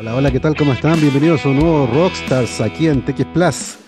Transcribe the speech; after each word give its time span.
Hola, 0.00 0.14
hola, 0.14 0.30
¿qué 0.30 0.38
tal? 0.38 0.54
¿Cómo 0.54 0.72
están? 0.72 1.00
Bienvenidos 1.00 1.44
a 1.44 1.48
un 1.48 1.58
nuevo 1.58 1.88
Rockstars 1.88 2.60
aquí 2.60 2.86
en 2.86 3.04
TX 3.04 3.24
Plus. 3.34 3.78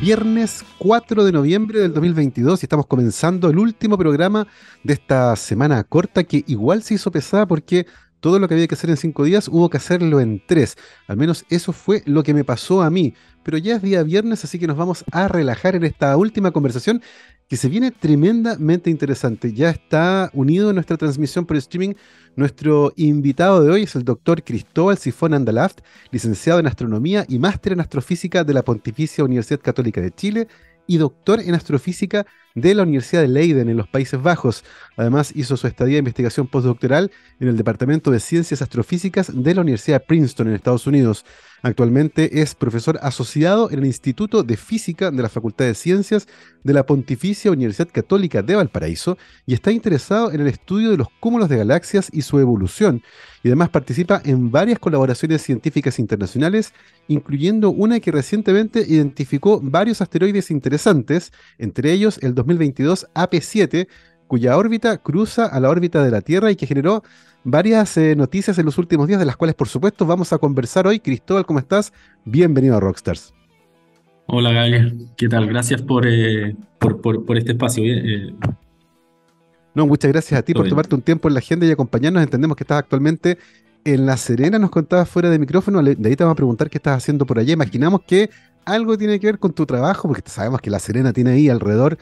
Viernes 0.00 0.64
4 0.78 1.24
de 1.24 1.32
noviembre 1.32 1.80
del 1.80 1.92
2022 1.92 2.62
y 2.62 2.66
estamos 2.66 2.86
comenzando 2.86 3.50
el 3.50 3.58
último 3.58 3.98
programa 3.98 4.46
de 4.84 4.92
esta 4.92 5.34
semana 5.34 5.82
corta 5.82 6.22
que 6.22 6.44
igual 6.46 6.84
se 6.84 6.94
hizo 6.94 7.10
pesada 7.10 7.46
porque 7.46 7.84
todo 8.20 8.38
lo 8.38 8.46
que 8.46 8.54
había 8.54 8.68
que 8.68 8.76
hacer 8.76 8.90
en 8.90 8.96
cinco 8.96 9.24
días 9.24 9.48
hubo 9.48 9.68
que 9.68 9.78
hacerlo 9.78 10.20
en 10.20 10.40
tres. 10.46 10.76
Al 11.08 11.16
menos 11.16 11.44
eso 11.50 11.72
fue 11.72 12.04
lo 12.06 12.22
que 12.22 12.32
me 12.32 12.44
pasó 12.44 12.82
a 12.82 12.88
mí. 12.88 13.14
Pero 13.42 13.58
ya 13.58 13.74
es 13.74 13.82
día 13.82 14.04
viernes, 14.04 14.44
así 14.44 14.60
que 14.60 14.68
nos 14.68 14.76
vamos 14.76 15.04
a 15.10 15.26
relajar 15.26 15.74
en 15.74 15.82
esta 15.82 16.16
última 16.16 16.52
conversación 16.52 17.02
que 17.48 17.56
se 17.56 17.68
viene 17.68 17.90
tremendamente 17.90 18.90
interesante. 18.90 19.52
Ya 19.52 19.70
está 19.70 20.30
unido 20.32 20.70
en 20.70 20.76
nuestra 20.76 20.96
transmisión 20.96 21.46
por 21.46 21.56
streaming 21.56 21.94
nuestro 22.36 22.92
invitado 22.96 23.62
de 23.62 23.70
hoy 23.70 23.82
es 23.84 23.96
el 23.96 24.04
doctor 24.04 24.42
Cristóbal 24.44 24.98
Sifón 24.98 25.32
Andalaft, 25.32 25.78
licenciado 26.10 26.60
en 26.60 26.66
Astronomía 26.66 27.24
y 27.28 27.38
máster 27.38 27.72
en 27.72 27.80
Astrofísica 27.80 28.44
de 28.44 28.52
la 28.52 28.62
Pontificia 28.62 29.24
Universidad 29.24 29.60
Católica 29.60 30.02
de 30.02 30.10
Chile 30.10 30.48
y 30.86 30.98
doctor 30.98 31.40
en 31.40 31.54
Astrofísica 31.54 32.26
de 32.56 32.74
la 32.74 32.82
Universidad 32.82 33.22
de 33.22 33.28
Leiden 33.28 33.68
en 33.68 33.76
los 33.76 33.86
Países 33.86 34.20
Bajos. 34.20 34.64
Además 34.96 35.30
hizo 35.36 35.56
su 35.56 35.68
estadía 35.68 35.94
de 35.94 36.00
investigación 36.00 36.48
postdoctoral 36.48 37.12
en 37.38 37.48
el 37.48 37.56
Departamento 37.56 38.10
de 38.10 38.18
Ciencias 38.18 38.62
Astrofísicas 38.62 39.30
de 39.32 39.54
la 39.54 39.60
Universidad 39.60 40.00
de 40.00 40.06
Princeton 40.06 40.48
en 40.48 40.54
Estados 40.54 40.86
Unidos. 40.86 41.24
Actualmente 41.62 42.42
es 42.42 42.54
profesor 42.54 42.98
asociado 43.02 43.70
en 43.70 43.80
el 43.80 43.86
Instituto 43.86 44.42
de 44.42 44.56
Física 44.56 45.10
de 45.10 45.22
la 45.22 45.28
Facultad 45.28 45.64
de 45.64 45.74
Ciencias 45.74 46.28
de 46.62 46.72
la 46.72 46.86
Pontificia 46.86 47.50
Universidad 47.50 47.88
Católica 47.90 48.42
de 48.42 48.56
Valparaíso 48.56 49.16
y 49.46 49.54
está 49.54 49.72
interesado 49.72 50.32
en 50.32 50.40
el 50.40 50.46
estudio 50.48 50.90
de 50.90 50.96
los 50.96 51.08
cúmulos 51.20 51.48
de 51.48 51.56
galaxias 51.56 52.08
y 52.12 52.22
su 52.22 52.38
evolución. 52.38 53.02
Y 53.42 53.48
además 53.48 53.70
participa 53.70 54.20
en 54.24 54.50
varias 54.50 54.78
colaboraciones 54.78 55.42
científicas 55.42 55.98
internacionales, 55.98 56.72
incluyendo 57.08 57.70
una 57.70 58.00
que 58.00 58.10
recientemente 58.10 58.84
identificó 58.86 59.60
varios 59.60 60.00
asteroides 60.00 60.50
interesantes, 60.50 61.32
entre 61.58 61.92
ellos 61.92 62.18
el 62.22 62.34
2022 62.46 63.08
AP7, 63.14 63.88
cuya 64.26 64.56
órbita 64.56 64.98
cruza 64.98 65.46
a 65.46 65.60
la 65.60 65.68
órbita 65.68 66.02
de 66.02 66.10
la 66.10 66.20
Tierra 66.20 66.50
y 66.50 66.56
que 66.56 66.66
generó 66.66 67.02
varias 67.44 67.96
eh, 67.96 68.16
noticias 68.16 68.58
en 68.58 68.66
los 68.66 68.78
últimos 68.78 69.06
días, 69.06 69.18
de 69.18 69.26
las 69.26 69.36
cuales 69.36 69.54
por 69.54 69.68
supuesto 69.68 70.06
vamos 70.06 70.32
a 70.32 70.38
conversar 70.38 70.86
hoy. 70.86 71.00
Cristóbal, 71.00 71.44
¿cómo 71.46 71.58
estás? 71.58 71.92
Bienvenido 72.24 72.76
a 72.76 72.80
Rockstars. 72.80 73.34
Hola 74.26 74.52
Gabriel, 74.52 75.08
¿qué 75.16 75.28
tal? 75.28 75.46
Gracias 75.46 75.82
por, 75.82 76.04
eh, 76.06 76.56
por, 76.78 77.38
este 77.38 77.52
espacio. 77.52 77.84
Eh, 77.84 78.34
no, 79.74 79.86
muchas 79.86 80.10
gracias 80.10 80.40
a 80.40 80.42
ti 80.42 80.54
por 80.54 80.68
tomarte 80.68 80.94
un 80.94 81.02
tiempo 81.02 81.28
en 81.28 81.34
la 81.34 81.38
agenda 81.38 81.66
y 81.66 81.70
acompañarnos. 81.70 82.22
Entendemos 82.22 82.56
que 82.56 82.64
estás 82.64 82.78
actualmente 82.78 83.38
en 83.84 84.04
La 84.04 84.16
Serena, 84.16 84.58
nos 84.58 84.70
contabas 84.70 85.08
fuera 85.08 85.30
de 85.30 85.38
micrófono, 85.38 85.80
de 85.80 85.90
ahí 85.90 86.16
te 86.16 86.24
vamos 86.24 86.32
a 86.32 86.36
preguntar 86.36 86.68
qué 86.68 86.78
estás 86.78 86.96
haciendo 86.96 87.24
por 87.24 87.38
allá. 87.38 87.52
Imaginamos 87.52 88.00
que 88.04 88.30
algo 88.64 88.98
tiene 88.98 89.20
que 89.20 89.28
ver 89.28 89.38
con 89.38 89.52
tu 89.52 89.64
trabajo, 89.64 90.08
porque 90.08 90.28
sabemos 90.28 90.60
que 90.60 90.70
La 90.70 90.80
Serena 90.80 91.12
tiene 91.12 91.30
ahí 91.30 91.48
alrededor 91.48 91.96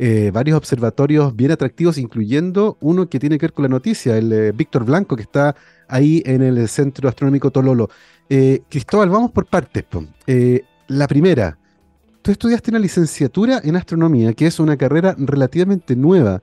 eh, 0.00 0.30
varios 0.32 0.56
observatorios 0.56 1.34
bien 1.34 1.50
atractivos, 1.50 1.98
incluyendo 1.98 2.78
uno 2.80 3.08
que 3.08 3.18
tiene 3.18 3.36
que 3.36 3.46
ver 3.46 3.52
con 3.52 3.64
la 3.64 3.68
noticia, 3.68 4.16
el 4.16 4.32
eh, 4.32 4.52
Víctor 4.52 4.84
Blanco, 4.84 5.16
que 5.16 5.22
está 5.22 5.56
ahí 5.88 6.22
en 6.24 6.40
el 6.40 6.68
Centro 6.68 7.08
Astronómico 7.08 7.50
Tololo. 7.50 7.90
Eh, 8.28 8.62
Cristóbal, 8.68 9.10
vamos 9.10 9.32
por 9.32 9.46
partes. 9.46 9.84
la 10.86 11.08
primera, 11.08 11.58
tú 12.22 12.30
estudiaste 12.30 12.70
una 12.70 12.78
licenciatura 12.78 13.60
en 13.64 13.74
astronomía, 13.74 14.32
que 14.34 14.46
es 14.46 14.60
una 14.60 14.76
carrera 14.76 15.16
relativamente 15.18 15.96
nueva. 15.96 16.42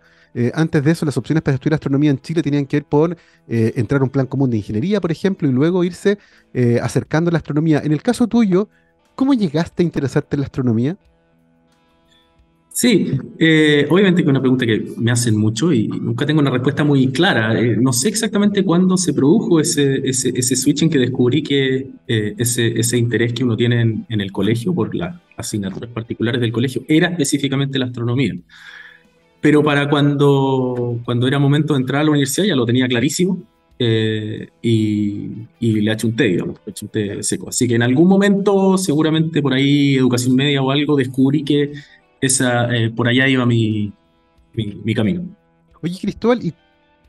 antes 0.54 0.84
de 0.84 0.92
eso, 0.92 1.06
las 1.06 1.16
opciones 1.16 1.42
para 1.42 1.56
estudiar 1.56 1.76
astronomía 1.76 2.12
en 2.12 2.20
Chile 2.20 2.42
tenían 2.42 2.66
que 2.66 2.78
ir 2.78 2.84
por 2.84 3.16
entrar 3.48 4.02
a 4.02 4.04
un 4.04 4.10
plan 4.10 4.26
común 4.26 4.50
de 4.50 4.58
ingeniería, 4.58 5.00
por 5.00 5.12
ejemplo, 5.12 5.48
y 5.48 5.54
luego 5.54 5.86
irse 5.86 6.18
acercando 6.82 7.30
a 7.30 7.32
la 7.32 7.38
astronomía. 7.38 7.82
En 7.86 7.94
el 7.94 8.02
caso 8.02 8.28
tuyo, 8.28 8.68
¿cómo 9.16 9.34
llegaste 9.34 9.82
a 9.82 9.86
interesarte 9.86 10.36
en 10.36 10.42
la 10.42 10.48
astronomía? 10.48 10.98
Sí, 12.76 13.10
eh, 13.40 13.88
obviamente 13.90 14.22
que 14.22 14.28
es 14.28 14.32
una 14.32 14.42
pregunta 14.42 14.66
que 14.66 14.86
me 14.98 15.10
hacen 15.10 15.38
mucho 15.38 15.72
y 15.72 15.88
nunca 15.88 16.26
tengo 16.26 16.42
una 16.42 16.50
respuesta 16.50 16.84
muy 16.84 17.08
clara. 17.10 17.58
Eh, 17.58 17.78
no 17.80 17.94
sé 17.94 18.10
exactamente 18.10 18.66
cuándo 18.66 18.98
se 18.98 19.14
produjo 19.14 19.62
ese, 19.62 20.02
ese, 20.04 20.56
switch 20.58 20.84
en 20.84 20.90
que 20.90 21.00
descubrí 21.00 21.42
que 21.42 21.88
eh, 22.06 22.36
ese, 22.38 22.78
ese, 22.78 22.98
interés 22.98 23.32
que 23.32 23.46
uno 23.46 23.56
tiene 23.56 23.80
en, 23.80 24.06
en, 24.10 24.20
el 24.20 24.30
colegio 24.34 24.76
por 24.76 24.94
las 24.94 25.16
asignaturas 25.38 25.90
particulares 25.90 26.42
del 26.42 26.52
colegio 26.52 26.84
era 26.90 27.08
específicamente 27.08 27.80
la 27.80 27.86
astronomía. 27.86 28.34
Pero 29.40 29.64
para 29.64 29.90
cuando, 29.90 31.00
cuando 31.06 31.28
era 31.28 31.40
momento 31.40 31.76
de 31.76 31.80
entrar 31.80 32.02
a 32.02 32.04
la 32.04 32.12
universidad 32.12 32.46
ya 32.46 32.58
lo 32.58 32.66
tenía 32.66 32.90
clarísimo 32.90 33.42
y, 33.80 35.30
y, 35.60 35.82
le 35.82 35.92
achunté, 35.92 36.26
digamos, 36.26 36.60
le 36.66 36.72
achunté 36.72 37.24
seco. 37.24 37.50
Así 37.50 37.70
que 37.70 37.76
en 37.76 37.84
algún 37.84 38.10
momento, 38.10 38.78
seguramente 38.78 39.42
por 39.42 39.54
ahí, 39.54 39.96
educación 39.96 40.36
media 40.36 40.62
o 40.62 40.72
algo, 40.72 40.98
descubrí 40.98 41.44
que 41.44 41.72
esa, 42.22 42.74
eh, 42.76 42.90
por 42.90 43.08
allá 43.08 43.28
iba 43.28 43.46
mi, 43.46 43.94
mi, 44.54 44.94
camino. 44.94 45.24
Oye, 45.82 45.98
Cristóbal, 46.00 46.44
¿y 46.44 46.54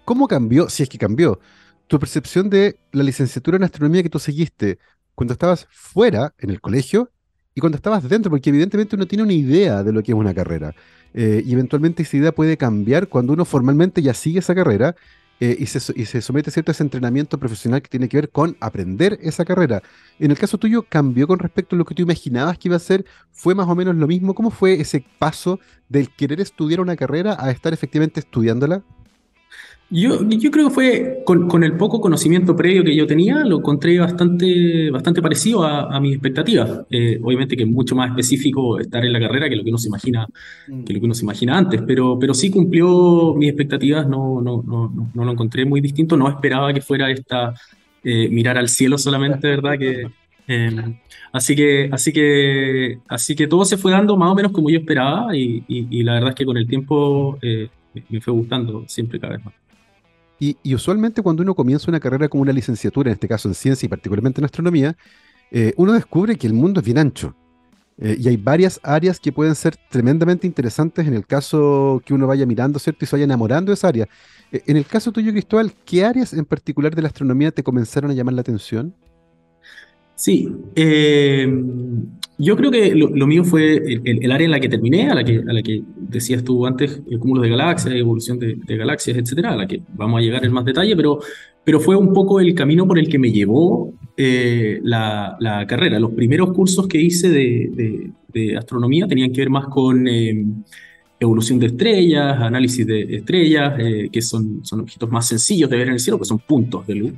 cómo 0.04 0.28
cambió, 0.28 0.68
si 0.68 0.82
es 0.82 0.88
que 0.88 0.98
cambió, 0.98 1.38
tu 1.86 1.98
percepción 1.98 2.50
de 2.50 2.78
la 2.92 3.02
licenciatura 3.02 3.56
en 3.56 3.64
astronomía 3.64 4.02
que 4.02 4.10
tú 4.10 4.18
seguiste 4.18 4.78
cuando 5.14 5.32
estabas 5.32 5.66
fuera 5.70 6.34
en 6.38 6.50
el 6.50 6.60
colegio 6.60 7.10
y 7.54 7.60
cuando 7.60 7.76
estabas 7.76 8.08
dentro? 8.08 8.30
Porque 8.30 8.50
evidentemente 8.50 8.96
uno 8.96 9.06
tiene 9.06 9.24
una 9.24 9.32
idea 9.32 9.82
de 9.82 9.92
lo 9.92 10.02
que 10.02 10.12
es 10.12 10.18
una 10.18 10.34
carrera. 10.34 10.74
Eh, 11.14 11.42
y 11.46 11.52
eventualmente 11.52 12.02
esa 12.02 12.16
idea 12.16 12.32
puede 12.32 12.56
cambiar 12.56 13.08
cuando 13.08 13.32
uno 13.32 13.44
formalmente 13.44 14.02
ya 14.02 14.12
sigue 14.12 14.40
esa 14.40 14.54
carrera 14.54 14.96
eh, 15.38 15.56
y, 15.58 15.66
se, 15.66 16.22
somete 16.22 16.50
a 16.50 16.52
cierto 16.52 16.72
ese 16.72 16.82
entrenamiento 16.82 17.38
profesional 17.38 17.82
que 17.82 17.88
tiene 17.88 18.08
que 18.08 18.16
ver 18.16 18.30
con 18.30 18.56
aprender 18.60 19.18
esa 19.20 19.44
carrera. 19.44 19.82
En 20.18 20.30
el 20.30 20.38
caso 20.38 20.56
tuyo, 20.58 20.82
¿cambió 20.88 21.26
con 21.26 21.38
respecto 21.38 21.76
a 21.76 21.78
lo 21.78 21.84
que 21.84 21.94
tú 21.94 22.02
imaginabas 22.02 22.56
que 22.58 22.68
iba 22.68 22.76
a 22.76 22.80
ser? 22.80 23.04
¿Fue 23.32 23.54
más 23.54 23.68
o 23.68 23.74
menos 23.74 23.96
lo 23.96 24.06
mismo? 24.06 24.34
¿Cómo 24.34 24.50
fue 24.50 24.80
ese 24.80 25.04
paso 25.18 25.60
del 25.88 26.10
querer 26.10 26.40
estudiar 26.40 26.80
una 26.80 26.96
carrera 26.96 27.36
a 27.38 27.50
estar 27.50 27.74
efectivamente 27.74 28.20
estudiándola? 28.20 28.82
Yo, 29.88 30.28
yo 30.28 30.50
creo 30.50 30.68
que 30.68 30.74
fue 30.74 31.22
con, 31.24 31.62
el 31.62 31.76
poco 31.76 32.00
conocimiento 32.00 32.56
previo 32.56 32.82
que 32.82 32.94
yo 32.96 33.06
tenía, 33.06 33.44
lo 33.44 33.58
encontré 33.58 33.96
bastante, 34.00 34.90
bastante 34.90 35.22
parecido 35.22 35.62
a, 35.62 36.00
mis 36.00 36.14
expectativas. 36.14 36.84
Eh, 36.90 37.20
obviamente 37.22 37.56
que 37.56 37.62
es 37.62 37.68
mucho 37.68 37.94
más 37.94 38.10
específico 38.10 38.80
estar 38.80 39.04
en 39.04 39.12
la 39.12 39.20
carrera 39.20 39.48
que 39.48 39.54
lo 39.54 39.62
que 39.62 39.68
uno 39.68 39.78
se 39.78 39.86
imagina, 39.86 40.26
que 40.84 40.92
lo 40.92 40.98
que 40.98 41.04
uno 41.04 41.14
se 41.14 41.22
imagina 41.22 41.56
antes, 41.56 41.82
pero, 41.86 42.18
pero 42.18 42.34
sí 42.34 42.50
cumplió 42.50 43.34
mis 43.34 43.50
expectativas, 43.50 44.08
no, 44.08 44.42
no, 44.42 44.60
no, 44.66 45.10
no, 45.14 45.24
lo 45.24 45.32
encontré 45.32 45.64
muy 45.64 45.80
distinto, 45.80 46.16
no 46.16 46.28
esperaba 46.28 46.74
que 46.74 46.80
fuera 46.80 47.08
esta 47.08 47.54
eh, 48.02 48.28
mirar 48.28 48.58
al 48.58 48.68
cielo 48.68 48.98
solamente, 48.98 49.46
¿verdad? 49.46 49.78
Que, 49.78 50.08
eh, 50.48 50.98
así 51.32 51.54
que, 51.54 51.88
así 51.92 52.12
que, 52.12 52.98
así 53.06 53.36
que 53.36 53.46
todo 53.46 53.64
se 53.64 53.76
fue 53.76 53.92
dando 53.92 54.16
más 54.16 54.32
o 54.32 54.34
menos 54.34 54.50
como 54.50 54.68
yo 54.68 54.78
esperaba 54.80 55.36
y, 55.36 55.64
y, 55.68 56.02
la 56.02 56.14
verdad 56.14 56.30
es 56.30 56.34
que 56.34 56.44
con 56.44 56.56
el 56.56 56.66
tiempo 56.66 57.38
me 58.08 58.20
fue 58.20 58.32
gustando 58.34 58.84
siempre 58.88 59.20
cada 59.20 59.34
vez 59.34 59.44
más. 59.44 59.65
Y, 60.38 60.74
usualmente 60.74 61.22
cuando 61.22 61.42
uno 61.42 61.54
comienza 61.54 61.90
una 61.90 62.00
carrera 62.00 62.28
como 62.28 62.42
una 62.42 62.52
licenciatura, 62.52 63.10
en 63.10 63.14
este 63.14 63.28
caso 63.28 63.48
en 63.48 63.54
ciencia 63.54 63.86
y 63.86 63.88
particularmente 63.88 64.40
en 64.40 64.44
astronomía, 64.44 64.96
eh, 65.50 65.72
uno 65.76 65.92
descubre 65.92 66.36
que 66.36 66.46
el 66.46 66.52
mundo 66.52 66.80
es 66.80 66.86
bien 66.86 66.98
ancho. 66.98 67.34
Eh, 67.98 68.16
y 68.20 68.28
hay 68.28 68.36
varias 68.36 68.78
áreas 68.82 69.18
que 69.18 69.32
pueden 69.32 69.54
ser 69.54 69.74
tremendamente 69.88 70.46
interesantes 70.46 71.06
en 71.06 71.14
el 71.14 71.26
caso 71.26 72.02
que 72.04 72.12
uno 72.12 72.26
vaya 72.26 72.44
mirando, 72.44 72.78
¿cierto? 72.78 73.06
Y 73.06 73.08
se 73.08 73.16
vaya 73.16 73.24
enamorando 73.24 73.70
de 73.70 73.74
esa 73.74 73.88
área. 73.88 74.06
Eh, 74.52 74.62
en 74.66 74.76
el 74.76 74.84
caso 74.84 75.12
tuyo, 75.12 75.32
Cristóbal, 75.32 75.72
¿qué 75.86 76.04
áreas 76.04 76.34
en 76.34 76.44
particular 76.44 76.94
de 76.94 77.00
la 77.00 77.08
astronomía 77.08 77.50
te 77.50 77.62
comenzaron 77.62 78.10
a 78.10 78.14
llamar 78.14 78.34
la 78.34 78.42
atención? 78.42 78.94
Sí, 80.14 80.54
yo 82.38 82.56
creo 82.56 82.70
que 82.70 82.94
lo, 82.94 83.26
mío 83.26 83.44
fue 83.44 83.76
el, 84.04 84.32
área 84.32 84.44
en 84.44 84.50
la 84.50 84.60
que 84.60 84.68
terminé, 84.68 85.10
a 85.10 85.14
la 85.14 85.24
que, 85.24 85.38
a 85.38 85.52
la 85.52 85.62
que 85.62 85.82
decías 85.96 86.44
tú 86.44 86.66
antes, 86.66 87.00
el 87.10 87.18
cúmulo 87.18 87.42
de 87.42 87.48
galaxias, 87.48 87.94
evolución 87.94 88.38
de, 88.38 88.76
galaxias, 88.76 89.16
etcétera, 89.16 89.52
a 89.52 89.56
la 89.56 89.66
que 89.66 89.80
vamos 89.94 90.18
a 90.18 90.22
llegar 90.22 90.44
en 90.44 90.52
más 90.52 90.64
detalle, 90.64 90.94
pero, 90.96 91.20
pero 91.64 91.80
fue 91.80 91.96
un 91.96 92.12
poco 92.12 92.40
el 92.40 92.54
camino 92.54 92.86
por 92.86 92.98
el 92.98 93.08
que 93.08 93.18
me 93.18 93.32
llevó 93.32 93.94
eh, 94.16 94.80
la, 94.82 95.36
la, 95.40 95.66
carrera. 95.66 95.98
Los 95.98 96.12
primeros 96.12 96.52
cursos 96.52 96.86
que 96.86 97.00
hice 97.00 97.30
de, 97.30 98.10
de 98.36 98.56
astronomía 98.56 99.06
tenían 99.06 99.32
que 99.32 99.40
ver 99.40 99.50
más 99.50 99.66
con 99.68 100.06
em, 100.06 100.62
evolución 101.18 101.58
de 101.58 101.66
estrellas, 101.68 102.38
análisis 102.40 102.86
de 102.86 103.16
estrellas, 103.16 103.74
eh, 103.78 104.08
que 104.12 104.20
son, 104.20 104.64
son 104.64 104.80
objetos 104.80 105.10
más 105.10 105.26
sencillos 105.26 105.70
de 105.70 105.76
ver 105.76 105.88
en 105.88 105.94
el 105.94 106.00
cielo, 106.00 106.18
que 106.18 106.26
son 106.26 106.38
puntos 106.38 106.86
de 106.86 106.94
luz. 106.94 107.12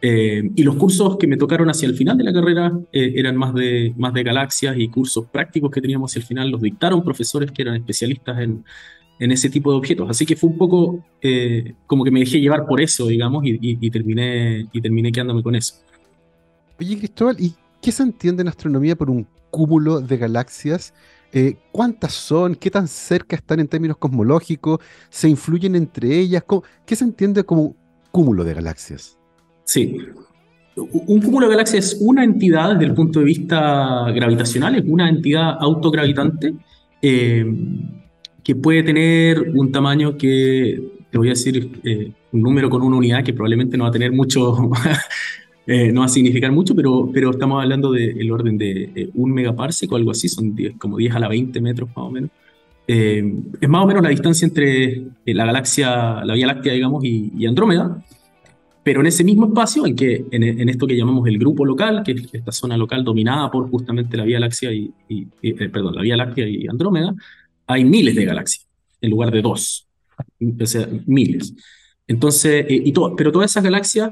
Eh, 0.00 0.50
y 0.54 0.62
los 0.62 0.76
cursos 0.76 1.16
que 1.16 1.26
me 1.26 1.36
tocaron 1.36 1.68
hacia 1.68 1.88
el 1.88 1.96
final 1.96 2.16
de 2.16 2.22
la 2.22 2.32
carrera 2.32 2.72
eh, 2.92 3.14
eran 3.16 3.36
más 3.36 3.52
de, 3.52 3.92
más 3.96 4.14
de 4.14 4.22
galaxias 4.22 4.76
y 4.78 4.88
cursos 4.88 5.26
prácticos 5.26 5.72
que 5.72 5.80
teníamos 5.80 6.12
hacia 6.12 6.20
el 6.20 6.26
final 6.26 6.50
los 6.50 6.60
dictaron 6.60 7.02
profesores 7.02 7.50
que 7.50 7.62
eran 7.62 7.74
especialistas 7.74 8.38
en, 8.38 8.64
en 9.18 9.32
ese 9.32 9.50
tipo 9.50 9.72
de 9.72 9.78
objetos. 9.78 10.08
Así 10.08 10.24
que 10.24 10.36
fue 10.36 10.50
un 10.50 10.58
poco 10.58 11.04
eh, 11.20 11.74
como 11.86 12.04
que 12.04 12.12
me 12.12 12.20
dejé 12.20 12.40
llevar 12.40 12.66
por 12.66 12.80
eso, 12.80 13.06
digamos, 13.06 13.42
y, 13.44 13.90
terminé, 13.90 14.68
y 14.72 14.80
terminé 14.80 15.10
quedándome 15.10 15.42
con 15.42 15.56
eso. 15.56 15.74
Oye, 16.78 16.96
Cristóbal, 16.96 17.36
¿y 17.40 17.54
qué 17.82 17.90
se 17.90 18.04
entiende 18.04 18.42
en 18.42 18.48
astronomía 18.48 18.94
por 18.94 19.10
un 19.10 19.26
cúmulo 19.50 20.00
de 20.00 20.16
galaxias? 20.16 20.94
¿Cuántas 21.72 22.12
son? 22.12 22.54
¿Qué 22.54 22.70
tan 22.70 22.86
cerca 22.86 23.34
están 23.34 23.58
en 23.58 23.66
términos 23.66 23.96
cosmológicos? 23.96 24.78
¿Se 25.10 25.28
influyen 25.28 25.74
entre 25.74 26.16
ellas? 26.16 26.44
¿Qué 26.86 26.94
se 26.94 27.04
entiende 27.04 27.42
como 27.42 27.74
cúmulo 28.12 28.44
de 28.44 28.54
galaxias? 28.54 29.17
Sí. 29.68 29.98
un 30.76 31.20
cúmulo 31.20 31.46
de 31.46 31.52
galaxias 31.52 31.92
es 31.92 31.98
una 32.00 32.24
entidad 32.24 32.72
desde 32.72 32.86
el 32.86 32.94
punto 32.94 33.18
de 33.18 33.26
vista 33.26 34.10
gravitacional, 34.14 34.76
es 34.76 34.84
una 34.86 35.10
entidad 35.10 35.58
autogravitante 35.60 36.54
eh, 37.02 37.44
que 38.42 38.56
puede 38.56 38.82
tener 38.82 39.52
un 39.54 39.70
tamaño 39.70 40.16
que, 40.16 40.82
te 41.10 41.18
voy 41.18 41.28
a 41.28 41.32
decir, 41.32 41.70
eh, 41.84 42.10
un 42.32 42.40
número 42.40 42.70
con 42.70 42.80
una 42.80 42.96
unidad 42.96 43.22
que 43.22 43.34
probablemente 43.34 43.76
no 43.76 43.84
va 43.84 43.90
a 43.90 43.92
tener 43.92 44.10
mucho, 44.10 44.70
eh, 45.66 45.92
no 45.92 46.00
va 46.00 46.06
a 46.06 46.08
significar 46.08 46.50
mucho, 46.50 46.74
pero, 46.74 47.10
pero 47.12 47.30
estamos 47.30 47.62
hablando 47.62 47.92
del 47.92 48.30
orden 48.30 48.56
de 48.56 49.10
un 49.16 49.32
megaparsec 49.32 49.92
o 49.92 49.96
algo 49.96 50.12
así, 50.12 50.30
son 50.30 50.56
como 50.78 50.96
10 50.96 51.14
a 51.14 51.18
la 51.18 51.28
20 51.28 51.60
metros 51.60 51.90
más 51.90 52.06
o 52.06 52.10
menos. 52.10 52.30
es 52.86 53.68
más 53.68 53.84
o 53.84 53.86
menos 53.86 54.02
la 54.02 54.08
distancia 54.08 54.46
entre 54.46 55.08
la 55.26 55.44
galaxia, 55.44 56.24
la 56.24 56.32
Vía 56.32 56.46
Láctea, 56.46 56.72
digamos, 56.72 57.04
y 57.04 57.44
Andrómeda 57.44 58.02
pero 58.88 59.02
en 59.02 59.06
ese 59.06 59.22
mismo 59.22 59.48
espacio, 59.48 59.84
en, 59.84 59.94
que, 59.94 60.24
en, 60.30 60.66
esto 60.66 60.86
que 60.86 60.96
llamamos 60.96 61.28
el 61.28 61.38
grupo 61.38 61.62
local, 61.62 62.02
que 62.02 62.12
es 62.12 62.32
esta 62.32 62.52
zona 62.52 62.74
local 62.74 63.04
dominada 63.04 63.50
por 63.50 63.68
justamente 63.68 64.16
la 64.16 64.24
Vía 64.24 64.40
Láctea 64.40 64.72
y, 64.72 64.90
eh, 65.42 65.68
perdón, 65.68 65.94
la 65.96 66.00
Vía 66.00 66.16
Láctea 66.16 66.48
y 66.48 66.66
Andrómeda, 66.66 67.14
hay 67.66 67.84
miles 67.84 68.14
de 68.14 68.24
galaxias 68.24 68.66
en 69.02 69.10
lugar 69.10 69.30
de 69.30 69.42
dos, 69.42 69.86
o 70.18 70.66
sea, 70.66 70.88
miles. 71.04 71.52
Entonces, 72.06 72.64
eh, 72.66 72.90
pero 73.14 73.30
todas 73.30 73.50
esas 73.50 73.62
galaxias 73.62 74.10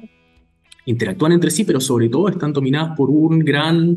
interactúan 0.85 1.33
entre 1.33 1.51
sí, 1.51 1.65
pero 1.65 1.81
sobre 1.81 2.11
todo 2.11 2.29
están 2.29 2.53
dominadas 2.53 2.95
por 2.99 3.09
un 3.09 3.39
gran 3.39 3.97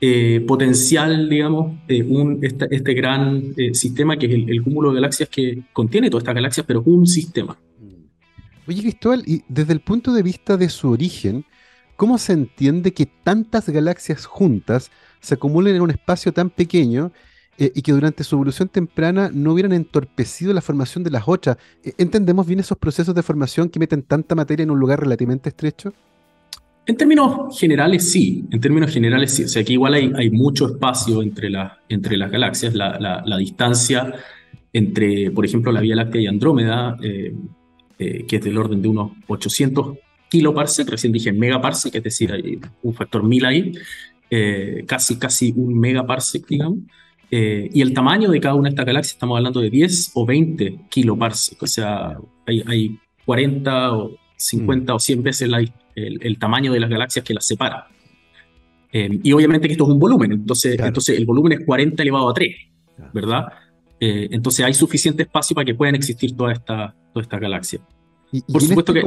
eh, 0.00 0.44
potencial, 0.46 1.28
digamos, 1.28 1.76
este, 1.88 2.94
gran 2.94 3.52
sistema 3.72 4.16
que 4.16 4.26
es 4.26 4.32
el, 4.32 4.62
cúmulo 4.62 4.90
de 4.90 5.00
galaxias 5.00 5.28
que 5.28 5.64
contiene 5.72 6.08
todas 6.08 6.22
estas 6.22 6.36
galaxias, 6.36 6.64
pero 6.64 6.82
un 6.82 7.04
sistema. 7.04 7.58
Oye, 8.66 8.82
Cristóbal, 8.82 9.22
y 9.26 9.42
desde 9.48 9.72
el 9.72 9.80
punto 9.80 10.12
de 10.12 10.22
vista 10.22 10.56
de 10.56 10.68
su 10.68 10.90
origen, 10.90 11.44
¿cómo 11.96 12.18
se 12.18 12.32
entiende 12.32 12.92
que 12.92 13.06
tantas 13.06 13.68
galaxias 13.68 14.26
juntas 14.26 14.90
se 15.20 15.34
acumulen 15.34 15.76
en 15.76 15.82
un 15.82 15.90
espacio 15.90 16.32
tan 16.32 16.50
pequeño 16.50 17.12
eh, 17.58 17.72
y 17.74 17.82
que 17.82 17.92
durante 17.92 18.24
su 18.24 18.36
evolución 18.36 18.68
temprana 18.68 19.30
no 19.32 19.52
hubieran 19.52 19.72
entorpecido 19.72 20.52
la 20.52 20.60
formación 20.60 21.04
de 21.04 21.10
las 21.10 21.24
otras? 21.26 21.56
Eh, 21.84 21.92
¿Entendemos 21.98 22.46
bien 22.46 22.60
esos 22.60 22.78
procesos 22.78 23.14
de 23.14 23.22
formación 23.22 23.68
que 23.68 23.78
meten 23.78 24.02
tanta 24.02 24.34
materia 24.34 24.62
en 24.62 24.70
un 24.70 24.78
lugar 24.78 25.00
relativamente 25.00 25.48
estrecho? 25.48 25.92
En 26.86 26.96
términos 26.96 27.58
generales, 27.58 28.10
sí. 28.10 28.44
En 28.50 28.60
términos 28.60 28.92
generales, 28.92 29.32
sí. 29.32 29.44
O 29.44 29.48
sea, 29.48 29.62
que 29.62 29.74
igual 29.74 29.94
hay, 29.94 30.30
mucho 30.30 30.66
espacio 30.66 31.22
entre, 31.22 31.50
entre 31.88 32.16
las 32.16 32.30
galaxias. 32.30 32.74
La, 32.74 33.36
distancia 33.38 34.12
entre, 34.72 35.30
por 35.30 35.44
ejemplo, 35.44 35.70
la 35.70 35.80
Vía 35.80 35.96
Láctea 35.96 36.22
y 36.22 36.26
Andrómeda 36.26 36.96
eh, 37.02 37.34
eh, 38.02 38.24
que 38.26 38.36
es 38.36 38.42
del 38.42 38.56
orden 38.56 38.80
de 38.80 38.88
unos 38.88 39.12
800 39.26 39.98
kiloparsec, 40.30 40.88
recién 40.88 41.12
dije 41.12 41.34
megaparsec, 41.34 41.94
es 41.96 42.02
decir, 42.02 42.32
hay 42.32 42.58
un 42.82 42.94
factor 42.94 43.22
1000 43.22 43.44
ahí, 43.44 43.72
eh, 44.30 44.84
casi, 44.86 45.18
casi 45.18 45.52
un 45.54 45.78
megaparsec, 45.78 46.46
digamos. 46.46 46.78
Eh, 47.30 47.68
y 47.70 47.82
el 47.82 47.92
tamaño 47.92 48.30
de 48.30 48.40
cada 48.40 48.54
una 48.54 48.70
de 48.70 48.70
estas 48.70 48.86
galaxias, 48.86 49.16
estamos 49.16 49.36
hablando 49.36 49.60
de 49.60 49.68
10 49.68 50.12
o 50.14 50.24
20 50.24 50.80
kiloparsec, 50.88 51.62
o 51.62 51.66
sea, 51.66 52.16
hay, 52.46 52.62
hay 52.66 52.98
40 53.26 53.92
o 53.92 54.16
50 54.34 54.94
mm. 54.94 54.96
o 54.96 54.98
100 54.98 55.22
veces 55.22 55.50
el, 55.94 56.38
tamaño 56.38 56.72
de 56.72 56.80
las 56.80 56.88
galaxias 56.88 57.22
que 57.22 57.34
las 57.34 57.46
separa. 57.46 57.86
y 58.90 59.30
obviamente 59.32 59.68
que 59.68 59.72
esto 59.72 59.84
es 59.84 59.90
un 59.90 59.98
volumen, 59.98 60.32
entonces, 60.32 60.80
entonces 60.80 61.18
el 61.18 61.26
volumen 61.26 61.52
es 61.52 61.66
40 61.66 62.02
elevado 62.02 62.30
a 62.30 62.32
3, 62.32 62.56
¿verdad? 63.12 63.44
Entonces 64.00 64.64
hay 64.64 64.72
suficiente 64.72 65.24
espacio 65.24 65.54
para 65.54 65.66
que 65.66 65.74
puedan 65.74 65.94
existir 65.94 66.34
todas 66.34 66.58
estas 66.58 66.94
toda 67.12 67.22
esta 67.22 67.38
galaxia. 67.38 67.80
Por 68.50 68.62
supuesto 68.62 68.94
este 68.94 69.06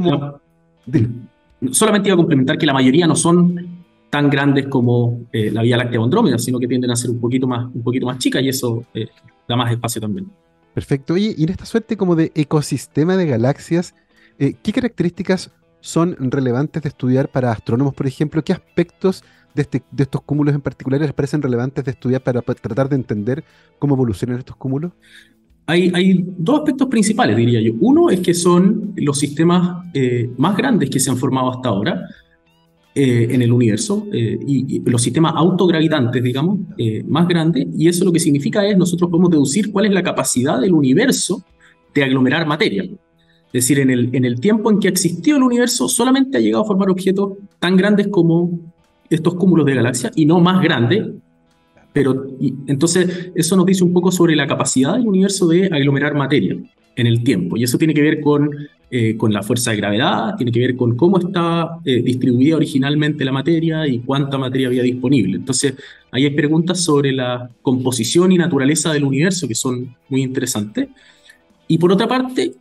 que... 0.91 1.71
solamente 1.71 2.09
iba 2.09 2.13
a 2.13 2.17
complementar 2.17 2.57
que 2.57 2.65
la 2.65 2.73
mayoría 2.73 3.07
no 3.07 3.15
son 3.15 3.83
tan 4.09 4.29
grandes 4.29 4.67
como 4.67 5.21
eh, 5.31 5.49
la 5.51 5.63
Vía 5.63 5.77
Láctea 5.77 5.99
o 5.99 6.03
Andrómeda, 6.03 6.37
sino 6.37 6.59
que 6.59 6.67
tienden 6.67 6.91
a 6.91 6.95
ser 6.95 7.09
un 7.09 7.19
poquito 7.19 7.47
más, 7.47 7.65
un 7.73 7.81
poquito 7.81 8.05
más 8.05 8.19
chicas 8.19 8.43
y 8.43 8.49
eso 8.49 8.85
eh, 8.93 9.07
da 9.47 9.55
más 9.55 9.71
espacio 9.71 9.99
también. 9.99 10.29
Perfecto. 10.73 11.13
Oye, 11.13 11.33
y 11.35 11.43
en 11.43 11.49
esta 11.49 11.65
suerte 11.65 11.97
como 11.97 12.15
de 12.15 12.31
ecosistema 12.35 13.17
de 13.17 13.25
galaxias, 13.25 13.95
eh, 14.37 14.53
¿qué 14.61 14.71
características 14.71 15.51
son 15.79 16.15
relevantes 16.19 16.83
de 16.83 16.89
estudiar 16.89 17.29
para 17.29 17.51
astrónomos, 17.51 17.93
por 17.93 18.05
ejemplo? 18.05 18.43
¿Qué 18.43 18.53
aspectos 18.53 19.23
de, 19.53 19.61
este, 19.61 19.83
de 19.91 20.03
estos 20.03 20.21
cúmulos 20.21 20.55
en 20.55 20.61
particular 20.61 20.99
les 20.99 21.13
parecen 21.13 21.41
relevantes 21.41 21.83
de 21.83 21.91
estudiar 21.91 22.21
para, 22.21 22.41
para 22.41 22.59
tratar 22.59 22.89
de 22.89 22.95
entender 22.95 23.43
cómo 23.79 23.95
evolucionan 23.95 24.39
estos 24.39 24.55
cúmulos? 24.55 24.91
hay, 25.65 26.25
dos 26.37 26.59
aspectos 26.59 26.87
principales, 26.87 27.37
diría 27.37 27.61
yo. 27.61 27.73
Uno 27.79 28.09
es 28.09 28.19
que 28.19 28.33
son 28.33 28.93
los 28.95 29.17
sistemas 29.17 29.85
eh, 29.93 30.29
más 30.37 30.57
grandes 30.57 30.89
que 30.89 30.99
se 30.99 31.09
han 31.09 31.17
formado 31.17 31.51
hasta 31.51 31.69
ahora 31.69 32.07
eh, 32.95 33.27
en 33.31 33.41
el 33.41 33.51
universo, 33.51 34.07
eh, 34.11 34.37
y, 34.45 34.81
los 34.87 35.01
sistemas 35.01 35.33
autogravitantes, 35.35 36.21
digamos, 36.21 36.59
más 37.07 37.27
grandes, 37.27 37.67
y 37.75 37.87
eso 37.87 38.05
lo 38.05 38.11
que 38.11 38.19
significa 38.19 38.65
es, 38.67 38.77
nosotros 38.77 39.09
podemos 39.09 39.31
deducir 39.31 39.71
cuál 39.71 39.85
es 39.85 39.93
la 39.93 40.03
capacidad 40.03 40.59
del 40.59 40.73
universo 40.73 41.43
de 41.93 42.03
aglomerar 42.03 42.45
materia. 42.45 42.83
Es 42.83 43.67
decir, 43.67 43.79
en 43.79 43.89
el, 43.89 44.09
en 44.13 44.25
el 44.25 44.39
tiempo 44.39 44.69
en 44.71 44.79
que 44.79 44.87
existió 44.87 45.37
el 45.37 45.43
universo, 45.43 45.87
solamente 45.87 46.37
ha 46.37 46.41
llegado 46.41 46.63
a 46.63 46.67
formar 46.67 46.89
objetos 46.89 47.33
tan 47.59 47.77
grandes 47.77 48.07
como 48.07 48.72
estos 49.15 49.35
cúmulos 49.35 49.65
de 49.65 49.75
galaxias, 49.75 50.11
y 50.15 50.25
no 50.25 50.39
más 50.39 50.61
grandes, 50.61 51.07
pero 51.93 52.25
entonces 52.67 53.31
eso 53.35 53.55
nos 53.55 53.65
dice 53.65 53.83
un 53.83 53.93
poco 53.93 54.11
sobre 54.11 54.35
la 54.35 54.47
capacidad 54.47 54.95
del 54.95 55.07
universo 55.07 55.47
de 55.47 55.67
aglomerar 55.67 56.15
materia 56.15 56.57
en 56.95 57.07
el 57.07 57.23
tiempo. 57.23 57.55
Y 57.55 57.63
eso 57.63 57.77
tiene 57.77 57.93
que 57.93 58.01
ver 58.01 58.19
con, 58.19 58.49
eh, 58.89 59.15
con 59.15 59.31
la 59.31 59.43
fuerza 59.43 59.71
de 59.71 59.77
gravedad, 59.77 60.35
tiene 60.35 60.51
que 60.51 60.59
ver 60.59 60.75
con 60.75 60.95
cómo 60.95 61.19
está 61.19 61.77
eh, 61.85 62.01
distribuida 62.01 62.55
originalmente 62.55 63.23
la 63.23 63.31
materia 63.31 63.87
y 63.87 63.99
cuánta 63.99 64.37
materia 64.37 64.67
había 64.67 64.83
disponible. 64.83 65.37
Entonces, 65.37 65.75
ahí 66.11 66.25
hay 66.25 66.31
preguntas 66.31 66.83
sobre 66.83 67.11
la 67.11 67.49
composición 67.61 68.31
y 68.31 68.37
naturaleza 68.37 68.91
del 68.91 69.03
universo 69.03 69.47
que 69.47 69.55
son 69.55 69.95
muy 70.09 70.23
interesantes. 70.23 70.89
Y 71.67 71.77
por 71.77 71.91
otra 71.91 72.07
parte, 72.07 72.53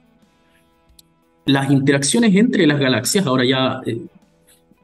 las 1.47 1.71
interacciones 1.71 2.35
entre 2.37 2.67
las 2.67 2.79
galaxias, 2.79 3.27
ahora 3.27 3.45
ya 3.45 3.81
eh, 3.87 3.99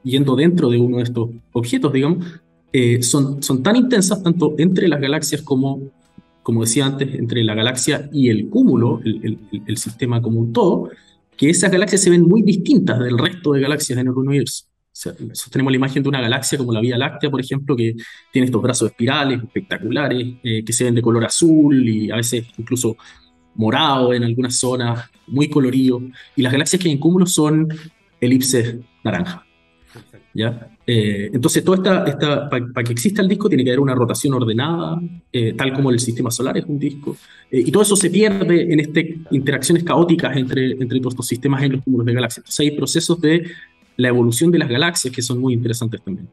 yendo 0.03 0.37
dentro 0.37 0.71
de 0.71 0.79
uno 0.79 0.99
de 0.99 1.05
estos 1.05 1.31
objetos, 1.53 1.93
digamos, 1.93 2.25
eh, 2.73 3.03
son, 3.03 3.43
son 3.43 3.63
tan 3.63 3.77
intensas 3.77 4.23
tanto 4.23 4.55
entre 4.59 4.89
las 4.89 5.01
galaxias 5.01 5.43
como, 5.43 5.91
como 6.43 6.63
decía 6.65 6.87
antes, 6.87 7.15
entre 7.15 7.43
la 7.45 7.55
galaxia 7.55 8.09
y 8.13 8.29
el 8.29 8.49
cúmulo, 8.49 9.01
el, 9.05 9.39
el, 9.67 9.77
sistema 9.77 10.21
como 10.21 10.41
un 10.41 10.53
todo, 10.53 10.91
que 11.37 11.51
esas 11.51 11.71
galaxias 11.71 12.03
se 12.03 12.11
ven 12.11 12.23
muy 12.23 12.43
distintas 12.43 12.99
del 12.99 13.19
resto 13.19 13.53
de 13.53 13.61
galaxias 13.61 13.99
en 13.99 14.09
el 14.09 14.13
universo. 14.13 14.65
O 15.07 15.51
tenemos 15.51 15.71
la 15.73 15.77
imagen 15.77 16.03
de 16.03 16.09
una 16.09 16.21
galaxia 16.21 16.59
como 16.59 16.73
la 16.73 16.81
Vía 16.81 16.99
Láctea, 16.99 17.31
por 17.31 17.41
ejemplo, 17.41 17.77
que 17.77 17.95
tiene 18.33 18.47
estos 18.47 18.61
brazos 18.61 18.91
espirales 18.91 19.41
espectaculares, 19.43 20.35
eh, 20.43 20.65
que 20.65 20.73
se 20.73 20.85
ven 20.85 20.95
de 20.95 21.03
color 21.03 21.25
azul 21.25 21.89
y 21.89 22.11
a 22.11 22.17
veces 22.17 22.47
incluso 22.57 22.97
morado 23.55 24.13
en 24.13 24.25
algunas 24.25 24.57
zonas, 24.57 25.09
muy 25.27 25.49
colorido. 25.49 26.03
Y 26.35 26.43
las 26.43 26.53
galaxias 26.53 26.83
que 26.83 26.89
hay 26.89 26.95
en 26.95 27.01
cúmulo 27.01 27.27
son 27.27 27.69
elipses 28.21 28.77
naranja. 29.05 29.48
¿Ya? 30.39 30.71
Eh, 30.87 31.31
entonces, 31.33 31.65
todo 31.65 31.75
esta, 31.75 32.49
para 32.49 32.85
que 32.85 32.93
exista 32.93 33.21
el 33.21 33.29
disco 33.29 33.49
tiene 33.49 33.65
que 33.65 33.71
haber 33.71 33.81
una 33.81 33.95
rotación 33.95 34.35
ordenada, 34.35 35.01
eh, 35.33 35.53
tal 35.55 35.73
como 35.75 35.91
el 35.91 35.99
sistema 35.99 36.31
solar 36.31 36.57
es 36.57 36.65
un 36.65 36.79
disco. 36.79 37.17
Eh, 37.51 37.65
y 37.67 37.73
todo 37.73 37.83
eso 37.83 37.97
se 37.97 38.09
pierde 38.09 38.73
en 38.73 38.79
este, 38.79 39.19
interacciones 39.33 39.83
caóticas 39.83 40.37
entre, 40.37 40.73
entre 40.73 41.01
todos 41.01 41.15
estos 41.15 41.27
sistemas 41.27 41.63
en 41.65 41.73
los 41.73 41.83
cúmulos 41.83 42.07
de 42.07 42.15
galaxias. 42.15 42.45
Entonces, 42.45 42.61
hay 42.61 42.71
procesos 42.71 43.21
de 43.21 43.51
la 43.97 44.09
evolución 44.09 44.53
de 44.53 44.59
las 44.59 44.69
galaxias 44.69 45.13
que 45.13 45.23
son 45.23 45.41
muy 45.41 45.55
interesantes 45.55 46.01
también. 46.03 46.29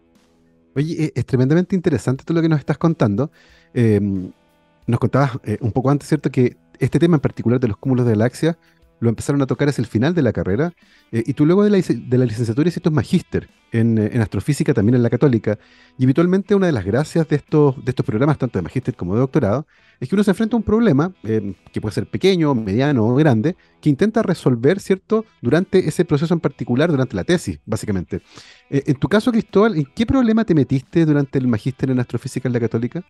Oye, 0.76 1.12
es 1.16 1.26
tremendamente 1.26 1.76
interesante 1.76 2.24
todo 2.24 2.36
lo 2.36 2.42
que 2.44 2.50
nos 2.50 2.60
estás 2.60 2.78
contando. 2.78 3.32
Nos 3.74 5.00
contabas 5.00 5.32
un 5.62 5.72
poco 5.72 5.90
antes, 5.90 6.08
¿cierto? 6.08 6.30
Que 6.30 6.58
este 6.80 7.00
tema 7.00 7.16
en 7.16 7.22
particular 7.22 7.60
de 7.60 7.70
los 7.70 7.78
cúmulos 7.78 8.06
de 8.06 8.12
galaxias 8.12 8.58
lo 9.00 9.10
empezaron 9.10 9.42
a 9.42 9.46
tocar 9.46 9.70
hacia 9.70 9.82
el 9.82 9.88
final 9.88 10.14
de 10.14 10.22
la 10.22 10.34
carrera, 10.34 10.74
eh, 11.12 11.24
y 11.26 11.34
tú 11.34 11.46
luego 11.46 11.64
de 11.64 11.70
la, 11.70 11.78
de 11.78 12.18
la 12.18 12.26
licenciatura 12.26 12.70
hiciste 12.70 12.90
un 12.90 12.96
magíster 12.96 13.50
en, 13.72 13.98
eh, 13.98 14.10
en, 14.14 14.22
astrofísica 14.22 14.74
también 14.74 14.96
en 14.96 15.04
la 15.04 15.10
católica, 15.10 15.58
y 15.98 16.04
habitualmente 16.06 16.56
una 16.56 16.68
de 16.68 16.72
las 16.72 16.86
gracias 16.86 17.28
de 17.28 17.36
estos, 17.36 17.84
de 17.84 17.92
estos 17.92 18.06
programas, 18.06 18.38
tanto 18.38 18.58
de 18.58 18.64
magíster 18.64 18.96
como 18.96 19.14
de 19.14 19.20
doctorado, 19.20 19.68
es 20.00 20.10
que 20.10 20.16
uno 20.16 20.24
se 20.24 20.32
enfrenta 20.32 20.56
a 20.56 20.58
un 20.58 20.64
problema, 20.64 21.14
eh, 21.24 21.54
que 21.72 21.82
puede 21.82 21.94
ser 21.94 22.10
pequeño, 22.10 22.54
mediano 22.56 23.06
o 23.06 23.16
grande, 23.16 23.56
que 23.82 23.90
intenta 23.90 24.22
resolver, 24.24 24.80
¿cierto?, 24.80 25.26
durante 25.42 25.88
ese 25.88 26.06
proceso 26.06 26.34
en 26.34 26.40
particular, 26.40 26.90
durante 26.90 27.16
la 27.16 27.24
tesis, 27.24 27.60
básicamente. 27.66 28.22
en 28.70 28.96
tu 28.96 29.08
caso, 29.08 29.32
Cristóbal, 29.32 29.78
¿en 29.78 29.86
qué 29.96 30.06
problema 30.06 30.44
te 30.44 30.56
metiste 30.56 31.06
durante 31.06 31.38
el 31.38 31.48
magíster 31.48 31.92
en 31.92 32.00
astrofísica 32.00 32.48
en 32.50 32.54
la 32.54 32.60
católica? 32.60 33.04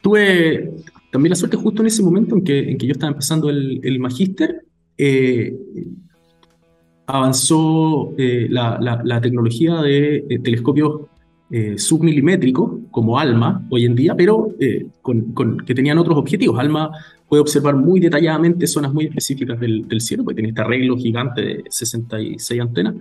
Tuve 0.00 0.70
también 1.16 1.30
la 1.30 1.36
suerte 1.36 1.56
justo 1.56 1.80
en 1.80 1.86
ese 1.86 2.02
momento 2.02 2.36
en 2.36 2.44
que, 2.44 2.70
en 2.72 2.76
que 2.76 2.86
yo 2.86 2.92
estaba 2.92 3.10
empezando 3.10 3.48
el, 3.48 3.80
el 3.82 3.98
magíster, 3.98 4.66
eh, 4.98 5.56
avanzó 7.06 8.12
eh, 8.18 8.48
la, 8.50 8.78
la, 9.02 9.20
tecnología 9.22 9.80
de, 9.80 10.40
telescopios 10.44 11.06
eh, 11.50 11.78
submilimétricos 11.78 12.80
como 12.90 13.18
ALMA 13.18 13.66
hoy 13.70 13.86
en 13.86 13.94
día, 13.94 14.14
pero 14.14 14.48
con, 15.00 15.32
con, 15.32 15.56
que 15.56 15.74
tenían 15.74 15.96
otros 15.96 16.18
objetivos. 16.18 16.58
ALMA 16.58 16.90
puede 17.26 17.40
observar 17.40 17.76
muy 17.76 17.98
detalladamente 17.98 18.66
zonas 18.66 18.92
muy 18.92 19.06
específicas 19.06 19.58
del, 19.58 19.88
del 19.88 20.02
cielo, 20.02 20.22
porque 20.22 20.34
tiene 20.34 20.50
este 20.50 20.60
arreglo 20.60 20.98
gigante 20.98 21.40
de 21.40 21.64
66 21.70 22.60
antenas. 22.60 22.94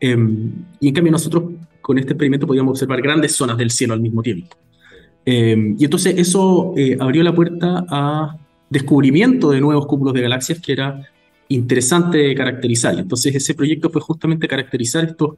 Em, 0.00 0.50
y 0.80 0.88
en 0.88 0.94
cambio 0.94 1.12
nosotros 1.12 1.44
con 1.80 1.96
este 1.96 2.14
experimento 2.14 2.44
podíamos 2.44 2.72
observar 2.72 3.00
grandes 3.00 3.36
zonas 3.36 3.56
del 3.56 3.70
cielo 3.70 3.94
al 3.94 4.00
mismo 4.00 4.20
tiempo. 4.20 4.48
Em, 5.24 5.76
y 5.78 5.84
entonces 5.84 6.14
eso 6.18 6.74
eh, 6.76 6.96
abrió 6.98 7.22
la 7.22 7.34
puerta 7.34 7.84
a 7.88 8.36
descubrimiento 8.70 9.50
de 9.50 9.60
nuevos 9.60 9.86
cúmulos 9.86 10.14
de 10.14 10.22
galaxias 10.22 10.60
que 10.60 10.72
era 10.72 11.08
interesante 11.48 12.34
caracterizar. 12.34 12.98
Entonces 12.98 13.34
ese 13.34 13.54
proyecto 13.54 13.90
fue 13.90 14.00
justamente 14.00 14.48
caracterizar 14.48 15.04
estos 15.04 15.36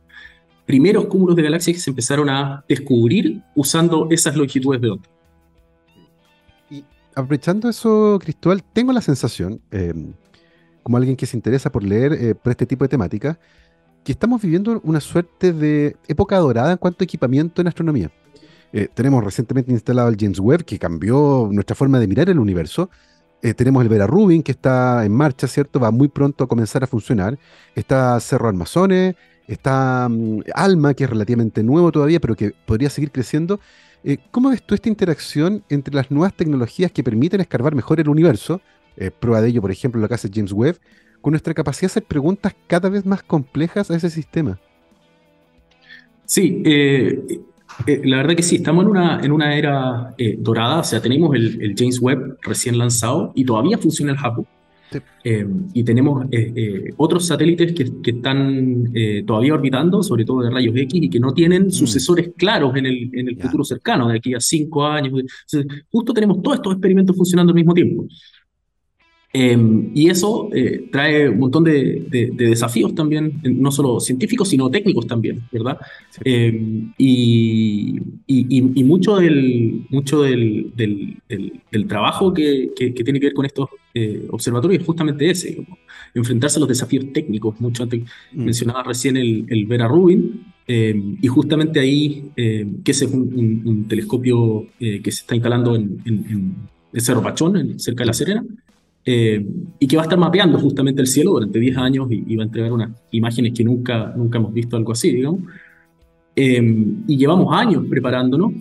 primeros 0.64 1.06
cúmulos 1.06 1.36
de 1.36 1.42
galaxias 1.42 1.76
que 1.76 1.82
se 1.82 1.90
empezaron 1.90 2.28
a 2.30 2.64
descubrir 2.68 3.42
usando 3.54 4.08
esas 4.10 4.36
longitudes 4.36 4.80
de 4.80 4.90
onda. 4.90 5.08
Y 6.70 6.84
aprovechando 7.14 7.68
eso, 7.68 8.18
Cristóbal, 8.22 8.62
tengo 8.62 8.92
la 8.92 9.02
sensación, 9.02 9.60
em, 9.70 10.12
como 10.82 10.96
alguien 10.96 11.16
que 11.16 11.26
se 11.26 11.36
interesa 11.36 11.70
por 11.70 11.82
leer 11.82 12.12
eh, 12.12 12.34
por 12.34 12.50
este 12.50 12.66
tipo 12.66 12.84
de 12.84 12.88
temática, 12.88 13.38
que 14.04 14.12
estamos 14.12 14.40
viviendo 14.40 14.80
una 14.84 15.00
suerte 15.00 15.52
de 15.52 15.96
época 16.08 16.36
dorada 16.38 16.72
en 16.72 16.78
cuanto 16.78 17.02
a 17.02 17.04
equipamiento 17.04 17.60
en 17.60 17.68
astronomía. 17.68 18.10
Eh, 18.76 18.88
tenemos 18.92 19.22
recientemente 19.22 19.70
instalado 19.70 20.08
el 20.08 20.16
James 20.18 20.40
Webb, 20.40 20.64
que 20.64 20.80
cambió 20.80 21.48
nuestra 21.52 21.76
forma 21.76 22.00
de 22.00 22.08
mirar 22.08 22.28
el 22.28 22.40
universo. 22.40 22.90
Eh, 23.40 23.54
tenemos 23.54 23.80
el 23.84 23.88
Vera 23.88 24.08
Rubin, 24.08 24.42
que 24.42 24.50
está 24.50 25.04
en 25.04 25.12
marcha, 25.12 25.46
¿cierto? 25.46 25.78
Va 25.78 25.92
muy 25.92 26.08
pronto 26.08 26.42
a 26.42 26.48
comenzar 26.48 26.82
a 26.82 26.88
funcionar. 26.88 27.38
Está 27.76 28.18
Cerro 28.18 28.48
Armazones, 28.48 29.14
está 29.46 30.08
mm, 30.10 30.40
Alma, 30.54 30.92
que 30.94 31.04
es 31.04 31.10
relativamente 31.10 31.62
nuevo 31.62 31.92
todavía, 31.92 32.18
pero 32.18 32.34
que 32.34 32.52
podría 32.66 32.90
seguir 32.90 33.12
creciendo. 33.12 33.60
Eh, 34.02 34.18
¿Cómo 34.32 34.50
ves 34.50 34.66
tú 34.66 34.74
esta 34.74 34.88
interacción 34.88 35.62
entre 35.68 35.94
las 35.94 36.10
nuevas 36.10 36.34
tecnologías 36.34 36.90
que 36.90 37.04
permiten 37.04 37.40
escarbar 37.40 37.76
mejor 37.76 38.00
el 38.00 38.08
universo? 38.08 38.60
prueba 39.18 39.40
de 39.40 39.48
ello, 39.48 39.60
por 39.60 39.72
ejemplo, 39.72 40.00
lo 40.00 40.06
que 40.06 40.14
hace 40.14 40.30
James 40.32 40.52
Webb, 40.52 40.78
con 41.20 41.32
nuestra 41.32 41.52
capacidad 41.52 41.88
de 41.88 41.92
hacer 41.92 42.04
preguntas 42.04 42.54
cada 42.68 42.88
vez 42.88 43.04
más 43.04 43.24
complejas 43.24 43.90
a 43.90 43.96
ese 43.96 44.08
sistema. 44.08 44.60
Sí, 46.26 46.62
eh, 47.86 47.92
eh, 47.92 48.00
la 48.04 48.18
verdad 48.18 48.34
que 48.34 48.42
sí, 48.42 48.56
estamos 48.56 48.84
en 48.84 48.90
una, 48.90 49.20
en 49.22 49.32
una 49.32 49.56
era 49.56 50.14
eh, 50.18 50.36
dorada, 50.38 50.80
o 50.80 50.84
sea, 50.84 51.00
tenemos 51.00 51.34
el, 51.34 51.74
James 51.76 52.00
Webb 52.00 52.38
recién 52.42 52.78
lanzado 52.78 53.32
y 53.34 53.44
todavía 53.44 53.78
funciona 53.78 54.12
el 54.12 54.18
Hubble. 54.18 54.46
y 55.74 55.82
tenemos 55.82 56.26
otros 56.96 57.26
satélites 57.26 57.72
que, 57.72 58.00
que 58.00 58.10
están 58.12 58.92
todavía 59.26 59.54
orbitando, 59.54 60.02
sobre 60.02 60.24
todo 60.24 60.42
de 60.42 60.50
rayos 60.50 60.76
X, 60.76 61.02
y 61.02 61.10
que 61.10 61.18
no 61.18 61.32
tienen 61.32 61.66
mm. 61.66 61.70
sucesores 61.72 62.30
claros 62.36 62.76
en 62.76 62.86
el, 62.86 63.10
en 63.12 63.28
el 63.28 63.36
futuro 63.36 63.64
cercano, 63.64 64.08
de 64.08 64.18
aquí 64.18 64.34
a 64.34 64.40
cinco 64.40 64.86
años. 64.86 65.12
justo 65.90 66.12
tenemos 66.12 66.40
todos 66.42 66.58
estos 66.58 66.74
experimentos 66.74 67.16
funcionando 67.16 67.50
al 67.50 67.56
mismo 67.56 67.74
tiempo. 67.74 68.06
Em, 69.36 69.90
y 69.92 70.10
eso 70.10 70.48
eh, 70.54 70.88
trae 70.92 71.28
un 71.28 71.40
montón 71.40 71.64
de, 71.64 72.06
desafíos 72.36 72.94
también, 72.94 73.40
no 73.42 73.72
solo 73.72 73.98
científicos, 73.98 74.48
sino 74.48 74.70
técnicos 74.70 75.08
también, 75.08 75.42
¿verdad? 75.50 75.76
Em, 76.24 76.92
y, 76.96 78.00
y, 78.28 78.84
mucho, 78.84 79.16
del, 79.16 79.86
mucho 79.90 80.22
del, 80.22 80.72
del, 80.76 81.86
trabajo 81.88 82.32
que, 82.32 82.70
que, 82.76 82.92
tiene 82.92 83.18
que 83.18 83.26
ver 83.26 83.34
con 83.34 83.44
estos 83.44 83.70
eh, 83.92 84.24
observatorios 84.30 84.82
es 84.82 84.86
justamente 84.86 85.28
ese, 85.28 85.66
enfrentarse 86.14 86.58
a 86.58 86.60
los 86.60 86.68
desafíos 86.68 87.12
técnicos. 87.12 87.60
Mucho 87.60 87.82
antes 87.82 88.02
mm. 88.32 88.44
mencionaba 88.44 88.84
recién 88.84 89.16
el, 89.16 89.46
el 89.48 89.66
Vera 89.66 89.88
Rubin, 89.88 90.44
em, 90.68 91.18
y 91.20 91.26
justamente 91.26 91.80
ahí, 91.80 92.30
que 92.36 92.92
ese 92.92 93.06
es 93.06 93.10
un, 93.10 93.86
telescopio 93.88 94.68
eh, 94.78 95.02
que 95.02 95.10
se 95.10 95.22
está 95.22 95.34
instalando 95.34 95.74
en, 95.74 96.00
en, 96.04 96.54
en 96.92 97.00
Cerro 97.00 97.20
Pachón, 97.20 97.80
cerca 97.80 98.04
de 98.04 98.06
La 98.06 98.12
Serena, 98.12 98.44
eh, 99.06 99.44
y 99.78 99.86
que 99.86 99.96
va 99.96 100.02
a 100.02 100.06
estar 100.06 100.18
mapeando 100.18 100.58
justamente 100.58 101.00
el 101.02 101.06
cielo 101.06 101.32
durante 101.32 101.58
10 101.58 101.76
años 101.76 102.06
y, 102.10 102.36
va 102.36 102.42
a 102.42 102.46
entregar 102.46 102.72
unas 102.72 102.90
imágenes 103.10 103.52
que 103.52 103.62
nunca, 103.62 104.12
nunca 104.16 104.38
hemos 104.38 104.52
visto 104.52 104.76
algo 104.76 104.92
así, 104.92 105.12
digamos. 105.12 105.40
Eh, 106.36 106.60
y 107.06 107.16
llevamos 107.16 107.54
años 107.54 107.84
preparándonos 107.88 108.52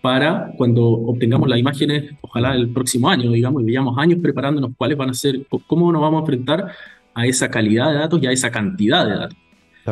para 0.00 0.52
cuando 0.56 0.84
obtengamos 0.84 1.48
las 1.48 1.58
imágenes, 1.58 2.12
ojalá 2.20 2.54
el 2.54 2.70
próximo 2.70 3.08
año, 3.08 3.32
digamos, 3.32 3.62
y 3.62 3.66
llevamos 3.66 3.98
años 3.98 4.20
preparándonos 4.22 4.70
cuáles 4.76 4.96
van 4.96 5.10
a 5.10 5.14
ser, 5.14 5.46
cómo 5.66 5.90
nos 5.90 6.00
vamos 6.00 6.18
a 6.18 6.20
enfrentar 6.20 6.72
a 7.14 7.26
esa 7.26 7.50
calidad 7.50 7.90
de 7.90 7.98
datos 7.98 8.22
y 8.22 8.26
a 8.26 8.32
esa 8.32 8.50
cantidad 8.50 9.06
de 9.06 9.14
datos. 9.14 9.38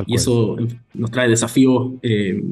Y 0.06 0.14
eso 0.14 0.56
nos 0.92 1.10
trae 1.10 1.28
desafíos 1.28 1.92
eh, 2.02 2.42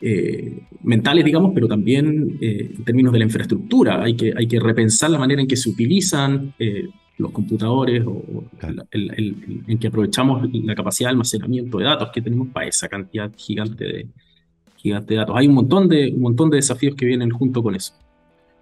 eh, 0.00 0.58
mentales, 0.82 1.24
digamos, 1.24 1.52
pero 1.54 1.66
también 1.66 2.38
eh, 2.40 2.70
en 2.76 2.84
términos 2.84 3.12
de 3.12 3.18
la 3.18 3.24
infraestructura. 3.24 4.02
Hay 4.02 4.14
que, 4.16 4.32
hay 4.36 4.46
que 4.46 4.60
repensar 4.60 5.10
la 5.10 5.18
manera 5.18 5.40
en 5.40 5.48
que 5.48 5.56
se 5.56 5.70
utilizan 5.70 6.54
eh, 6.58 6.88
los 7.18 7.30
computadores 7.30 8.04
o, 8.06 8.44
en 8.90 9.78
que 9.78 9.86
aprovechamos 9.86 10.48
la 10.52 10.74
capacidad 10.74 11.08
de 11.08 11.12
almacenamiento 11.12 11.78
de 11.78 11.84
datos 11.84 12.10
que 12.12 12.20
tenemos 12.20 12.48
para 12.48 12.66
esa 12.66 12.88
cantidad 12.88 13.32
gigante 13.36 13.84
de, 13.84 14.06
gigante 14.76 15.14
de 15.14 15.20
datos. 15.20 15.36
Hay 15.36 15.48
un 15.48 15.54
montón 15.54 15.88
de, 15.88 16.12
un 16.12 16.20
montón 16.20 16.50
de 16.50 16.56
desafíos 16.56 16.94
que 16.94 17.06
vienen 17.06 17.30
junto 17.30 17.62
con 17.62 17.74
eso. 17.74 17.94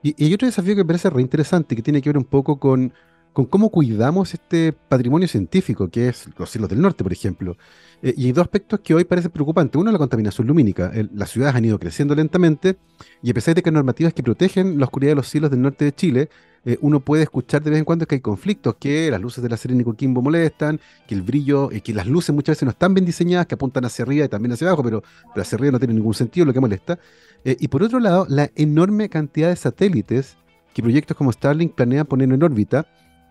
Y, 0.04 0.14
y 0.16 0.26
hay 0.26 0.34
otro 0.34 0.46
desafío 0.46 0.74
que 0.76 0.82
me 0.82 0.86
parece 0.86 1.10
reinteresante, 1.10 1.74
que 1.74 1.82
tiene 1.82 2.00
que 2.00 2.10
ver 2.10 2.18
un 2.18 2.24
poco 2.24 2.60
con, 2.60 2.92
con 3.34 3.46
cómo 3.46 3.68
cuidamos 3.68 4.32
este 4.32 4.72
patrimonio 4.72 5.26
científico, 5.28 5.88
que 5.88 6.08
es 6.08 6.28
los 6.38 6.48
cielos 6.48 6.70
del 6.70 6.80
norte, 6.80 7.02
por 7.02 7.12
ejemplo. 7.12 7.56
Eh, 8.00 8.14
y 8.16 8.26
hay 8.26 8.32
dos 8.32 8.42
aspectos 8.42 8.78
que 8.80 8.94
hoy 8.94 9.04
parecen 9.04 9.32
preocupantes. 9.32 9.78
Uno, 9.78 9.90
la 9.90 9.98
contaminación 9.98 10.46
lumínica. 10.46 10.92
las 11.12 11.30
ciudades 11.30 11.56
han 11.56 11.64
ido 11.64 11.78
creciendo 11.78 12.14
lentamente 12.14 12.76
y 13.22 13.30
a 13.32 13.34
pesar 13.34 13.56
de 13.56 13.62
que 13.62 13.70
hay 13.70 13.74
normativas 13.74 14.14
que 14.14 14.22
protegen 14.22 14.78
la 14.78 14.84
oscuridad 14.84 15.10
de 15.10 15.16
los 15.16 15.28
cielos 15.28 15.50
del 15.50 15.60
norte 15.60 15.84
de 15.84 15.92
Chile, 15.92 16.28
eh, 16.64 16.78
uno 16.80 17.00
puede 17.00 17.24
escuchar 17.24 17.60
de 17.60 17.70
vez 17.70 17.80
en 17.80 17.84
cuando 17.84 18.06
que 18.06 18.14
hay 18.14 18.20
conflictos, 18.20 18.76
que 18.78 19.10
las 19.10 19.20
luces 19.20 19.42
de 19.42 19.48
la 19.48 19.56
Serena 19.56 19.82
y 19.82 19.84
Coquimbo 19.84 20.22
molestan, 20.22 20.80
que 21.08 21.16
el 21.16 21.22
brillo, 21.22 21.72
y 21.72 21.80
que 21.80 21.92
las 21.92 22.06
luces 22.06 22.32
muchas 22.32 22.54
veces 22.54 22.62
no 22.62 22.70
están 22.70 22.94
bien 22.94 23.04
diseñadas, 23.04 23.46
que 23.46 23.56
apuntan 23.56 23.84
hacia 23.84 24.04
arriba 24.04 24.26
y 24.26 24.28
también 24.28 24.52
hacia 24.52 24.68
abajo, 24.68 24.84
pero, 24.84 25.02
pero 25.34 25.42
hacia 25.42 25.56
arriba 25.56 25.72
no 25.72 25.78
tiene 25.80 25.94
ningún 25.94 26.14
sentido, 26.14 26.46
lo 26.46 26.52
que 26.52 26.60
molesta. 26.60 27.00
Eh, 27.44 27.56
y 27.58 27.66
por 27.66 27.82
otro 27.82 27.98
lado, 27.98 28.26
la 28.28 28.50
enorme 28.54 29.08
cantidad 29.08 29.48
de 29.48 29.56
satélites 29.56 30.36
que 30.72 30.82
proyectos 30.82 31.16
como 31.16 31.32
Starlink 31.32 31.74
planean 31.74 32.06
poner 32.06 32.30
en 32.32 32.42
órbita, 32.42 32.86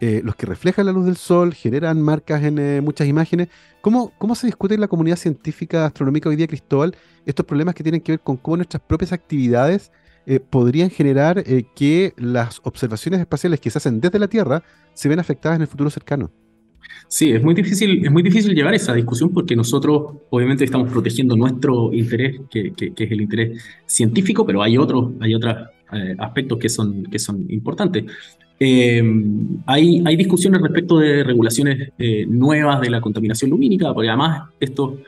eh, 0.05 0.21
los 0.21 0.35
que 0.35 0.45
reflejan 0.45 0.85
la 0.85 0.91
luz 0.91 1.05
del 1.05 1.15
sol, 1.15 1.53
generan 1.53 2.01
marcas 2.01 2.43
en 2.43 2.59
eh, 2.59 2.81
muchas 2.81 3.07
imágenes. 3.07 3.47
¿Cómo, 3.79 4.11
¿Cómo 4.17 4.35
se 4.35 4.47
discute 4.47 4.73
en 4.73 4.81
la 4.81 4.89
comunidad 4.89 5.15
científica 5.15 5.85
astronómica 5.85 6.27
hoy 6.27 6.35
día, 6.35 6.45
Cristóbal, 6.45 6.93
estos 7.25 7.45
problemas 7.45 7.73
que 7.73 7.83
tienen 7.83 8.01
que 8.01 8.11
ver 8.11 8.19
con 8.19 8.35
cómo 8.35 8.57
nuestras 8.57 8.83
propias 8.83 9.13
actividades 9.13 9.93
eh, 10.25 10.41
podrían 10.41 10.89
generar 10.89 11.41
que 11.73 12.11
las 12.17 12.59
observaciones 12.63 13.21
espaciales 13.21 13.61
que 13.61 13.69
se 13.69 13.77
hacen 13.77 14.01
desde 14.01 14.19
la 14.19 14.27
Tierra 14.27 14.61
se 14.93 15.07
ven 15.07 15.19
afectadas 15.19 15.55
en 15.55 15.61
el 15.61 15.69
futuro 15.69 15.89
cercano? 15.89 16.29
Sí, 17.07 17.31
es 17.31 17.41
muy 17.41 17.53
difícil, 17.53 18.05
es 18.05 18.11
muy 18.11 18.23
difícil 18.23 18.53
llevar 18.53 18.73
esa 18.73 18.93
discusión 18.93 19.29
porque 19.29 19.55
nosotros 19.55 20.17
obviamente 20.31 20.65
estamos 20.65 20.91
protegiendo 20.91 21.37
nuestro 21.37 21.93
interés, 21.93 22.41
que, 22.51 22.73
que, 22.73 22.91
es 22.93 23.09
el 23.11 23.21
interés 23.21 23.63
científico, 23.85 24.45
pero 24.45 24.61
hay 24.63 24.77
otros, 24.77 25.13
hay 25.21 25.33
otros 25.33 25.55
aspectos 26.17 26.57
que 26.57 26.67
son, 26.67 27.03
que 27.03 27.19
son 27.19 27.45
importantes. 27.49 28.03
Eh, 28.65 29.03
hay, 29.65 30.01
hay, 30.05 30.15
discusiones 30.15 30.61
respecto 30.61 30.97
de 30.97 31.21
regulaciones 31.25 31.91
eh, 31.97 32.25
nuevas 32.25 32.79
de 32.79 32.89
la 32.89 33.01
contaminación 33.01 33.51
lumínica, 33.51 33.93
porque 33.93 34.07
además 34.07 34.49
estos 34.57 34.99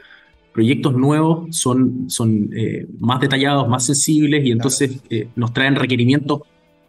proyectos 0.51 0.93
nuevos 0.93 1.55
son, 1.55 2.09
son 2.09 2.49
eh, 2.53 2.85
más 2.99 3.21
detallados, 3.21 3.69
más 3.69 3.85
sensibles 3.85 4.45
y 4.45 4.51
entonces 4.51 4.99
nos 5.35 5.53
traen 5.53 5.75
requerimientos 5.75 6.41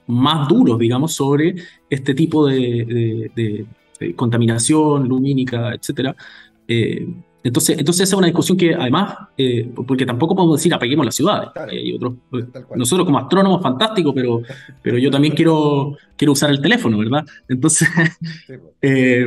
más 0.08 0.48
duros, 0.48 0.76
digamos, 0.78 1.12
sobre 1.12 1.54
este 1.88 2.14
tipo 2.14 2.46
de, 2.46 3.30
de 3.98 4.14
contaminación 4.14 5.08
lumínica, 5.08 5.72
etc. 5.72 6.16
Entonces, 7.46 7.78
entonces 7.78 8.02
esa 8.02 8.16
es 8.16 8.18
una 8.18 8.26
discusión 8.26 8.58
que 8.58 8.74
además, 8.74 9.18
eh, 9.38 9.70
porque 9.86 10.04
tampoco 10.04 10.34
podemos 10.34 10.58
decir 10.58 10.74
apaguemos 10.74 11.06
las 11.06 11.14
ciudades. 11.14 11.50
otros, 11.94 12.14
nosotros 12.74 13.06
como 13.06 13.18
astrónomos, 13.18 13.62
fantástico, 13.62 14.12
pero, 14.12 14.42
pero 14.82 14.98
yo 14.98 15.12
también 15.12 15.32
quiero, 15.32 15.96
quiero 16.16 16.32
usar 16.32 16.50
el 16.50 16.60
teléfono, 16.60 16.98
¿verdad? 16.98 17.24
Entonces, 17.48 17.88
pues. 18.46 18.60
eh, 18.82 19.26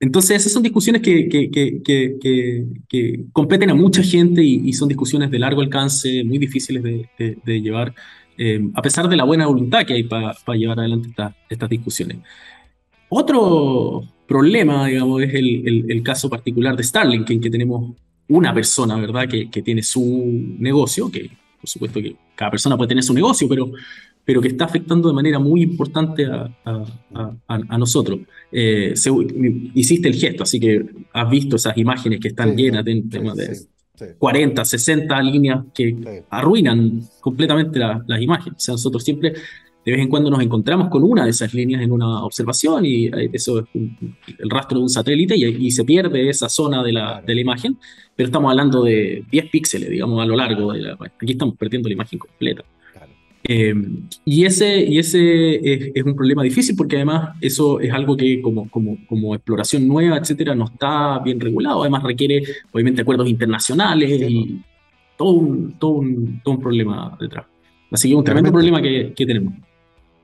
entonces 0.00 0.36
esas 0.36 0.52
son 0.52 0.62
discusiones 0.62 1.00
que, 1.00 1.30
que, 1.30 1.50
que, 1.50 2.66
que 2.86 3.24
competen 3.32 3.70
a 3.70 3.74
mucha 3.74 4.02
gente 4.02 4.44
y, 4.44 4.70
son 4.74 4.88
discusiones 4.88 5.30
de 5.30 5.38
largo 5.38 5.62
alcance, 5.62 6.24
muy 6.24 6.36
difíciles 6.36 6.82
de, 6.82 7.08
de, 7.42 7.60
llevar, 7.62 7.94
eh, 8.36 8.60
a 8.74 8.82
pesar 8.82 9.08
de 9.08 9.16
la 9.16 9.24
buena 9.24 9.46
voluntad 9.46 9.86
que 9.86 9.94
hay 9.94 10.02
para 10.02 10.34
llevar 10.54 10.78
adelante 10.80 11.08
estas 11.48 11.70
discusiones. 11.70 12.18
Otro, 13.08 14.02
problema, 14.26 14.86
digamos, 14.86 15.22
es 15.22 15.34
el, 15.34 15.84
el, 15.88 16.02
caso 16.02 16.28
particular 16.28 16.76
de 16.76 16.82
Starlink, 16.82 17.30
en 17.30 17.40
que 17.40 17.50
tenemos 17.50 17.94
una 18.28 18.52
persona, 18.52 18.96
¿verdad?, 18.96 19.28
que, 19.28 19.50
que, 19.50 19.62
tiene 19.62 19.82
su 19.82 20.56
negocio, 20.58 21.10
que 21.10 21.30
por 21.60 21.68
supuesto 21.68 22.00
que 22.00 22.16
cada 22.34 22.50
persona 22.50 22.76
puede 22.76 22.88
tener 22.88 23.04
su 23.04 23.14
negocio, 23.14 23.48
pero, 23.48 23.70
pero 24.24 24.40
que 24.40 24.48
está 24.48 24.66
afectando 24.66 25.08
de 25.08 25.14
manera 25.14 25.38
muy 25.38 25.62
importante 25.62 26.26
a, 26.26 26.50
a, 26.64 27.34
a, 27.48 27.78
nosotros. 27.78 28.20
Eh, 28.52 28.94
hiciste 29.74 30.08
el 30.08 30.14
gesto, 30.14 30.42
así 30.42 30.60
que 30.60 30.84
has 31.12 31.30
visto 31.30 31.56
esas 31.56 31.76
imágenes 31.76 32.20
que 32.20 32.28
están 32.28 32.56
llenas 32.56 32.84
de, 32.84 33.02
de 33.04 33.66
40, 34.18 34.64
60 34.64 35.22
líneas 35.22 35.64
que 35.74 36.22
arruinan 36.30 37.00
completamente 37.20 37.78
las 37.78 38.20
imágenes. 38.20 38.58
O 38.58 38.60
sea, 38.60 38.72
nosotros 38.72 39.02
siempre 39.02 39.34
de 39.86 39.92
vez 39.92 40.00
en 40.00 40.08
cuando 40.08 40.28
nos 40.30 40.42
encontramos 40.42 40.88
con 40.88 41.04
una 41.04 41.24
de 41.24 41.30
esas 41.30 41.54
líneas 41.54 41.80
en 41.80 41.92
una 41.92 42.24
observación 42.24 42.84
y 42.84 43.08
eso 43.32 43.60
es 43.60 43.66
el 43.72 44.50
rastro 44.50 44.78
de 44.78 44.82
un 44.82 44.88
satélite 44.88 45.36
y, 45.36 45.70
se 45.70 45.84
pierde 45.84 46.28
esa 46.28 46.48
zona 46.48 46.82
de 46.82 46.92
la, 46.92 47.22
de 47.24 47.34
la, 47.36 47.40
imagen, 47.40 47.78
pero 48.16 48.26
estamos 48.26 48.50
hablando 48.50 48.82
de 48.82 49.24
10 49.30 49.50
píxeles, 49.50 49.88
digamos, 49.88 50.20
a 50.20 50.26
lo 50.26 50.34
largo 50.34 50.72
de 50.72 50.80
la... 50.80 50.92
Aquí 50.94 51.32
estamos 51.32 51.56
perdiendo 51.56 51.88
la 51.88 51.94
imagen 51.94 52.18
completa. 52.18 52.64
Eh, 53.44 53.74
y 54.24 54.44
ese, 54.44 54.84
y 54.84 54.98
ese 54.98 55.92
es, 55.94 56.04
un 56.04 56.16
problema 56.16 56.42
difícil 56.42 56.74
porque 56.74 56.96
además 56.96 57.36
eso 57.40 57.78
es 57.78 57.92
algo 57.92 58.16
que 58.16 58.42
como, 58.42 58.68
como, 58.68 58.98
como 59.06 59.36
exploración 59.36 59.86
nueva, 59.86 60.18
etcétera, 60.18 60.56
no 60.56 60.64
está 60.64 61.20
bien 61.20 61.38
regulado. 61.38 61.82
Además 61.82 62.02
requiere 62.02 62.42
obviamente 62.72 63.02
acuerdos 63.02 63.28
internacionales 63.28 64.10
y 64.10 64.60
todo 65.16 65.30
un, 65.30 65.72
todo 65.78 65.90
un, 65.92 66.40
todo 66.42 66.54
un 66.54 66.60
problema 66.60 67.16
detrás. 67.20 67.46
Así 67.92 68.08
que 68.08 68.14
es 68.14 68.18
un 68.18 68.24
tremendo 68.24 68.50
problema 68.50 68.82
que, 68.82 69.12
que, 69.14 69.24
tenemos. 69.24 69.54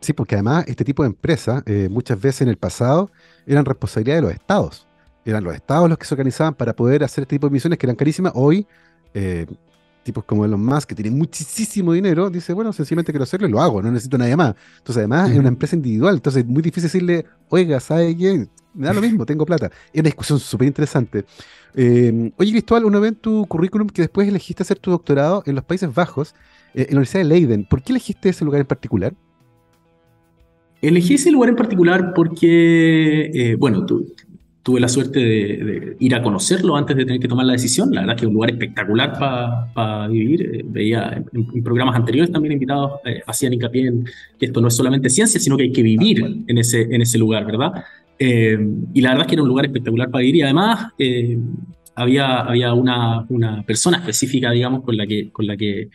Sí, 0.03 0.13
porque 0.13 0.35
además 0.35 0.65
este 0.67 0.85
tipo 0.85 1.03
de 1.03 1.09
empresas 1.09 1.63
eh, 1.65 1.89
muchas 1.91 2.21
veces 2.21 2.43
en 2.43 2.49
el 2.49 2.59
pasado 2.59 3.11
eran 3.47 3.65
responsabilidad 3.65 4.17
de 4.17 4.23
los 4.23 4.33
estados. 4.33 4.87
Eran 5.25 5.45
los 5.45 5.55
estados 5.55 5.89
los 5.89 5.97
que 5.97 6.05
se 6.05 6.15
organizaban 6.15 6.55
para 6.55 6.75
poder 6.75 7.05
hacer 7.05 7.23
este 7.23 7.37
tipo 7.37 7.47
de 7.47 7.53
misiones 7.53 7.79
que 7.79 7.87
eran 7.87 7.97
carísimas. 7.97 8.33
Hoy 8.35 8.67
eh, 9.15 9.47
tipos 10.03 10.25
como 10.25 10.45
Elon 10.45 10.65
Musk, 10.65 10.89
que 10.89 10.95
tienen 10.95 11.17
muchísimo 11.17 11.93
dinero, 11.93 12.29
dice, 12.29 12.53
bueno, 12.53 12.73
sencillamente 12.73 13.13
quiero 13.13 13.23
hacerlo 13.23 13.47
y 13.47 13.51
lo 13.51 13.61
hago, 13.61 13.83
no 13.83 13.91
necesito 13.91 14.19
nadie 14.19 14.37
más. 14.37 14.55
Entonces, 14.79 14.99
además, 14.99 15.31
es 15.31 15.39
una 15.39 15.49
empresa 15.49 15.77
individual, 15.77 16.17
entonces 16.17 16.43
es 16.43 16.49
muy 16.49 16.63
difícil 16.63 16.85
decirle, 16.85 17.25
oiga, 17.49 17.81
¿sabe 17.81 18.17
qué? 18.17 18.49
Me 18.75 18.87
da 18.87 18.95
lo 18.95 19.01
mismo, 19.01 19.27
tengo 19.27 19.45
plata. 19.45 19.67
Es 19.93 20.01
una 20.01 20.09
discusión 20.09 20.41
súper 20.41 20.67
interesante. 20.67 21.25
Eh, 21.75 22.33
oye, 22.37 22.51
Cristóbal, 22.51 22.85
uno 22.87 23.01
ve 23.01 23.09
en 23.09 23.15
tu 23.17 23.47
currículum 23.47 23.89
que 23.89 24.03
después 24.03 24.27
elegiste 24.27 24.63
hacer 24.63 24.79
tu 24.79 24.91
doctorado 24.91 25.43
en 25.47 25.55
los 25.55 25.65
Países 25.65 25.93
Bajos, 25.95 26.35
eh, 26.75 26.83
en 26.83 26.95
la 26.95 26.99
Universidad 26.99 27.21
de 27.21 27.25
Leiden. 27.29 27.65
¿Por 27.65 27.83
qué 27.83 27.93
elegiste 27.93 28.31
ese 28.31 28.45
lugar 28.45 28.61
en 28.61 28.67
particular? 28.67 29.15
Elegí 30.83 31.15
ese 31.15 31.31
lugar 31.31 31.49
en 31.49 31.57
particular 31.57 32.13
porque, 32.15 33.31
eh, 33.33 33.57
bueno, 33.57 33.87
tuve 34.63 34.81
la 34.81 34.89
suerte 34.89 35.19
de, 35.21 35.97
ir 35.99 36.15
a 36.15 36.23
conocerlo 36.23 36.77
antes 36.77 36.97
de 36.97 37.05
tener 37.05 37.21
que 37.21 37.29
tomar 37.29 37.47
la 37.47 37.53
decisión. 37.53 37.93
La 37.93 38.03
verdad 38.03 38.17
que 38.17 38.23
es 38.23 38.29
un 38.29 38.35
lugar 38.35 38.51
espectacular 38.51 39.19
para 39.75 40.09
vivir. 40.09 40.43
Eh, 40.43 40.63
veía 40.65 41.23
en, 41.33 41.63
programas 41.63 41.97
anteriores 41.97 42.33
también 42.33 42.53
invitados, 42.53 43.01
eh, 43.05 43.23
hacían 43.27 43.53
hincapié 43.53 43.89
en 43.89 44.05
que 44.39 44.47
esto 44.47 44.61
no 44.61 44.69
es 44.69 44.77
solamente 44.77 45.11
ciencia, 45.11 45.41
sino 45.41 45.57
que 45.57 45.65
hay 45.65 45.73
que 45.73 45.83
vivir 45.83 46.45
en 46.47 46.59
ese, 46.59 46.83
en 46.83 47.03
ese 47.03 47.19
lugar, 47.19 47.45
¿verdad? 47.45 47.73
Eh, 48.19 48.59
y 48.95 49.01
la 49.01 49.11
verdad 49.11 49.27
es 49.27 49.29
que 49.29 49.35
era 49.35 49.43
un 49.43 49.49
lugar 49.49 49.65
espectacular 49.67 50.11
para 50.11 50.23
vivir 50.23 50.37
y 50.37 50.43
además 50.43 50.93
había, 51.97 52.41
había 52.41 52.73
una, 52.73 53.27
una, 53.29 53.63
persona 53.65 53.99
específica, 53.99 54.51
digamos, 54.53 54.85
con 54.85 54.97
la 54.97 55.07
que, 55.07 55.31
con 55.31 55.47
la 55.47 55.57
que 55.57 55.89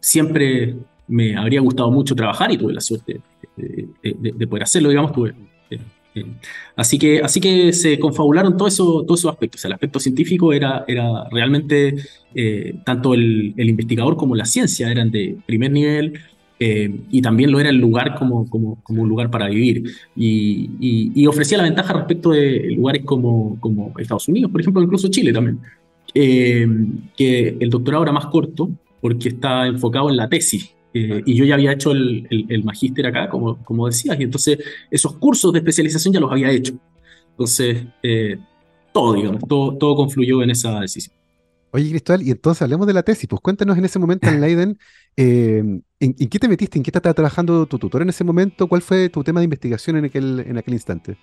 siempre 0.00 0.76
me 1.10 1.36
habría 1.36 1.60
gustado 1.60 1.90
mucho 1.90 2.14
trabajar 2.14 2.50
y 2.52 2.56
tuve 2.56 2.72
la 2.72 2.80
suerte 2.80 3.20
de, 3.56 3.88
de 4.02 4.46
poder 4.46 4.62
hacerlo, 4.62 4.88
digamos, 4.88 5.12
tuve 5.12 5.34
Así 6.76 6.98
que, 6.98 7.20
así 7.20 7.40
que 7.40 7.72
se 7.72 7.98
confabularon 7.98 8.56
todos 8.56 8.74
eso, 8.74 9.04
esos 9.04 9.26
aspectos. 9.26 9.64
el 9.64 9.72
aspecto 9.72 10.00
científico 10.00 10.52
era, 10.52 10.84
era 10.88 11.28
realmente 11.30 11.94
eh, 12.34 12.74
tanto 12.84 13.14
el, 13.14 13.54
investigador 13.56 14.16
como 14.16 14.34
la 14.34 14.44
ciencia 14.44 14.90
eran 14.90 15.10
de 15.10 15.36
primer 15.46 15.70
nivel 15.70 16.14
eh, 16.58 16.94
y 17.10 17.22
también 17.22 17.52
lo 17.52 17.60
era 17.60 17.70
el 17.70 17.76
lugar 17.76 18.16
como, 18.16 18.48
como, 18.50 18.82
como 18.82 19.02
un 19.02 19.08
lugar 19.08 19.30
para 19.30 19.48
vivir. 19.48 19.84
Y, 20.16 21.26
ofrecía 21.26 21.58
la 21.58 21.64
ventaja 21.64 21.92
respecto 21.92 22.30
de 22.30 22.72
lugares 22.72 23.02
como, 23.04 23.58
como 23.60 23.94
Estados 23.98 24.26
Unidos, 24.28 24.50
por 24.50 24.60
ejemplo, 24.60 24.82
incluso 24.82 25.08
Chile 25.08 25.32
también, 25.32 25.60
eh, 26.14 26.66
que 27.16 27.56
el 27.60 27.70
doctorado 27.70 28.02
era 28.02 28.12
más 28.12 28.26
corto 28.26 28.68
porque 29.00 29.28
está 29.28 29.66
enfocado 29.66 30.10
en 30.10 30.16
la 30.16 30.28
tesis 30.28 30.74
eh, 30.92 31.22
y 31.24 31.34
yo 31.34 31.44
ya 31.44 31.54
había 31.54 31.72
hecho 31.72 31.92
el, 31.92 32.26
el, 32.48 32.64
magíster 32.64 33.06
acá, 33.06 33.28
como, 33.28 33.62
como 33.64 33.86
decías, 33.86 34.18
y 34.18 34.24
entonces 34.24 34.58
esos 34.90 35.16
cursos 35.18 35.52
de 35.52 35.60
especialización 35.60 36.12
ya 36.12 36.20
los 36.20 36.30
había 36.30 36.50
hecho. 36.50 36.74
Entonces, 37.30 37.84
eh, 38.02 38.38
todo, 38.92 39.14
digamos, 39.14 39.42
todo, 39.48 39.76
todo 39.76 39.94
confluyó 39.94 40.42
en 40.42 40.50
esa 40.50 40.80
decisión. 40.80 41.14
Oye, 41.72 41.90
Cristóbal, 41.90 42.22
y 42.22 42.32
entonces 42.32 42.62
hablemos 42.62 42.88
de 42.88 42.92
la 42.92 43.04
tesis. 43.04 43.28
Pues 43.28 43.40
cuéntanos 43.40 43.78
en 43.78 43.84
ese 43.84 44.00
momento 44.00 44.28
en 44.28 44.40
Leiden, 44.40 44.78
eh, 45.16 45.58
¿en, 45.58 45.84
¿en, 46.00 46.28
qué 46.28 46.38
te 46.40 46.48
metiste? 46.48 46.78
¿En 46.78 46.82
qué 46.82 46.90
estaba 46.90 47.14
trabajando 47.14 47.66
tu 47.66 47.78
tutor 47.78 48.02
en 48.02 48.08
ese 48.08 48.24
momento? 48.24 48.66
¿Cuál 48.66 48.82
fue 48.82 49.08
tu 49.08 49.22
tema 49.22 49.38
de 49.38 49.44
investigación 49.44 49.96
en 49.96 50.06
aquel, 50.06 50.40
en 50.40 50.58
aquel 50.58 50.74
instante? 50.74 51.16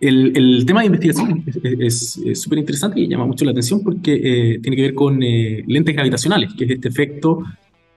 El, 0.00 0.36
el 0.36 0.64
tema 0.66 0.80
de 0.80 0.86
investigación 0.86 1.44
es 1.62 2.18
súper 2.34 2.58
interesante 2.58 2.98
y 2.98 3.06
llama 3.06 3.26
mucho 3.26 3.44
la 3.44 3.50
atención 3.50 3.82
porque 3.84 4.58
tiene 4.62 4.74
que 4.74 4.82
ver 4.82 4.94
con 4.94 5.20
lentes 5.20 5.94
gravitacionales, 5.94 6.54
que 6.54 6.64
es 6.64 6.70
este 6.70 6.88
efecto 6.88 7.44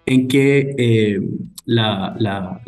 en 0.06 0.28
que 0.28 0.76
eh, 0.78 1.22
la, 1.66 2.16
la, 2.20 2.62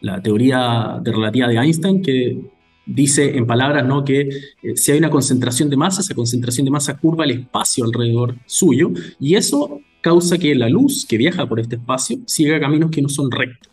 la, 0.00 0.22
teoría 0.22 0.98
de 1.02 1.12
relatividad 1.12 1.48
de 1.48 1.56
Einstein, 1.56 2.02
que 2.02 2.40
dice 2.86 3.36
en 3.36 3.46
palabras 3.46 3.84
¿no? 3.84 4.04
que 4.04 4.28
eh, 4.62 4.76
si 4.76 4.92
hay 4.92 4.98
una 4.98 5.10
concentración 5.10 5.68
de 5.68 5.76
masa, 5.76 6.00
esa 6.00 6.14
concentración 6.14 6.64
de 6.64 6.70
masa 6.70 6.96
curva 6.96 7.24
el 7.24 7.32
espacio 7.32 7.84
alrededor 7.84 8.36
suyo, 8.46 8.92
y 9.18 9.34
eso 9.34 9.80
causa 10.00 10.38
que 10.38 10.54
la 10.54 10.68
luz 10.68 11.04
que 11.04 11.16
viaja 11.16 11.48
por 11.48 11.58
este 11.58 11.76
espacio 11.76 12.18
siga 12.26 12.60
caminos 12.60 12.90
que 12.90 13.02
no 13.02 13.08
son 13.08 13.30
rectos. 13.30 13.72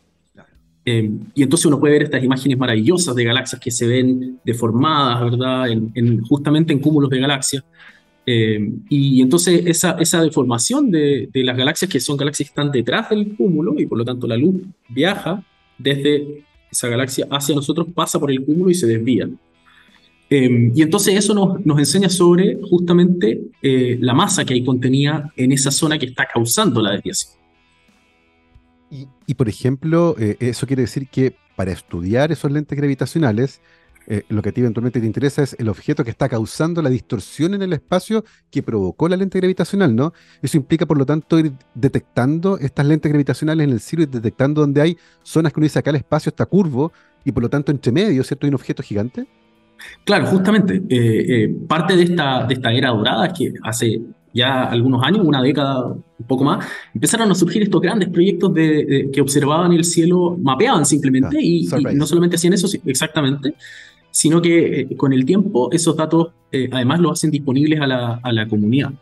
Eh, 0.85 1.09
y 1.33 1.43
entonces 1.43 1.65
uno 1.65 1.79
puede 1.79 1.93
ver 1.93 2.03
estas 2.03 2.23
imágenes 2.23 2.57
maravillosas 2.57 3.15
de 3.15 3.23
galaxias 3.23 3.61
que 3.61 3.71
se 3.71 3.87
ven 3.87 4.39
deformadas, 4.43 5.21
¿verdad? 5.23 5.69
En, 5.69 6.21
justamente 6.23 6.73
en 6.73 6.79
cúmulos 6.79 7.09
de 7.09 7.19
galaxias. 7.19 7.63
Eh, 8.25 8.71
y 8.89 9.21
entonces 9.21 9.63
esa, 9.65 10.21
deformación 10.21 10.89
de, 10.91 11.29
las 11.33 11.57
galaxias, 11.57 11.91
que 11.91 11.99
son 11.99 12.17
galaxias 12.17 12.49
que 12.49 12.51
están 12.51 12.71
detrás 12.71 13.09
del 13.09 13.35
cúmulo, 13.35 13.79
y 13.79 13.85
por 13.85 13.97
lo 13.97 14.05
tanto 14.05 14.27
la 14.27 14.37
luz 14.37 14.61
viaja 14.89 15.43
desde 15.77 16.43
esa 16.71 16.87
galaxia 16.87 17.27
hacia 17.29 17.55
nosotros, 17.55 17.87
pasa 17.93 18.19
por 18.19 18.31
el 18.31 18.43
cúmulo 18.43 18.71
y 18.71 18.75
se 18.75 18.87
desvía. 18.87 19.29
Eh, 20.29 20.71
y 20.73 20.81
entonces 20.81 21.15
eso 21.15 21.33
nos, 21.63 21.79
enseña 21.79 22.09
sobre 22.09 22.57
justamente 22.61 23.41
eh, 23.61 23.97
la 23.99 24.13
masa 24.13 24.45
que 24.45 24.53
hay 24.53 24.63
contenida 24.63 25.31
en 25.35 25.51
esa 25.51 25.69
zona 25.69 25.99
que 25.99 26.07
está 26.07 26.25
causando 26.25 26.81
la 26.81 26.91
desviación. 26.91 27.33
Y, 28.89 29.07
y 29.27 29.33
por 29.33 29.49
ejemplo, 29.49 30.15
eso 30.17 30.67
quiere 30.67 30.83
decir 30.83 31.07
que 31.07 31.35
para 31.55 31.71
estudiar 31.71 32.31
esos 32.31 32.51
lentes 32.51 32.77
gravitacionales, 32.77 33.59
eh, 34.07 34.23
lo 34.29 34.41
que 34.41 34.49
a 34.49 34.51
ti 34.51 34.61
eventualmente 34.61 34.99
te 34.99 35.05
interesa 35.05 35.43
es 35.43 35.55
el 35.59 35.69
objeto 35.69 36.03
que 36.03 36.09
está 36.09 36.27
causando 36.27 36.81
la 36.81 36.89
distorsión 36.89 37.53
en 37.53 37.61
el 37.61 37.73
espacio 37.73 38.23
que 38.51 38.63
provocó 38.63 39.07
la 39.07 39.15
lente 39.15 39.39
gravitacional, 39.39 39.95
¿no? 39.95 40.13
Eso 40.41 40.57
implica, 40.57 40.85
por 40.85 40.97
lo 40.97 41.05
tanto, 41.05 41.39
ir 41.39 41.53
detectando 41.73 42.57
estas 42.57 42.85
lentes 42.85 43.11
gravitacionales 43.11 43.63
en 43.65 43.71
el 43.71 43.79
cielo 43.79 44.03
y 44.03 44.07
detectando 44.07 44.61
donde 44.61 44.81
hay 44.81 44.97
zonas 45.23 45.53
que 45.53 45.59
uno 45.59 45.65
dice 45.65 45.79
acá 45.79 45.89
el 45.89 45.97
espacio 45.97 46.29
está 46.29 46.45
curvo 46.45 46.91
y 47.23 47.31
por 47.31 47.43
lo 47.43 47.49
tanto 47.49 47.71
entre 47.71 47.91
medio, 47.91 48.23
¿cierto? 48.23 48.45
Hay 48.45 48.49
un 48.49 48.55
objeto 48.55 48.83
gigante. 48.83 49.27
Claro, 50.03 50.25
justamente. 50.27 50.81
Eh, 50.89 51.43
eh, 51.43 51.55
parte 51.67 51.95
de 51.95 52.03
esta, 52.03 52.45
de 52.45 52.53
esta 52.53 52.71
era 52.71 52.89
dorada 52.89 53.33
que 53.33 53.53
hace 53.63 54.01
ya 54.33 54.63
algunos 54.63 55.03
años, 55.03 55.21
una 55.23 55.41
década, 55.41 55.85
un 55.85 56.27
poco 56.27 56.43
más, 56.43 56.65
empezaron 56.93 57.29
a 57.29 57.35
surgir 57.35 57.61
estos 57.61 57.79
grandes 57.79 58.09
proyectos 58.09 58.53
de, 58.53 59.09
que 59.13 59.21
observaban 59.21 59.71
el 59.73 59.83
cielo, 59.83 60.35
mapeaban 60.41 60.85
simplemente 60.85 61.37
y, 61.39 61.67
y, 61.67 61.95
no 61.95 62.07
solamente 62.07 62.37
hacían 62.37 62.53
eso, 62.53 62.67
exactamente, 62.85 63.53
sino 64.13 64.43
que 64.43 64.81
eh, 64.81 64.95
con 64.95 65.11
el 65.11 65.25
tiempo 65.25 65.71
esos 65.71 65.97
datos 65.97 66.29
eh, 66.51 66.69
además 66.71 66.99
los 66.99 67.13
hacen 67.13 67.31
disponibles 67.31 67.81
a 67.81 67.87
la, 67.87 68.19
a 68.21 68.31
la, 68.31 68.47
comunidad. 68.47 68.93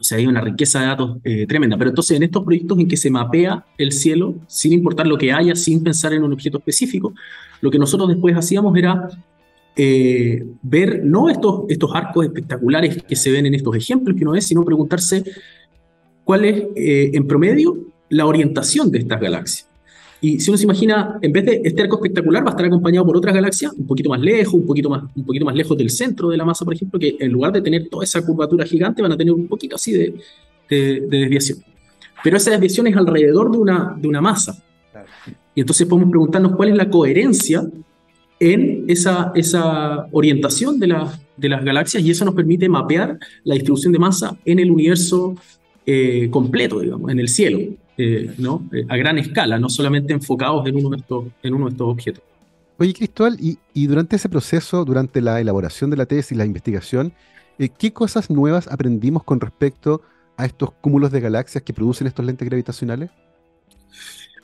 O 0.00 0.02
sea, 0.02 0.16
hay 0.16 0.26
una 0.26 0.40
riqueza 0.40 0.80
de 0.80 0.86
datos 0.86 1.18
eh, 1.22 1.46
tremenda. 1.46 1.76
Pero 1.76 1.90
entonces 1.90 2.16
en 2.16 2.22
estos 2.22 2.42
proyectos 2.42 2.78
en 2.78 2.88
que 2.88 2.96
se 2.96 3.10
mapea 3.10 3.66
el 3.76 3.92
cielo, 3.92 4.36
sin 4.46 4.72
importar 4.72 5.06
lo 5.06 5.18
que 5.18 5.30
haya, 5.30 5.54
sin 5.54 5.84
pensar 5.84 6.14
en 6.14 6.24
un 6.24 6.32
objeto 6.32 6.56
específico, 6.56 7.12
lo 7.60 7.70
que 7.70 7.78
nosotros 7.78 8.08
después 8.08 8.34
hacíamos 8.34 8.76
era 8.76 9.06
ver 10.62 11.04
no 11.04 11.30
estos, 11.30 11.62
estos 11.68 11.94
arcos 11.94 12.26
espectaculares 12.26 13.02
que 13.02 13.16
se 13.16 13.30
ven 13.30 13.46
en 13.46 13.54
estos 13.54 13.74
ejemplos 13.76 14.14
que 14.16 14.24
uno 14.24 14.32
ve, 14.32 14.42
sino 14.42 14.62
preguntarse 14.62 15.24
cuál 16.24 16.44
es 16.44 16.64
en 16.76 17.26
promedio 17.26 17.78
la 18.10 18.26
orientación 18.26 18.90
de 18.90 18.98
estas 18.98 19.20
galaxias. 19.20 19.69
Y 20.20 20.38
si 20.38 20.50
uno 20.50 20.58
se 20.58 20.64
imagina, 20.64 21.18
en 21.22 21.32
vez 21.32 21.46
de 21.46 21.62
este 21.64 21.82
arco 21.82 21.96
espectacular, 21.96 22.44
va 22.44 22.48
a 22.48 22.50
estar 22.50 22.66
acompañado 22.66 23.06
por 23.06 23.16
otras 23.16 23.34
galaxias 23.34 23.72
un 23.72 23.86
poquito 23.86 24.10
más 24.10 24.20
lejos, 24.20 24.54
un 24.54 24.66
poquito 24.66 24.90
más, 24.90 25.04
un 25.14 25.24
poquito 25.24 25.46
más 25.46 25.54
lejos 25.54 25.76
del 25.78 25.88
centro 25.88 26.28
de 26.28 26.36
la 26.36 26.44
masa, 26.44 26.64
por 26.64 26.74
ejemplo, 26.74 26.98
que 27.00 27.16
en 27.18 27.32
lugar 27.32 27.52
de 27.52 27.62
tener 27.62 27.88
toda 27.88 28.04
esa 28.04 28.24
curvatura 28.24 28.66
gigante, 28.66 29.00
van 29.00 29.12
a 29.12 29.16
tener 29.16 29.32
un 29.32 29.48
poquito 29.48 29.76
así 29.76 29.92
de, 29.92 30.14
de, 30.68 31.00
desviación. 31.08 31.58
Pero 32.22 32.36
esa 32.36 32.50
desviación 32.50 32.86
es 32.86 32.96
alrededor 32.96 33.50
de 33.50 33.58
una, 33.58 33.96
de 33.98 34.08
una 34.08 34.20
masa. 34.20 34.62
Y 35.54 35.60
entonces 35.60 35.86
podemos 35.86 36.10
preguntarnos 36.10 36.54
cuál 36.54 36.68
es 36.68 36.76
la 36.76 36.90
coherencia 36.90 37.66
en 38.38 38.84
esa, 38.88 39.32
esa 39.34 40.06
orientación 40.12 40.78
de, 40.78 40.88
la, 40.88 41.18
de 41.36 41.48
las 41.48 41.64
galaxias 41.64 42.02
y 42.02 42.10
eso 42.10 42.24
nos 42.24 42.34
permite 42.34 42.68
mapear 42.68 43.18
la 43.44 43.54
distribución 43.54 43.92
de 43.92 43.98
masa 43.98 44.36
en 44.44 44.58
el 44.58 44.70
universo 44.70 45.34
eh, 45.86 46.28
completo, 46.30 46.80
digamos, 46.80 47.10
en 47.10 47.20
el 47.20 47.28
cielo. 47.28 47.58
Eh, 48.02 48.34
¿no? 48.38 48.66
Eh, 48.72 48.86
a 48.88 48.96
gran 48.96 49.18
escala, 49.18 49.58
no 49.58 49.68
solamente 49.68 50.14
enfocados 50.14 50.66
en 50.66 50.74
uno 50.74 50.88
de 50.88 50.96
estos, 50.96 51.26
en 51.42 51.52
uno 51.52 51.66
de 51.66 51.72
estos 51.72 51.86
objetos. 51.86 52.24
Oye, 52.78 52.94
Cristóbal, 52.94 53.36
y, 53.38 53.58
y, 53.74 53.88
durante 53.88 54.16
ese 54.16 54.30
proceso, 54.30 54.86
durante 54.86 55.20
la 55.20 55.38
elaboración 55.38 55.90
de 55.90 55.98
la 55.98 56.06
tesis, 56.06 56.34
la 56.34 56.46
investigación, 56.46 57.12
eh, 57.58 57.68
¿qué 57.68 57.92
cosas 57.92 58.30
nuevas 58.30 58.68
aprendimos 58.68 59.22
con 59.22 59.38
respecto 59.38 60.00
a 60.38 60.46
estos 60.46 60.72
cúmulos 60.80 61.12
de 61.12 61.20
galaxias 61.20 61.62
que 61.62 61.74
producen 61.74 62.06
estos 62.06 62.24
lentes 62.24 62.48
gravitacionales? 62.48 63.10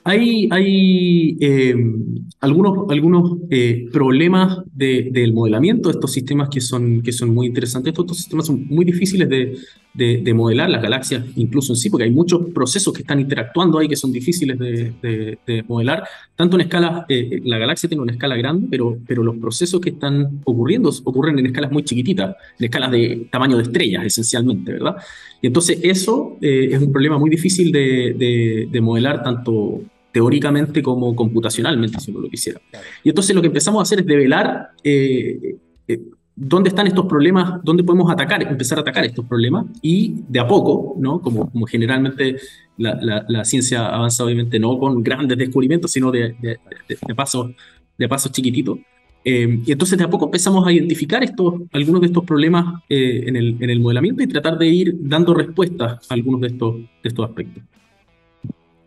Hay, 0.03 0.47
hay 0.51 1.35
em, 1.41 2.29
algunos, 2.39 2.89
algunos 2.89 3.39
eh, 3.49 3.89
problemas 3.91 4.59
del 4.71 5.33
modelamiento 5.33 5.89
de 5.89 5.95
estos 5.95 6.13
sistemas 6.13 6.47
que 6.49 6.61
son, 6.61 7.01
que 7.01 7.11
son 7.11 7.33
muy 7.33 7.47
interesantes. 7.47 7.91
Estos, 7.91 8.17
sistemas 8.17 8.45
son 8.45 8.67
muy 8.67 8.85
difíciles 8.85 9.27
de, 9.27 9.57
de, 9.97 10.33
modelar, 10.33 10.69
las 10.69 10.81
galaxias 10.81 11.25
incluso 11.35 11.73
en 11.73 11.77
sí, 11.77 11.89
porque 11.89 12.05
hay 12.05 12.11
muchos 12.11 12.45
procesos 12.53 12.93
que 12.93 13.01
están 13.01 13.19
interactuando 13.19 13.79
ahí 13.79 13.87
que 13.87 13.95
son 13.95 14.11
difíciles 14.11 14.57
de, 14.57 15.63
modelar. 15.67 16.03
Tanto 16.35 16.55
en 16.55 16.61
escala, 16.61 17.05
eh, 17.09 17.41
la 17.43 17.57
galaxia 17.57 17.89
tiene 17.89 18.03
una 18.03 18.13
escala 18.13 18.35
grande, 18.37 18.67
pero, 18.69 18.97
pero 19.05 19.23
los 19.23 19.37
procesos 19.37 19.81
que 19.81 19.89
están 19.89 20.41
ocurriendo 20.45 20.91
ocurren 21.03 21.37
en 21.39 21.47
escalas 21.47 21.71
muy 21.71 21.83
chiquititas, 21.83 22.35
en 22.59 22.65
escalas 22.65 22.91
de 22.91 23.27
tamaño 23.31 23.57
de 23.57 23.63
estrellas 23.63 24.05
esencialmente, 24.05 24.71
¿verdad? 24.71 24.95
Y 25.41 25.47
entonces 25.47 25.79
eso 25.83 26.37
eh, 26.41 26.69
es 26.71 26.81
un 26.81 26.91
problema 26.91 27.17
muy 27.17 27.29
difícil 27.29 27.71
de 27.71 28.79
modelar 28.81 29.23
tanto 29.23 29.81
teóricamente 30.17 30.81
como 30.81 31.15
computacionalmente, 31.15 31.99
si 31.99 32.09
uno 32.09 32.21
lo 32.21 32.27
quisiera. 32.27 32.59
Y 33.03 33.09
entonces 33.09 33.35
lo 33.35 33.41
que 33.41 33.49
empezamos 33.49 33.79
a 33.79 33.83
hacer 33.83 33.99
es 33.99 34.05
develar 34.07 34.69
eh, 34.83 35.57
eh, 35.87 35.99
dónde 36.39 36.69
están 36.69 36.85
estos 36.85 37.07
problemas, 37.07 37.59
dónde 37.63 37.83
podemos 37.83 38.11
atacar, 38.11 38.43
empezar 38.43 38.77
a 38.77 38.81
atacar 38.81 39.03
estos 39.03 39.25
problemas 39.25 39.65
y 39.81 40.21
de 40.27 40.39
a 40.39 40.47
poco, 40.47 40.95
¿no? 40.99 41.19
como, 41.19 41.49
generalmente 41.65 42.37
la, 42.77 43.43
ciencia 43.43 43.87
avanza 43.87 44.23
obviamente 44.23 44.59
no 44.59 44.77
con 44.77 45.01
grandes 45.03 45.35
descubrimientos, 45.35 45.91
sino 45.91 46.11
de, 46.11 46.35
de, 46.39 47.15
pasos, 47.15 47.51
de 47.97 48.07
chiquititos. 48.31 48.77
Eh, 49.25 49.61
y 49.65 49.71
entonces 49.71 49.97
de 49.97 50.05
a 50.05 50.09
poco 50.09 50.25
empezamos 50.25 50.65
a 50.65 50.71
identificar 50.71 51.23
estos, 51.23 51.55
algunos 51.73 52.01
de 52.01 52.07
estos 52.07 52.23
problemas 52.23 52.81
en, 52.87 53.35
el, 53.35 53.57
en 53.59 53.69
el 53.71 53.79
modelamiento 53.79 54.21
y 54.21 54.27
tratar 54.27 54.59
de 54.59 54.67
ir 54.67 54.95
dando 54.99 55.33
respuestas 55.33 56.09
a 56.09 56.13
algunos 56.13 56.39
de 56.41 56.47
estos, 56.47 56.75
de 56.75 57.09
estos 57.09 57.27
aspectos. 57.27 57.63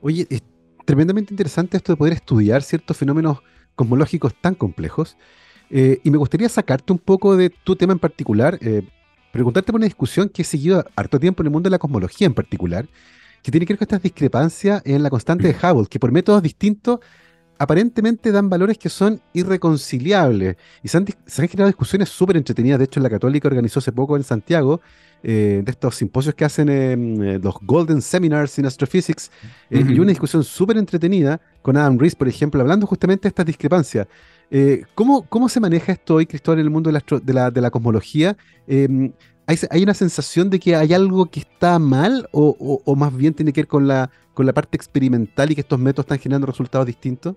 Oye, 0.00 0.26
tremendamente 0.86 1.34
interesante 1.34 1.76
esto 1.76 1.92
de 1.92 1.96
poder 1.96 2.14
estudiar 2.14 2.62
ciertos 2.62 2.96
fenómenos 2.96 3.38
cosmológicos 3.74 4.34
tan 4.40 4.54
complejos. 4.54 5.16
Eh, 5.70 6.00
y 6.02 6.10
me 6.10 6.18
gustaría 6.18 6.48
sacarte 6.48 6.92
un 6.92 6.98
poco 6.98 7.36
de 7.36 7.50
tu 7.50 7.76
tema 7.76 7.92
en 7.92 7.98
particular, 7.98 8.58
eh, 8.60 8.82
preguntarte 9.32 9.72
por 9.72 9.78
una 9.78 9.86
discusión 9.86 10.28
que 10.28 10.42
he 10.42 10.44
seguido 10.44 10.84
harto 10.96 11.20
tiempo 11.20 11.42
en 11.42 11.46
el 11.46 11.52
mundo 11.52 11.68
de 11.68 11.70
la 11.70 11.78
cosmología 11.78 12.26
en 12.26 12.34
particular, 12.34 12.88
que 13.42 13.50
tiene 13.50 13.64
que 13.64 13.72
ver 13.74 13.78
con 13.78 13.84
estas 13.84 14.02
discrepancias 14.02 14.82
en 14.84 15.02
la 15.02 15.10
constante 15.10 15.46
de 15.46 15.54
Hubble, 15.54 15.86
que 15.88 15.98
por 15.98 16.10
métodos 16.12 16.42
distintos 16.42 16.98
aparentemente 17.58 18.32
dan 18.32 18.48
valores 18.48 18.78
que 18.78 18.88
son 18.88 19.20
irreconciliables. 19.34 20.56
Y 20.82 20.88
se 20.88 20.96
han, 20.96 21.06
se 21.26 21.42
han 21.42 21.48
generado 21.48 21.68
discusiones 21.68 22.08
súper 22.08 22.38
entretenidas. 22.38 22.78
De 22.78 22.86
hecho, 22.86 23.00
la 23.00 23.10
Católica 23.10 23.48
organizó 23.48 23.80
hace 23.80 23.92
poco 23.92 24.16
en 24.16 24.24
Santiago 24.24 24.80
eh, 25.22 25.60
de 25.62 25.70
estos 25.70 25.96
simposios 25.96 26.34
que 26.34 26.46
hacen 26.46 26.70
eh, 26.70 27.38
los 27.42 27.56
Golden 27.60 28.00
Seminars 28.00 28.58
in 28.58 28.64
Astrophysics, 28.64 29.30
eh, 29.68 29.84
y 29.86 29.98
una 29.98 30.08
discusión 30.08 30.42
súper 30.42 30.78
entretenida 30.78 31.38
con 31.60 31.76
Adam 31.76 31.98
Rees, 31.98 32.14
por 32.14 32.26
ejemplo, 32.26 32.62
hablando 32.62 32.86
justamente 32.86 33.24
de 33.24 33.28
estas 33.28 33.44
discrepancias. 33.44 34.06
¿Cómo, 34.94 35.26
¿Cómo 35.28 35.48
se 35.48 35.60
maneja 35.60 35.92
esto 35.92 36.16
hoy, 36.16 36.26
Cristóbal, 36.26 36.60
en 36.60 36.66
el 36.66 36.70
mundo 36.70 36.90
de 36.90 37.60
la, 37.60 37.70
cosmología? 37.70 38.36
Em, 38.66 39.12
¿hay, 39.46 39.56
¿hay, 39.70 39.82
una 39.82 39.94
sensación 39.94 40.50
de 40.50 40.58
que 40.58 40.74
hay 40.74 40.92
algo 40.92 41.26
que 41.26 41.40
está 41.40 41.78
mal 41.78 42.28
o, 42.32 42.94
más 42.96 43.16
bien 43.16 43.34
tiene 43.34 43.52
que 43.52 43.62
ver 43.62 43.68
con 43.68 43.86
la, 43.86 44.10
parte 44.54 44.76
experimental 44.76 45.50
y 45.50 45.54
que 45.54 45.60
estos 45.60 45.78
métodos 45.78 46.04
están 46.04 46.18
generando 46.18 46.46
resultados 46.46 46.86
distintos? 46.86 47.36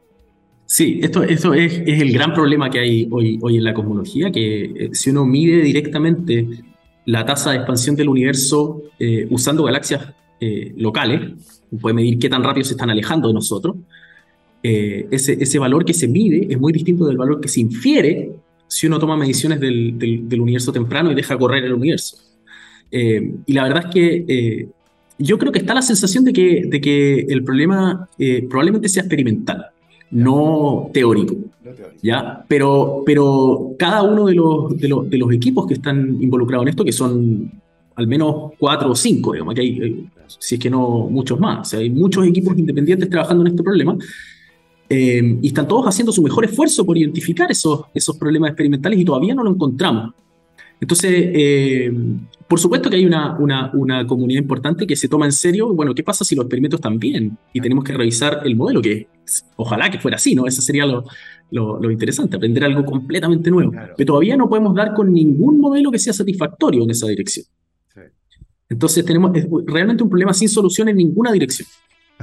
Sí, 0.65 0.99
esto, 1.03 1.21
es, 1.23 1.43
el 1.45 2.13
gran 2.13 2.33
problema 2.33 2.69
que 2.69 2.79
hay 2.79 3.07
hoy, 3.11 3.57
en 3.57 3.63
la 3.63 3.73
cosmología, 3.73 4.31
que 4.31 4.89
si 4.93 5.09
uno 5.09 5.25
mide 5.25 5.61
directamente 5.61 6.47
la 7.05 7.25
tasa 7.25 7.51
de 7.51 7.57
expansión 7.57 7.95
del 7.95 8.09
universo 8.09 8.81
eh, 8.97 9.27
usando 9.29 9.63
galaxias 9.63 10.13
eh, 10.39 10.73
locales, 10.77 11.33
puede 11.79 11.93
medir 11.93 12.19
qué 12.19 12.29
tan 12.29 12.43
rápido 12.43 12.65
se 12.65 12.73
están 12.73 12.89
alejando 12.89 13.27
de 13.27 13.33
nosotros. 13.33 13.75
Eh, 14.63 15.07
ese, 15.11 15.37
ese, 15.43 15.59
valor 15.59 15.83
que 15.83 15.93
se 15.93 16.07
mide 16.07 16.47
es 16.49 16.57
muy 16.57 16.71
distinto 16.71 17.05
del 17.05 17.17
valor 17.17 17.41
que 17.41 17.49
se 17.49 17.59
infiere 17.59 18.31
si 18.67 18.87
uno 18.87 18.97
toma 18.97 19.17
mediciones 19.17 19.59
del, 19.59 19.99
del, 19.99 20.39
universo 20.39 20.71
temprano 20.71 21.11
y 21.11 21.15
deja 21.15 21.37
correr 21.37 21.65
el 21.65 21.73
universo. 21.73 22.17
y 22.89 23.53
la 23.53 23.63
verdad 23.63 23.85
es 23.87 23.93
que 23.93 24.67
yo 25.19 25.37
creo 25.37 25.51
que 25.51 25.59
está 25.59 25.73
la 25.73 25.81
sensación 25.81 26.23
de 26.23 26.33
que, 26.33 26.63
de 26.65 26.79
que 26.81 27.19
el 27.27 27.43
problema 27.43 28.09
probablemente 28.49 28.87
sea 28.87 29.03
experimental 29.03 29.73
no 30.13 30.91
teórico. 30.93 31.35
¿ya? 32.01 32.45
Pero, 32.47 33.03
pero 33.05 33.71
cada 33.77 34.03
uno 34.03 34.27
de 34.27 34.35
los, 34.35 34.77
de, 34.77 34.87
los, 34.87 35.09
de 35.09 35.17
los 35.17 35.31
equipos 35.33 35.65
que 35.67 35.73
están 35.73 36.21
involucrados 36.21 36.63
en 36.63 36.69
esto, 36.69 36.85
que 36.85 36.91
son 36.91 37.51
al 37.95 38.07
menos 38.07 38.53
cuatro 38.57 38.91
o 38.91 38.95
cinco, 38.95 39.33
digamos, 39.33 39.53
que 39.55 39.61
hay, 39.61 39.79
eh, 39.81 40.05
si 40.39 40.55
es 40.55 40.61
que 40.61 40.69
no 40.69 41.07
muchos 41.09 41.39
más, 41.39 41.59
o 41.59 41.63
sea, 41.65 41.79
hay 41.79 41.89
muchos 41.89 42.25
equipos 42.25 42.57
independientes 42.57 43.09
trabajando 43.09 43.43
en 43.43 43.51
este 43.51 43.63
problema, 43.63 43.95
eh, 44.93 45.39
y 45.41 45.47
están 45.47 45.67
todos 45.67 45.87
haciendo 45.87 46.11
su 46.11 46.21
mejor 46.21 46.45
esfuerzo 46.45 46.85
por 46.85 46.95
identificar 46.95 47.49
esos, 47.49 47.85
esos 47.95 48.15
problemas 48.15 48.51
experimentales 48.51 48.99
y 48.99 49.03
todavía 49.03 49.33
no 49.33 49.43
lo 49.43 49.49
encontramos. 49.49 50.13
Entonces, 50.79 51.11
eh, 51.11 51.91
por 52.47 52.59
supuesto 52.59 52.91
que 52.91 52.97
hay 52.97 53.05
una, 53.05 53.35
una, 53.39 53.71
una, 53.73 54.05
comunidad 54.05 54.41
importante 54.41 54.85
que 54.85 54.95
se 54.95 55.07
toma 55.07 55.25
en 55.25 55.31
serio, 55.31 55.73
bueno, 55.73 55.95
¿qué 55.95 56.03
pasa 56.03 56.23
si 56.23 56.35
los 56.35 56.45
experimentos 56.45 56.77
están 56.77 56.99
bien? 56.99 57.35
Y 57.53 57.59
tenemos 57.59 57.83
que 57.83 57.93
revisar 57.93 58.41
el 58.43 58.55
modelo, 58.55 58.83
que 58.83 59.07
ojalá 59.55 59.89
que 59.89 59.97
fuera 59.97 60.17
así, 60.17 60.35
¿no? 60.35 60.45
Eso 60.45 60.61
sería 60.61 60.85
lo, 60.85 61.05
lo, 61.49 61.89
interesante, 61.89 62.35
aprender 62.35 62.63
algo 62.63 62.85
completamente 62.85 63.49
nuevo. 63.49 63.71
Pero 63.97 64.05
todavía 64.05 64.37
no 64.37 64.47
podemos 64.47 64.75
dar 64.75 64.93
con 64.93 65.11
ningún 65.11 65.59
modelo 65.59 65.89
que 65.89 65.97
sea 65.97 66.13
satisfactorio 66.13 66.83
en 66.83 66.91
esa 66.91 67.07
dirección. 67.07 67.47
Entonces 68.69 69.03
tenemos 69.03 69.31
realmente 69.65 70.03
un 70.03 70.09
problema 70.09 70.33
sin 70.33 70.49
solución 70.49 70.89
en 70.89 70.97
ninguna 70.97 71.31
dirección. 71.31 71.67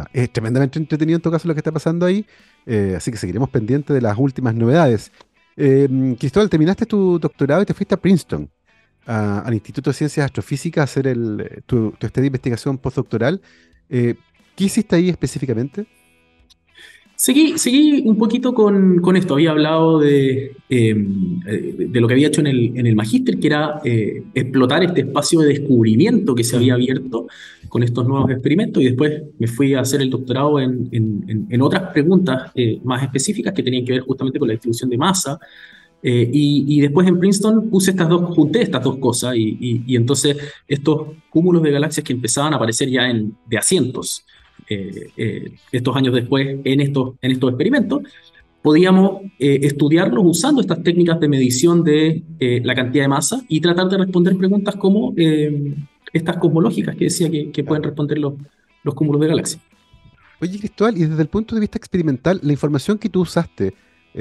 Ah, 0.00 0.08
es 0.12 0.32
tremendamente 0.32 0.78
entretenido 0.78 1.16
en 1.16 1.22
todo 1.22 1.32
caso 1.32 1.46
lo 1.46 1.54
que 1.54 1.60
está 1.60 1.72
pasando 1.72 2.06
ahí, 2.06 2.24
eh, 2.64 2.94
así 2.96 3.10
que 3.10 3.18
seguiremos 3.18 3.50
pendientes 3.50 3.94
de 3.94 4.00
las 4.00 4.16
últimas 4.16 4.54
novedades. 4.54 5.12
Eh, 5.56 6.16
Cristóbal, 6.18 6.48
terminaste 6.48 6.86
tu 6.86 7.18
doctorado 7.18 7.60
y 7.62 7.66
te 7.66 7.74
fuiste 7.74 7.94
a 7.94 8.00
Princeton, 8.00 8.50
al 9.04 9.52
Instituto 9.52 9.90
de 9.90 9.94
Ciencias 9.94 10.24
Astrofísicas, 10.24 10.82
a 10.82 10.84
hacer 10.84 11.06
el, 11.06 11.62
tu, 11.66 11.90
tu 11.92 12.06
de 12.08 12.26
investigación 12.26 12.78
postdoctoral. 12.78 13.42
Eh, 13.88 14.14
¿Qué 14.56 14.64
hiciste 14.64 14.96
ahí 14.96 15.10
específicamente? 15.10 15.86
Seguí, 17.20 17.58
seguí 17.58 18.00
un 18.06 18.16
poquito 18.16 18.54
con, 18.54 18.98
con 19.02 19.14
esto. 19.14 19.34
Había 19.34 19.50
hablado 19.50 19.98
de, 19.98 20.56
em, 20.70 21.38
eh, 21.46 21.86
de 21.90 22.00
lo 22.00 22.08
que 22.08 22.14
había 22.14 22.28
hecho 22.28 22.40
en 22.40 22.46
el, 22.46 22.78
en 22.78 22.86
el 22.86 22.96
magíster, 22.96 23.38
que 23.38 23.46
era 23.46 23.78
eh, 23.84 24.22
explotar 24.32 24.82
este 24.84 25.02
espacio 25.02 25.40
de 25.40 25.48
descubrimiento 25.48 26.34
que 26.34 26.44
se 26.44 26.56
había 26.56 26.72
abierto 26.72 27.26
con 27.68 27.82
estos 27.82 28.08
nuevos 28.08 28.30
experimentos. 28.30 28.82
Y 28.82 28.86
después 28.86 29.22
me 29.38 29.46
fui 29.48 29.74
a 29.74 29.80
hacer 29.80 30.00
el 30.00 30.08
doctorado 30.08 30.60
en, 30.60 30.88
en, 30.92 31.46
en 31.50 31.60
otras 31.60 31.92
preguntas 31.92 32.52
eh, 32.54 32.80
más 32.84 33.02
específicas 33.02 33.52
que 33.52 33.62
tenían 33.62 33.84
que 33.84 33.92
ver 33.92 34.00
justamente 34.00 34.38
con 34.38 34.48
la 34.48 34.52
distribución 34.52 34.88
de 34.88 34.96
masa. 34.96 35.38
y, 36.02 36.64
y, 36.74 36.80
después 36.80 37.06
en 37.06 37.18
Princeton 37.18 37.68
puse 37.68 37.90
estas 37.90 38.08
dos, 38.08 38.34
junté 38.34 38.62
estas 38.62 38.82
dos 38.82 38.96
cosas. 38.96 39.36
Y, 39.36 39.58
y, 39.60 39.84
y 39.88 39.96
entonces 39.96 40.38
estos 40.66 41.08
cúmulos 41.28 41.62
de 41.62 41.70
galaxias 41.70 42.02
que 42.02 42.14
empezaban 42.14 42.54
a 42.54 42.56
aparecer 42.56 42.88
ya 42.88 43.10
en, 43.10 43.36
de 43.46 43.58
asientos. 43.58 44.24
Eh, 44.72 45.10
eh, 45.16 45.52
estos 45.72 45.96
años 45.96 46.14
después 46.14 46.60
en 46.62 46.80
estos, 46.80 47.14
en 47.20 47.32
estos 47.32 47.50
experimentos, 47.50 48.02
podíamos 48.62 49.22
eh, 49.40 49.58
estudiarlos 49.62 50.24
usando 50.24 50.60
estas 50.60 50.80
técnicas 50.84 51.18
de 51.18 51.28
medición 51.28 51.82
de 51.82 52.22
la 52.62 52.76
cantidad 52.76 53.04
de 53.04 53.08
masa 53.08 53.42
y 53.48 53.60
tratar 53.60 53.88
de 53.88 53.98
responder 53.98 54.36
preguntas 54.36 54.76
como 54.76 55.12
estas 56.12 56.36
cosmológicas 56.36 56.94
que 56.94 57.04
decía 57.06 57.28
que, 57.52 57.64
pueden 57.64 57.82
responder 57.82 58.18
los, 58.18 58.34
los 58.84 58.94
cúmulos 58.94 59.20
de 59.22 59.26
galaxias. 59.26 59.60
Oye, 60.40 60.58
Cristóbal, 60.58 60.96
y 60.96 61.04
desde 61.04 61.22
el 61.22 61.28
punto 61.28 61.56
de 61.56 61.62
vista 61.62 61.76
experimental, 61.76 62.38
la 62.42 62.52
información 62.52 62.96
que 62.96 63.08
tú 63.08 63.22
usaste, 63.22 63.74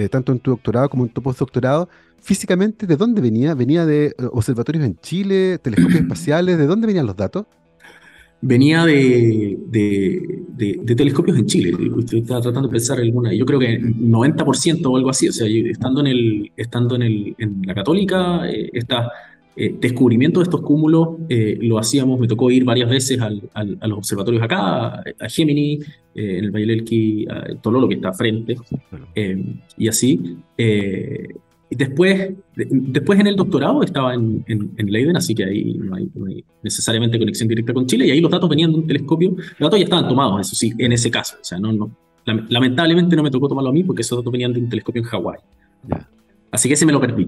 tanto 0.10 0.32
en 0.32 0.40
tu 0.40 0.52
doctorado 0.52 0.90
como 0.90 1.04
en 1.04 1.10
tu 1.12 1.22
postdoctorado, 1.22 1.90
físicamente, 2.20 2.88
¿de 2.88 2.98
dónde 2.98 3.22
venía? 3.22 3.54
¿Venía 3.54 3.86
de 3.86 4.16
observatorios 4.32 4.84
en 4.84 4.98
Chile, 5.00 5.60
telescopios 5.60 6.02
espaciales? 6.02 6.58
¿De 6.58 6.66
dónde 6.66 6.88
venían 6.88 7.06
los 7.06 7.16
datos? 7.16 7.46
Venía 8.42 8.86
de, 8.86 9.58
de, 9.68 10.96
telescopios 10.96 11.38
en 11.38 11.46
Chile. 11.46 11.74
Usted 11.96 12.20
estaba 12.20 12.42
tratando 12.42 12.68
de 12.68 12.74
pensar 12.74 13.00
alguna. 13.00 13.34
Yo 13.34 13.46
creo 13.46 13.60
que 13.60 13.82
90% 13.82 14.86
o 14.86 14.98
algo 14.98 15.10
así. 15.10 15.28
O 15.30 15.32
sea, 15.32 15.48
estando 15.48 16.02
en, 16.02 16.08
el, 16.08 16.52
estando 16.56 16.96
en, 16.96 17.02
el, 17.04 17.36
en 17.38 17.62
la 17.66 17.74
Católica, 17.74 18.50
eh, 18.50 18.72
eh, 19.56 19.76
descubrimiento 19.80 20.40
de 20.40 20.46
estos 20.46 20.62
cúmulos 20.62 21.18
eh, 21.30 21.58
lo 21.62 21.80
hacíamos. 21.80 22.20
Me 22.20 22.28
tocó 22.28 22.50
ir 22.52 22.64
varias 22.64 22.90
veces 22.90 23.20
al, 23.20 23.50
a 23.54 23.88
los 23.88 23.98
observatorios 23.98 24.44
acá, 24.44 25.00
a 25.00 25.30
Gemini, 25.30 25.80
en 26.16 26.46
el 26.46 26.52
Valle 26.52 26.66
del 26.66 27.28
a 27.30 27.56
Tololo, 27.62 27.88
que 27.88 27.96
está 27.96 28.14
frente, 28.14 28.56
y 29.78 29.88
así. 29.88 30.38
Y 31.72 31.76
después, 31.76 32.32
después 32.56 33.20
en 33.20 33.28
el 33.28 33.36
doctorado 33.36 33.84
estaba 33.84 34.16
en, 34.16 34.44
en, 34.48 34.92
Leiden, 34.92 35.16
así 35.16 35.36
que 35.36 35.44
ahí 35.44 35.76
no 35.76 35.96
hay, 35.96 36.10
necesariamente 36.64 37.20
conexión 37.20 37.48
directa 37.48 37.74
con 37.74 37.86
Chile, 37.86 38.08
y 38.08 38.12
ahí 38.12 38.22
los 38.22 38.32
datos 38.32 38.50
venían 38.50 38.72
de 38.72 38.80
un 38.80 38.88
telescopio. 38.88 39.36
Los 39.36 39.60
datos 39.60 39.78
ya 39.78 39.84
estaban 39.84 40.08
tomados, 40.08 40.42
eso 40.42 40.56
sí, 40.56 40.74
en 40.80 40.92
ese 40.94 41.12
caso. 41.12 41.38
O 41.40 41.44
sea, 41.44 41.60
no, 41.60 41.72
no, 41.72 41.92
lamentablemente 42.26 43.16
no 43.16 43.24
me 43.24 43.30
tocó 43.30 43.48
tomarlo 43.48 43.70
a 43.70 43.74
mí 43.74 43.84
porque 43.84 44.02
esos 44.02 44.18
datos 44.18 44.32
venían 44.32 44.54
de 44.54 44.62
un 44.62 44.70
telescopio 44.70 45.02
en 45.02 45.08
Hawái. 45.08 45.40
Así 46.52 46.68
que 46.68 46.74
ese 46.74 46.86
me 46.86 46.92
lo 46.92 47.00
perdí. 47.00 47.28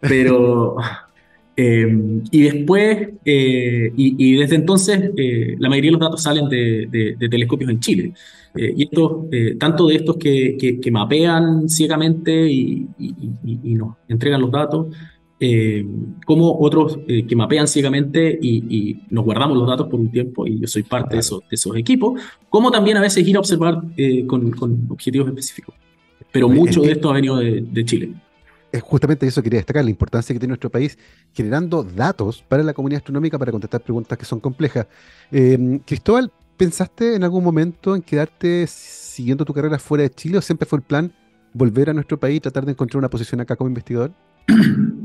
Pero, 0.00 0.76
y 1.56 2.42
después, 2.42 3.10
y, 3.24 4.36
desde 4.36 4.56
entonces, 4.56 5.10
la 5.58 5.68
mayoría 5.68 5.88
de 5.90 5.92
los 5.92 6.00
datos 6.00 6.22
salen 6.22 6.48
de, 6.48 7.16
telescopios 7.30 7.70
en 7.70 7.80
Chile. 7.80 8.12
y 8.56 8.82
estos, 8.84 9.26
tanto 9.58 9.86
de 9.86 9.96
estos 9.96 10.16
que, 10.16 10.78
que, 10.80 10.90
mapean 10.90 11.68
ciegamente 11.68 12.50
y, 12.50 12.86
y, 12.98 13.74
nos 13.74 13.96
entregan 14.08 14.40
los 14.40 14.50
datos, 14.50 14.86
eh, 15.44 15.84
como 16.24 16.56
otros 16.60 17.00
eh, 17.08 17.26
que 17.26 17.34
mapean 17.34 17.66
ciegamente 17.66 18.38
y, 18.40 19.00
nos 19.10 19.24
guardamos 19.24 19.58
los 19.58 19.66
datos 19.66 19.88
por 19.88 19.98
un 19.98 20.08
tiempo, 20.08 20.46
y 20.46 20.60
yo 20.60 20.68
soy 20.68 20.84
parte 20.84 21.16
de, 21.16 21.20
esos, 21.20 21.40
de 21.40 21.56
esos 21.56 21.74
equipos, 21.74 22.22
como 22.48 22.70
también 22.70 22.96
a 22.96 23.00
veces 23.00 23.26
ir 23.26 23.34
a 23.34 23.40
observar 23.40 23.82
eh, 23.96 24.24
con, 24.24 24.54
objetivos 24.88 25.26
específicos. 25.26 25.74
Pero 26.30 26.48
mucho 26.48 26.82
de 26.82 26.92
esto 26.92 27.10
ha 27.10 27.14
venido 27.14 27.38
de, 27.38 27.84
Chile. 27.84 28.14
Es 28.72 28.82
justamente 28.82 29.26
eso 29.26 29.42
que 29.42 29.44
quería 29.44 29.58
destacar, 29.58 29.84
la 29.84 29.90
importancia 29.90 30.32
que 30.32 30.38
tiene 30.38 30.52
nuestro 30.52 30.70
país 30.70 30.98
generando 31.32 31.84
datos 31.84 32.42
para 32.48 32.62
la 32.62 32.72
comunidad 32.72 32.98
astronómica 32.98 33.38
para 33.38 33.52
contestar 33.52 33.82
preguntas 33.82 34.16
que 34.16 34.24
son 34.24 34.40
complejas. 34.40 34.86
Cristóbal, 35.84 36.32
¿pensaste 36.56 37.14
en 37.14 37.22
algún 37.24 37.44
momento 37.44 37.94
en 37.94 38.02
quedarte 38.02 38.66
siguiendo 38.66 39.44
tu 39.44 39.52
carrera 39.52 39.78
fuera 39.78 40.02
de 40.02 40.10
Chile 40.10 40.38
o 40.38 40.40
siempre 40.40 40.66
fue 40.66 40.78
el 40.78 40.84
plan 40.84 41.12
volver 41.52 41.90
a 41.90 41.92
nuestro 41.92 42.18
país 42.18 42.38
y 42.38 42.40
tratar 42.40 42.64
de 42.64 42.72
encontrar 42.72 42.98
una 42.98 43.10
posición 43.10 43.40
acá 43.40 43.56
como 43.56 43.68
investigador? 43.68 44.12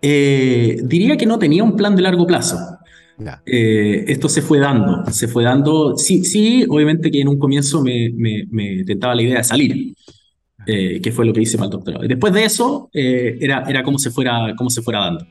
Eh, 0.00 0.78
diría 0.84 1.16
que 1.16 1.26
no 1.26 1.40
tenía 1.40 1.64
un 1.64 1.74
plan 1.74 1.96
de 1.96 2.02
largo 2.02 2.24
plazo. 2.24 2.56
Eh, 3.44 4.04
esto 4.06 4.28
se 4.28 4.42
fue 4.42 4.60
dando, 4.60 5.04
se 5.10 5.26
fue 5.26 5.42
dando. 5.42 5.96
Sí, 5.96 6.24
sí, 6.24 6.64
obviamente 6.68 7.10
que 7.10 7.20
en 7.20 7.28
un 7.28 7.38
comienzo 7.38 7.82
me, 7.82 8.10
me, 8.14 8.84
tentaba 8.84 9.14
la 9.14 9.22
idea 9.22 9.38
de 9.38 9.44
salir, 9.44 9.94
eh, 10.68 11.00
que 11.00 11.10
fue 11.10 11.26
lo 11.26 11.32
que 11.32 11.40
hice 11.40 11.56
para 11.56 11.66
el 11.66 11.72
doctorado. 11.72 12.04
Y 12.04 12.08
después 12.08 12.32
de 12.32 12.44
eso, 12.44 12.90
era, 12.92 13.64
era 13.68 13.82
como, 13.82 13.98
se 13.98 14.10
fuera, 14.10 14.54
como 14.56 14.70
se 14.70 14.82
fuera 14.82 15.00
dando. 15.00 15.26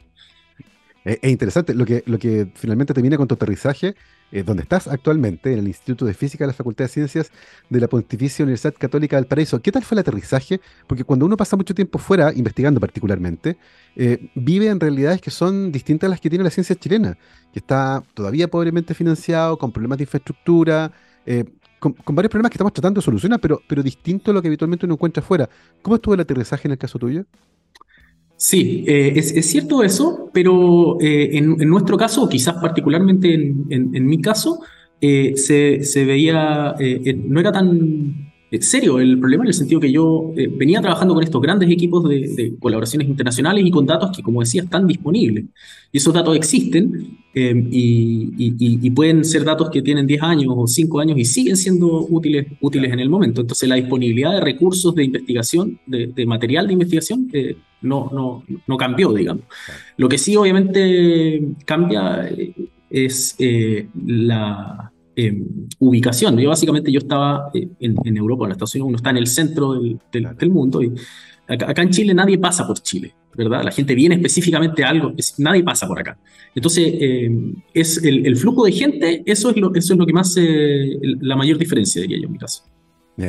Es 1.05 1.31
interesante, 1.31 1.73
lo 1.73 1.85
que, 1.85 2.03
lo 2.05 2.19
que 2.19 2.49
finalmente 2.55 2.93
termina 2.93 3.15
con 3.15 3.29
tu 3.29 3.35
aterrizaje 3.35 3.95
eh, 4.29 4.43
donde 4.43 4.63
estás 4.63 4.89
actualmente, 4.89 5.53
en 5.53 5.59
el 5.59 5.67
Instituto 5.67 6.03
de 6.03 6.13
Física 6.13 6.43
de 6.43 6.47
la 6.47 6.53
Facultad 6.53 6.83
de 6.83 6.89
Ciencias 6.89 7.31
de 7.69 7.79
la 7.79 7.87
Pontificia 7.87 8.43
Universidad 8.43 8.73
Católica 8.77 9.15
del 9.15 9.25
Paraíso. 9.25 9.61
¿Qué 9.61 9.71
tal 9.71 9.85
fue 9.85 9.95
el 9.95 9.99
aterrizaje? 9.99 10.59
Porque 10.85 11.05
cuando 11.05 11.25
uno 11.25 11.37
pasa 11.37 11.55
mucho 11.55 11.73
tiempo 11.73 11.97
fuera, 11.97 12.33
investigando 12.33 12.81
particularmente, 12.81 13.57
eh, 13.95 14.29
vive 14.35 14.67
en 14.67 14.81
realidades 14.81 15.21
que 15.21 15.31
son 15.31 15.71
distintas 15.71 16.09
a 16.09 16.11
las 16.11 16.19
que 16.19 16.29
tiene 16.29 16.43
la 16.43 16.49
ciencia 16.49 16.75
chilena, 16.75 17.17
que 17.53 17.59
está 17.59 18.03
todavía 18.13 18.49
pobremente 18.49 18.93
financiado, 18.93 19.57
con 19.57 19.71
problemas 19.71 19.97
de 19.97 20.03
infraestructura, 20.03 20.91
eh, 21.25 21.45
con, 21.79 21.95
varios 22.09 22.29
problemas 22.29 22.51
que 22.51 22.55
estamos 22.55 22.73
tratando 22.73 22.99
de 22.99 23.05
solucionar, 23.05 23.39
pero, 23.39 23.61
pero 23.67 23.83
distinto 23.83 24.31
a 24.31 24.33
lo 24.33 24.41
que 24.41 24.47
habitualmente 24.47 24.85
uno 24.85 24.95
encuentra 24.95 25.23
fuera. 25.23 25.49
¿Cómo 25.81 25.95
estuvo 25.95 26.13
el 26.13 26.19
aterrizaje 26.21 26.67
en 26.67 26.73
el 26.73 26.77
caso 26.77 26.97
tuyo? 26.99 27.25
Sí, 28.35 28.85
eh, 28.87 29.13
es, 29.15 29.49
cierto 29.49 29.81
eso, 29.83 30.29
pero 30.31 30.99
eh, 31.01 31.37
en, 31.37 31.57
nuestro 31.69 31.97
caso, 31.97 32.29
quizás 32.29 32.55
particularmente 32.61 33.33
en, 33.33 34.05
mi 34.05 34.21
caso, 34.21 34.59
eh, 35.01 35.33
se, 35.35 35.83
se, 35.83 36.05
veía, 36.05 36.75
no 37.15 37.39
era 37.39 37.51
tan 37.51 38.26
serio 38.61 38.99
el 38.99 39.19
problema 39.19 39.43
en 39.43 39.49
el 39.49 39.53
sentido 39.53 39.79
que 39.79 39.91
yo 39.91 40.31
eh, 40.35 40.47
venía 40.47 40.81
trabajando 40.81 41.13
con 41.13 41.23
estos 41.23 41.41
grandes 41.41 41.69
equipos 41.69 42.07
de, 42.07 42.53
colaboraciones 42.59 43.07
internacionales 43.07 43.65
y 43.65 43.71
con 43.71 43.85
datos 43.85 44.15
que, 44.15 44.23
como 44.23 44.39
decía, 44.39 44.63
están 44.63 44.87
disponibles. 44.87 45.45
Y 45.91 45.97
esos 45.97 46.13
datos 46.13 46.35
existen 46.35 47.17
em, 47.33 47.67
y, 47.71 48.89
pueden 48.91 49.25
ser 49.25 49.43
datos 49.43 49.69
que 49.69 49.81
tienen 49.81 50.07
10 50.07 50.23
años 50.23 50.53
o 50.55 50.65
5 50.65 50.99
años 50.99 51.17
y 51.17 51.25
siguen 51.25 51.57
siendo 51.57 52.07
útiles, 52.09 52.47
útiles 52.61 52.91
en 52.91 52.99
el 52.99 53.09
momento. 53.09 53.41
Entonces, 53.41 53.67
la 53.67 53.75
disponibilidad 53.75 54.31
de 54.31 54.41
recursos 54.41 54.95
de 54.95 55.03
investigación, 55.03 55.79
de, 55.85 56.25
material 56.25 56.67
de 56.67 56.73
investigación, 56.73 57.29
eh, 57.33 57.57
no, 57.81 58.09
no, 58.13 58.43
no 58.65 58.77
cambió, 58.77 59.13
digamos. 59.13 59.43
Lo 59.97 60.09
que 60.09 60.17
sí, 60.17 60.35
obviamente, 60.35 61.43
cambia 61.65 62.29
es 62.89 63.35
la 64.05 64.91
ubicación. 65.79 66.37
Yo 66.37 66.49
básicamente 66.49 66.91
yo 66.91 66.99
estaba 66.99 67.49
eh, 67.53 67.67
en, 67.79 68.17
Europa, 68.17 68.45
en 68.45 68.51
Estados 68.51 68.75
Unidos, 68.75 68.87
uno 68.89 68.97
está 68.97 69.09
en 69.09 69.17
el 69.17 69.27
centro 69.27 69.73
del, 69.73 69.99
del, 70.11 70.49
mundo 70.49 70.83
y 70.83 70.93
acá, 71.47 71.81
en 71.81 71.89
Chile 71.89 72.13
nadie 72.13 72.37
pasa 72.37 72.67
por 72.67 72.79
Chile, 72.79 73.15
¿verdad? 73.35 73.63
La 73.63 73.71
gente 73.71 73.95
viene 73.95 74.15
específicamente 74.15 74.83
a 74.83 74.89
algo, 74.89 75.13
nadie 75.39 75.63
pasa 75.63 75.87
por 75.87 75.99
acá. 75.99 76.17
Entonces, 76.53 76.93
em, 76.99 77.55
es 77.73 78.03
el, 78.03 78.35
flujo 78.37 78.65
de 78.65 78.71
gente, 78.71 79.23
eso 79.25 79.49
es 79.49 79.57
lo, 79.57 79.73
eso 79.73 79.93
es 79.93 79.99
lo 79.99 80.05
que 80.05 80.13
más, 80.13 80.35
eh, 80.37 80.97
la 81.21 81.35
mayor 81.35 81.57
diferencia, 81.57 82.01
diría 82.01 82.19
yo 82.19 82.25
en 82.27 82.31
mi 82.33 82.37
caso. 82.37 82.63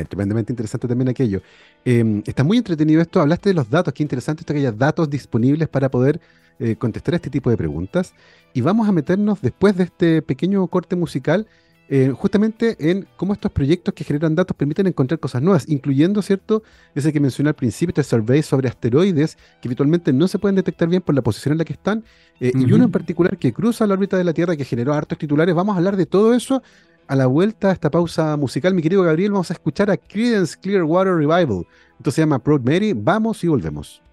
tremendamente 0.09 0.53
interesante 0.53 0.87
también 0.87 1.09
aquello. 1.09 1.41
Em, 1.83 2.21
está 2.25 2.43
muy 2.43 2.57
entretenido 2.57 3.01
esto, 3.01 3.19
hablaste 3.19 3.49
de 3.49 3.55
los 3.55 3.69
datos, 3.69 3.93
qué 3.93 4.03
interesante 4.03 4.41
esto 4.41 4.53
que 4.53 4.59
haya 4.59 4.71
datos 4.71 5.09
disponibles 5.09 5.67
para 5.67 5.89
poder 5.89 6.19
eh, 6.59 6.75
contestar 6.75 7.15
este 7.15 7.29
tipo 7.29 7.49
de 7.49 7.57
preguntas. 7.57 8.13
Y 8.53 8.61
vamos 8.61 8.89
a 8.89 8.91
meternos 8.91 9.41
después 9.41 9.77
de 9.77 9.85
este 9.85 10.21
pequeño 10.21 10.67
corte 10.67 10.97
musical 10.97 11.47
eh, 11.91 12.13
justamente 12.15 12.77
en 12.91 13.07
cómo 13.17 13.33
estos 13.33 13.51
proyectos 13.51 13.95
que 13.95 14.03
generan 14.03 14.35
datos 14.35 14.55
permiten 14.55 14.85
encontrar 14.85 15.19
cosas 15.19 15.41
nuevas, 15.41 15.67
incluyendo, 15.67 16.21
¿cierto? 16.21 16.61
Ese 16.93 17.11
que 17.11 17.19
mencioné 17.19 17.49
al 17.49 17.55
principio, 17.55 17.89
este 17.89 18.03
survey 18.03 18.43
sobre 18.43 18.69
asteroides 18.69 19.37
que 19.59 19.67
habitualmente 19.67 20.13
no 20.13 20.27
se 20.27 20.37
pueden 20.37 20.55
detectar 20.55 20.87
bien 20.87 21.01
por 21.01 21.15
la 21.15 21.23
posición 21.23 21.53
en 21.53 21.57
la 21.57 21.65
que 21.65 21.73
están, 21.73 22.03
eh, 22.39 22.51
y 22.53 22.71
uno 22.71 22.83
en 22.85 22.91
particular 22.91 23.37
que 23.39 23.51
cruza 23.51 23.87
la 23.87 23.95
órbita 23.95 24.17
de 24.17 24.23
la 24.23 24.33
Tierra 24.33 24.55
que 24.55 24.65
generó 24.65 24.93
hartos 24.93 25.17
titulares. 25.17 25.55
Vamos 25.55 25.73
a 25.73 25.77
hablar 25.77 25.97
de 25.97 26.05
todo 26.05 26.35
eso 26.35 26.61
a 27.07 27.15
la 27.15 27.25
vuelta 27.25 27.69
a 27.69 27.73
esta 27.73 27.89
pausa 27.89 28.37
musical, 28.37 28.75
mi 28.75 28.83
querido 28.83 29.01
Gabriel. 29.01 29.31
Vamos 29.31 29.49
a 29.49 29.53
escuchar 29.53 29.89
a 29.89 29.97
Credence 29.97 30.55
Clearwater 30.61 31.15
Revival. 31.15 31.65
Esto 31.97 32.11
se 32.11 32.21
llama 32.21 32.37
Proud 32.37 32.61
Mary. 32.61 32.93
Vamos 32.93 33.43
y 33.43 33.47
volvemos. 33.47 34.03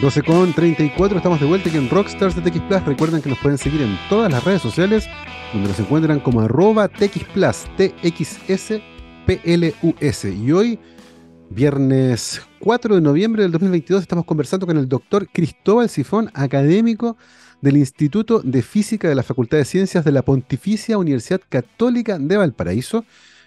12 0.00 0.22
con 0.22 0.52
34, 0.54 1.18
estamos 1.18 1.40
de 1.40 1.46
vuelta 1.46 1.68
aquí 1.68 1.76
en 1.76 1.90
Rockstars 1.90 2.34
de 2.34 2.40
TX 2.40 2.60
Plus. 2.62 2.84
Recuerden 2.86 3.20
que 3.20 3.28
nos 3.28 3.38
pueden 3.38 3.58
seguir 3.58 3.82
en 3.82 3.98
todas 4.08 4.32
las 4.32 4.42
redes 4.42 4.62
sociales, 4.62 5.06
donde 5.52 5.68
nos 5.68 5.78
encuentran 5.78 6.20
como 6.20 6.40
arroba 6.40 6.88
TX 6.88 7.24
Plus, 7.34 7.66
TXS 7.76 8.80
PLUS. 9.26 10.24
Y 10.24 10.52
hoy, 10.52 10.78
viernes 11.50 12.40
4 12.60 12.94
de 12.94 13.00
noviembre 13.02 13.42
del 13.42 13.52
2022, 13.52 14.00
estamos 14.00 14.24
conversando 14.24 14.66
con 14.66 14.78
el 14.78 14.88
doctor 14.88 15.28
Cristóbal 15.30 15.90
Sifón, 15.90 16.30
académico 16.32 17.18
del 17.60 17.76
Instituto 17.76 18.40
de 18.40 18.62
Física 18.62 19.06
de 19.06 19.14
la 19.14 19.22
Facultad 19.22 19.58
de 19.58 19.66
Ciencias 19.66 20.02
de 20.02 20.12
la 20.12 20.22
Pontificia 20.22 20.96
Universidad 20.96 21.42
Católica 21.46 22.18
de 22.18 22.38
Valparaíso. 22.38 23.04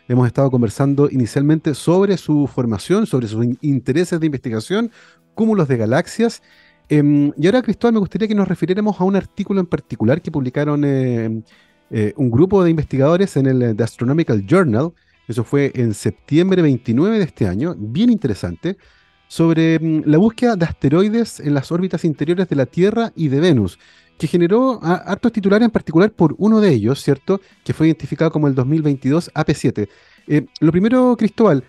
Hemos 0.07 0.27
estado 0.27 0.51
conversando 0.51 1.09
inicialmente 1.09 1.73
sobre 1.73 2.17
su 2.17 2.47
formación, 2.47 3.05
sobre 3.07 3.27
sus 3.27 3.45
intereses 3.61 4.19
de 4.19 4.25
investigación, 4.25 4.91
cúmulos 5.33 5.69
de 5.69 5.77
galaxias. 5.77 6.41
Em, 6.89 7.31
y 7.37 7.45
ahora, 7.45 7.61
Cristóbal, 7.61 7.93
me 7.93 7.99
gustaría 7.99 8.27
que 8.27 8.35
nos 8.35 8.47
refiriéramos 8.47 8.99
a 8.99 9.05
un 9.05 9.15
artículo 9.15 9.61
en 9.61 9.65
particular 9.65 10.21
que 10.21 10.29
publicaron 10.29 10.83
eh, 10.83 11.41
eh, 11.89 12.13
un 12.17 12.29
grupo 12.29 12.61
de 12.63 12.69
investigadores 12.69 13.37
en 13.37 13.45
el 13.45 13.61
eh, 13.61 13.73
The 13.73 13.83
Astronomical 13.83 14.45
Journal. 14.45 14.91
Eso 15.25 15.45
fue 15.45 15.71
en 15.73 15.93
septiembre 15.93 16.61
29 16.61 17.19
de 17.19 17.23
este 17.23 17.47
año, 17.47 17.73
bien 17.77 18.09
interesante, 18.09 18.77
sobre 19.29 19.79
mm, 19.79 20.03
la 20.05 20.17
búsqueda 20.17 20.57
de 20.57 20.65
asteroides 20.65 21.39
en 21.39 21.53
las 21.53 21.71
órbitas 21.71 22.03
interiores 22.03 22.49
de 22.49 22.57
la 22.57 22.65
Tierra 22.65 23.13
y 23.15 23.29
de 23.29 23.39
Venus, 23.39 23.79
que 24.23 24.27
generó 24.29 24.79
hartos 24.81 25.33
titulares, 25.33 25.65
en 25.65 25.71
particular 25.71 26.09
por 26.09 26.33
uno 26.37 26.61
de 26.61 26.69
ellos, 26.69 27.01
¿cierto? 27.01 27.41
Que 27.65 27.73
fue 27.73 27.87
identificado 27.87 28.31
como 28.31 28.47
el 28.47 28.55
2022 28.55 29.29
AP7. 29.33 29.89
lo 30.61 30.71
primero, 30.71 31.17
Cristóbal, 31.17 31.65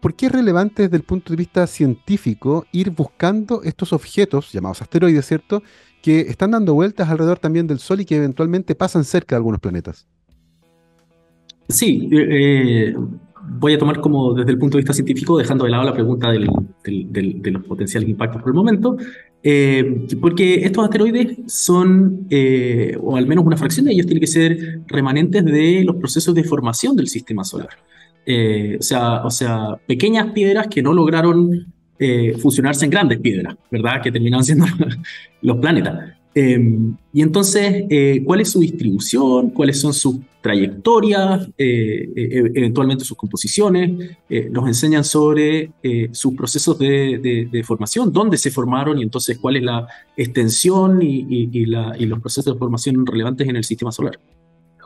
¿por 0.00 0.16
qué 0.16 0.26
es 0.26 0.32
relevante 0.32 0.82
desde 0.82 0.96
el 0.96 1.04
punto 1.04 1.32
de 1.32 1.36
vista 1.36 1.64
científico 1.68 2.66
ir 2.72 2.90
buscando 2.90 3.62
estos 3.62 3.92
objetos, 3.92 4.50
llamados 4.50 4.82
asteroides, 4.82 5.24
¿cierto?, 5.24 5.62
que 6.02 6.22
están 6.22 6.50
dando 6.50 6.74
vueltas 6.74 7.08
alrededor 7.08 7.38
también 7.38 7.68
del 7.68 7.78
Sol 7.78 8.00
y 8.00 8.04
que 8.04 8.16
eventualmente 8.16 8.74
pasan 8.74 9.04
cerca 9.04 9.36
de 9.36 9.38
algunos 9.38 9.60
planetas. 9.60 10.08
Sí, 11.68 12.08
eh, 12.10 12.88
eh, 12.88 12.96
voy 13.58 13.74
a 13.74 13.78
tomar 13.78 14.00
como 14.00 14.34
desde 14.34 14.50
el 14.50 14.58
punto 14.58 14.76
de 14.76 14.82
vista 14.82 14.92
científico, 14.92 15.38
dejando 15.38 15.64
de 15.64 15.70
lado 15.70 15.84
la 15.84 15.92
pregunta 15.92 16.30
de 16.30 16.40
los 16.40 17.64
potenciales 17.64 18.08
impactos 18.08 18.40
por 18.42 18.50
el 18.50 18.54
momento, 18.54 18.96
eh, 19.42 20.06
porque 20.20 20.64
estos 20.64 20.84
asteroides 20.84 21.38
son, 21.46 22.28
o 23.00 23.16
al 23.16 23.26
menos 23.26 23.44
una 23.44 23.56
fracción 23.56 23.86
de 23.86 23.92
ellos, 23.92 24.06
tiene 24.06 24.20
que 24.20 24.26
ser 24.26 24.80
remanentes 24.86 25.44
de 25.44 25.82
los 25.84 25.96
procesos 25.96 26.34
de 26.34 26.44
formación 26.44 26.96
del 26.96 27.08
sistema 27.08 27.44
solar. 27.44 27.70
Eh, 28.26 28.76
o, 28.78 28.82
sea, 28.82 29.24
o 29.24 29.30
sea, 29.30 29.76
pequeñas 29.86 30.32
piedras 30.32 30.68
que 30.68 30.82
no 30.82 30.92
lograron 30.92 31.72
eh, 31.98 32.36
fusionarse 32.38 32.84
en 32.84 32.90
grandes 32.90 33.18
piedras, 33.18 33.56
¿verdad? 33.70 34.02
Que 34.02 34.12
terminaron 34.12 34.44
siendo 34.44 34.66
los 35.42 35.56
planetas. 35.58 36.14
Y 36.32 37.22
entonces, 37.22 37.84
eh, 37.90 38.22
¿cuál 38.24 38.40
es 38.40 38.50
su 38.50 38.60
distribución? 38.60 39.50
¿Cuáles 39.50 39.80
son 39.80 39.92
sus 39.92 40.16
trayectorias? 40.40 41.48
E, 41.56 42.50
eventualmente 42.54 43.04
sus 43.04 43.16
composiciones. 43.16 44.16
nos 44.50 44.66
enseñan 44.66 45.04
sobre 45.04 45.72
sus 46.12 46.34
procesos 46.34 46.78
de, 46.78 47.62
formación, 47.64 48.12
dónde 48.12 48.36
se 48.38 48.50
formaron 48.50 48.98
y 48.98 49.02
entonces 49.02 49.38
cuál 49.38 49.56
es 49.56 49.62
la 49.62 49.86
extensión 50.16 51.00
y 51.02 51.66
los 51.66 52.20
procesos 52.20 52.54
de 52.54 52.58
formación 52.58 53.06
relevantes 53.06 53.48
en 53.48 53.56
el 53.56 53.64
sistema 53.64 53.92
solar. 53.92 54.18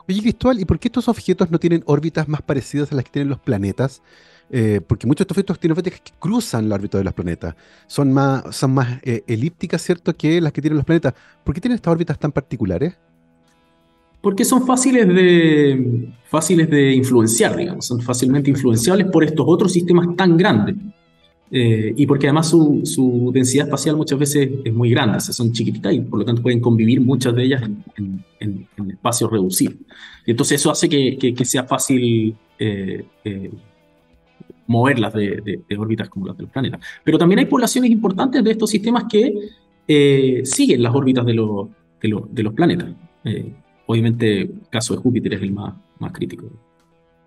Oye, 0.07 0.21
Cristóbal, 0.21 0.59
¿y 0.59 0.65
por 0.65 0.79
qué 0.79 0.87
estos 0.87 1.07
objetos 1.07 1.49
no 1.49 1.59
tienen 1.59 1.83
órbitas 1.87 2.27
más 2.27 2.41
parecidas 2.41 2.91
a 2.91 2.95
las 2.95 3.05
que 3.05 3.11
tienen 3.11 3.29
los 3.29 3.39
planetas? 3.39 4.03
Eh, 4.51 4.79
porque 4.85 5.07
muchos 5.07 5.19
de 5.19 5.23
estos 5.23 5.35
objetos 5.35 5.59
tienen 5.59 5.77
órbitas 5.77 5.99
que 5.99 6.11
cruzan 6.19 6.69
la 6.69 6.75
órbita 6.75 6.99
de 6.99 7.03
los 7.03 7.13
planetas. 7.13 7.55
Son 7.87 8.13
más, 8.13 8.55
son 8.55 8.75
más 8.75 8.99
eh, 9.01 9.23
elípticas, 9.25 9.81
¿cierto?, 9.81 10.15
que 10.15 10.39
las 10.41 10.53
que 10.53 10.61
tienen 10.61 10.77
los 10.77 10.85
planetas. 10.85 11.15
¿Por 11.43 11.55
qué 11.55 11.61
tienen 11.61 11.75
estas 11.77 11.91
órbitas 11.91 12.19
tan 12.19 12.31
particulares? 12.31 12.95
Porque 14.25 14.43
son 14.43 14.65
fáciles 14.65 15.07
de, 15.07 16.09
fáciles 16.23 16.67
de 16.67 16.95
influenciar, 16.95 17.55
digamos. 17.55 17.85
Son 17.85 18.01
fácilmente 18.01 18.49
influenciables 18.49 19.05
por 19.11 19.23
estos 19.23 19.45
otros 19.47 19.71
sistemas 19.71 20.15
tan 20.15 20.35
grandes. 20.35 20.75
Eh, 21.51 21.93
y 21.95 22.07
porque 22.07 22.25
además 22.25 22.49
su, 22.49 23.31
densidad 23.31 23.67
espacial 23.67 23.95
muchas 23.95 24.17
veces 24.17 24.49
es 24.63 24.73
muy 24.73 24.89
grande, 24.89 25.17
o 25.17 25.19
sea, 25.19 25.31
son 25.31 25.51
chiquititas 25.51 25.93
y 25.93 25.99
por 25.99 26.17
lo 26.17 26.25
tanto 26.25 26.41
pueden 26.41 26.59
convivir 26.59 27.01
muchas 27.01 27.35
de 27.35 27.43
ellas 27.43 27.69
en, 28.39 28.67
espacios 28.89 29.31
reducidos. 29.31 29.75
Y 30.25 30.31
entonces 30.31 30.59
eso 30.59 30.71
hace 30.71 30.89
que, 30.89 31.45
sea 31.45 31.65
fácil 31.65 32.35
eh, 32.57 33.05
eh, 33.23 33.51
moverlas 34.65 35.13
de, 35.13 35.61
órbitas 35.77 36.09
como 36.09 36.25
las 36.25 36.35
del 36.35 36.47
planeta. 36.47 36.79
Pero 37.03 37.19
también 37.19 37.37
hay 37.37 37.45
poblaciones 37.45 37.91
importantes 37.91 38.43
de 38.43 38.49
estos 38.49 38.71
sistemas 38.71 39.03
que 39.07 40.41
siguen 40.45 40.81
las 40.81 40.95
órbitas 40.95 41.27
de, 41.27 41.33
los 41.35 41.67
de, 42.01 42.41
los 42.41 42.53
planetas. 42.55 42.89
Obviamente 43.87 44.41
el 44.41 44.61
caso 44.69 44.95
de 44.95 45.01
Júpiter 45.01 45.33
es 45.33 45.41
el 45.41 45.51
más, 45.51 45.73
más 45.99 46.11
crítico. 46.11 46.49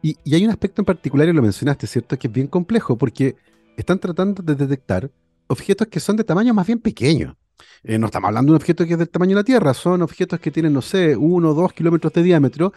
Y, 0.03 0.16
hay 0.33 0.44
un 0.44 0.51
aspecto 0.51 0.83
en 0.83 0.87
particular, 0.87 1.29
y 1.29 1.33
lo 1.33 1.42
mencionaste, 1.42 1.87
¿cierto? 1.87 2.18
Que 2.18 2.29
es 2.29 2.33
bien 2.33 2.47
complejo, 2.47 2.97
porque 2.97 3.37
están 3.77 3.99
tratando 3.99 4.42
de 4.42 4.55
detectar 4.55 5.11
objetos 5.49 5.88
que 5.88 6.01
son 6.01 6.16
de 6.16 6.25
tamaño 6.25 6.55
más 6.55 6.66
bien 6.66 6.79
pequeño. 6.79 7.37
Eh, 7.83 7.99
no 7.99 8.07
estamos 8.07 8.29
hablando 8.29 8.53
de 8.53 8.57
un 8.57 8.61
objeto 8.61 8.87
que 8.87 8.92
es 8.92 8.99
del 8.99 9.09
tamaño 9.09 9.31
de 9.31 9.40
la 9.40 9.44
Tierra, 9.44 9.75
son 9.75 10.03
objetos 10.03 10.38
que 10.38 10.51
tienen, 10.51 10.73
no 10.73 10.83
sé, 10.83 11.16
uno 11.16 11.51
o 11.51 11.55
dos 11.55 11.73
kilómetros 11.73 12.12
de 12.12 12.23
diámetro, 12.23 12.73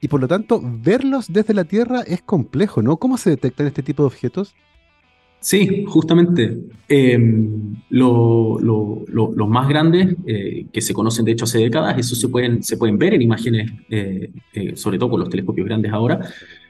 y 0.00 0.08
por 0.08 0.20
lo 0.20 0.28
tanto, 0.28 0.60
verlos 0.62 1.32
desde 1.32 1.54
la 1.54 1.64
Tierra 1.64 2.02
es 2.02 2.20
complejo, 2.22 2.82
¿no? 2.82 2.98
¿Cómo 2.98 3.16
se 3.16 3.30
detectan 3.30 3.66
este 3.66 3.82
tipo 3.82 4.02
de 4.02 4.08
objetos? 4.08 4.54
Sí, 5.40 5.84
justamente. 5.86 6.58
Em, 6.88 7.76
los 7.90 9.48
más 9.48 9.68
grandes, 9.68 10.16
eh, 10.26 10.66
que 10.72 10.80
se 10.80 10.94
conocen 10.94 11.24
de 11.24 11.32
hecho 11.32 11.44
hace 11.44 11.58
décadas, 11.58 11.98
eso 11.98 12.14
se 12.14 12.28
pueden, 12.28 12.62
se 12.62 12.76
pueden 12.76 12.98
ver 12.98 13.14
en 13.14 13.22
imágenes, 13.22 13.70
eh, 13.90 14.30
sobre 14.74 14.98
todo 14.98 15.10
con 15.10 15.20
los 15.20 15.28
telescopios 15.28 15.66
grandes 15.66 15.92
ahora. 15.92 16.20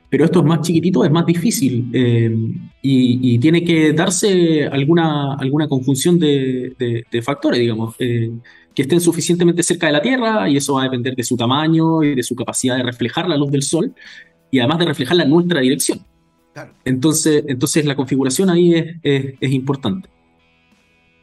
Pero 0.09 0.25
esto 0.25 0.39
es 0.41 0.45
más 0.45 0.61
chiquitito, 0.61 1.05
es 1.05 1.11
más 1.11 1.27
difícil 1.27 1.91
eh, 1.93 2.35
y, 2.81 3.39
tiene 3.39 3.65
que 3.65 3.93
darse 3.93 4.67
alguna, 4.67 5.35
alguna 5.35 5.69
conjunción 5.69 6.19
de, 6.19 7.05
factores, 7.23 7.59
digamos, 7.59 7.97
eh, 7.99 8.31
que 8.75 8.83
estén 8.83 9.01
suficientemente 9.01 9.63
cerca 9.63 9.89
de 9.89 9.93
la 9.93 10.03
Tierra 10.03 10.49
y 10.49 10.57
eso 10.57 10.75
va 10.75 10.83
a 10.83 10.85
depender 10.85 11.17
de 11.17 11.25
su 11.25 11.37
tamaño 11.37 12.05
y 12.05 12.15
de 12.15 12.23
su 12.23 12.37
capacidad 12.37 12.77
de 12.77 12.85
reflejar 12.85 13.29
la 13.29 13.37
luz 13.37 13.51
del 13.51 13.63
Sol 13.63 13.95
y 14.51 14.61
además 14.61 14.79
de 14.79 14.85
reflejarla 14.87 15.25
en 15.25 15.31
nuestra 15.31 15.61
dirección. 15.61 15.99
Entonces, 16.85 17.45
entonces 17.49 17.85
la 17.85 17.97
configuración 17.97 18.51
ahí 18.51 18.75
es 19.03 19.51
importante. 19.53 20.09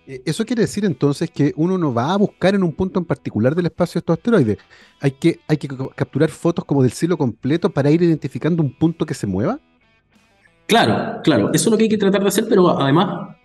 Eh, 0.06 0.22
eso 0.26 0.46
quiere 0.46 0.63
decir 0.63 0.84
entonces 0.84 1.32
que 1.32 1.54
uno 1.56 1.78
no 1.78 1.93
va 1.93 2.13
a 2.13 2.17
buscar 2.17 2.56
en 2.56 2.63
un 2.63 2.74
punto 2.74 3.00
en 3.00 3.06
particular 3.06 3.56
del 3.56 3.67
espacio 3.67 4.00
estos 4.00 4.17
asteroides. 4.17 4.58
Hay 5.00 5.12
que, 5.12 5.39
hay 5.48 5.58
que 5.58 5.67
capturar 5.96 6.30
fotos 6.30 6.65
como 6.65 6.84
del 6.84 6.91
cielo 6.91 7.17
completo 7.17 7.69
para 7.69 7.89
ir 7.89 8.02
identificando 8.02 8.62
un 8.62 8.78
punto 8.78 9.06
que 9.06 9.13
se 9.13 9.28
mueva. 9.28 9.60
Claro, 10.67 11.22
claro. 11.24 11.52
Eso 11.54 11.69
es 11.69 11.72
lo 11.72 11.78
que 11.78 11.84
hay 11.84 11.89
que 11.89 11.98
tratar 11.98 12.22
de 12.22 12.28
hacer, 12.28 12.46
pero 12.50 12.78
además 12.80 13.36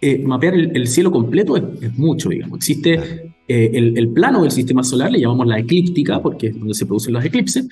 eh, 0.00 0.18
mapear 0.18 0.54
el, 0.54 0.86
cielo 0.88 1.10
completo 1.12 1.56
es, 1.56 1.96
mucho, 1.96 2.28
digamos. 2.30 2.56
Existe 2.58 3.32
eh, 3.46 3.70
el, 3.72 4.08
plano 4.08 4.42
del 4.42 4.50
sistema 4.50 4.82
solar, 4.82 5.12
le 5.12 5.20
llamamos 5.20 5.46
la 5.46 5.58
eclíptica, 5.58 6.20
porque 6.20 6.48
es 6.48 6.58
donde 6.58 6.74
se 6.74 6.86
producen 6.86 7.12
los 7.12 7.24
eclipses, 7.24 7.68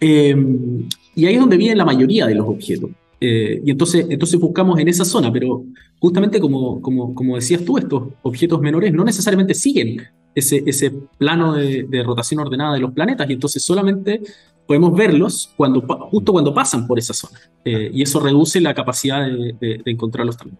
y 0.00 1.26
ahí 1.26 1.34
es 1.34 1.40
donde 1.40 1.56
viene 1.56 1.76
la 1.76 1.84
mayoría 1.84 2.26
de 2.26 2.34
los 2.34 2.48
objetos. 2.48 2.90
Eh, 3.20 3.60
y 3.64 3.70
entonces, 3.70 4.06
entonces 4.08 4.38
buscamos 4.38 4.78
en 4.78 4.88
esa 4.88 5.04
zona, 5.04 5.32
pero 5.32 5.64
justamente 5.98 6.38
como, 6.40 6.80
como, 6.80 7.14
como 7.14 7.34
decías 7.34 7.64
tú, 7.64 7.78
estos 7.78 8.04
objetos 8.22 8.60
menores 8.60 8.92
no 8.92 9.04
necesariamente 9.04 9.54
siguen 9.54 10.02
ese, 10.34 10.62
ese 10.66 10.92
plano 11.18 11.54
de, 11.54 12.02
rotación 12.04 12.40
ordenada 12.40 12.74
de 12.74 12.80
los 12.80 12.92
planetas 12.92 13.28
y 13.28 13.32
entonces 13.32 13.62
solamente 13.62 14.20
podemos 14.66 14.96
verlos 14.96 15.52
cuando, 15.56 15.80
justo 15.80 16.32
cuando 16.32 16.54
pasan 16.54 16.86
por 16.86 16.98
esa 16.98 17.12
zona. 17.12 17.40
Eh, 17.64 17.90
y 17.92 18.02
eso 18.02 18.20
reduce 18.20 18.60
la 18.60 18.74
capacidad 18.74 19.26
de, 19.26 19.82
encontrarlos 19.84 20.36
también. 20.36 20.58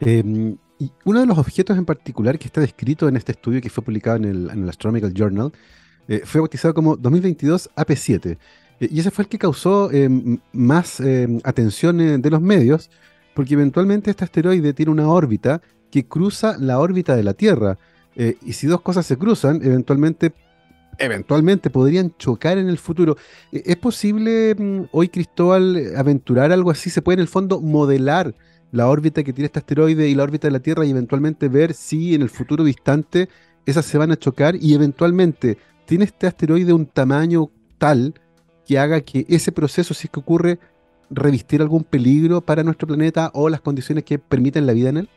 Em, 0.00 0.56
y 0.78 0.90
uno 1.04 1.20
de 1.20 1.26
los 1.26 1.38
objetos 1.38 1.76
en 1.76 1.84
particular 1.84 2.38
que 2.38 2.46
está 2.46 2.60
descrito 2.60 3.08
en 3.08 3.16
este 3.16 3.32
estudio 3.32 3.60
que 3.60 3.70
fue 3.70 3.82
publicado 3.82 4.16
en 4.18 4.24
el, 4.24 4.50
en 4.50 4.62
el 4.62 4.68
Astronomical 4.68 5.12
Journal 5.12 5.52
eh, 6.08 6.22
fue 6.24 6.40
bautizado 6.40 6.74
como 6.74 6.96
2022 6.96 7.70
AP7 7.76 8.36
eh, 8.80 8.88
y 8.90 9.00
ese 9.00 9.10
fue 9.10 9.24
el 9.24 9.28
que 9.28 9.38
causó 9.38 9.90
eh, 9.92 10.08
más 10.52 11.00
atención 11.44 12.20
de 12.20 12.30
los 12.30 12.40
medios, 12.40 12.90
porque 13.34 13.54
eventualmente 13.54 14.10
este 14.10 14.24
asteroide 14.24 14.72
tiene 14.72 14.92
una 14.92 15.08
órbita 15.08 15.62
que 15.90 16.06
cruza 16.06 16.56
la 16.58 16.78
órbita 16.78 17.16
de 17.16 17.22
la 17.22 17.34
Tierra. 17.34 17.78
y 18.16 18.52
si 18.52 18.66
dos 18.66 18.80
cosas 18.80 19.06
se 19.06 19.16
cruzan, 19.16 19.60
eventualmente, 19.62 20.32
eventualmente 20.98 21.70
podrían 21.70 22.16
chocar 22.16 22.58
en 22.58 22.68
el 22.68 22.78
futuro. 22.78 23.16
¿Es 23.52 23.76
posible 23.76 24.54
mm, 24.56 24.88
hoy, 24.92 25.08
Cristóbal, 25.08 25.94
aventurar 25.96 26.52
algo 26.52 26.70
así? 26.70 26.90
¿Se 26.90 27.02
puede 27.02 27.14
en 27.14 27.20
el 27.20 27.28
fondo 27.28 27.60
modelar 27.60 28.34
la 28.72 28.88
órbita 28.88 29.22
que 29.22 29.32
tiene 29.32 29.46
este 29.46 29.60
asteroide 29.60 30.08
y 30.08 30.16
la 30.16 30.24
órbita 30.24 30.48
de 30.48 30.52
la 30.52 30.58
Tierra 30.58 30.84
y 30.84 30.90
eventualmente 30.90 31.48
ver 31.48 31.74
si 31.74 32.14
en 32.14 32.22
el 32.22 32.28
futuro 32.28 32.64
distante 32.64 33.28
esas 33.66 33.86
se 33.86 33.98
van 33.98 34.10
a 34.10 34.16
chocar 34.16 34.56
y 34.56 34.74
eventualmente 34.74 35.58
tiene 35.86 36.04
este 36.04 36.26
asteroide 36.26 36.72
un 36.72 36.86
tamaño 36.86 37.50
tal 37.78 38.14
que 38.66 38.78
haga 38.78 39.00
que 39.00 39.26
ese 39.28 39.52
proceso, 39.52 39.94
si 39.94 40.06
es 40.06 40.10
que 40.10 40.20
ocurre, 40.20 40.58
revistir 41.10 41.60
algún 41.60 41.84
peligro 41.84 42.40
para 42.40 42.62
nuestro 42.62 42.88
planeta 42.88 43.30
o 43.34 43.48
las 43.48 43.60
condiciones 43.60 44.04
que 44.04 44.18
permiten 44.18 44.66
la 44.66 44.72
vida 44.72 44.88
en 44.90 44.96
él? 44.98 45.08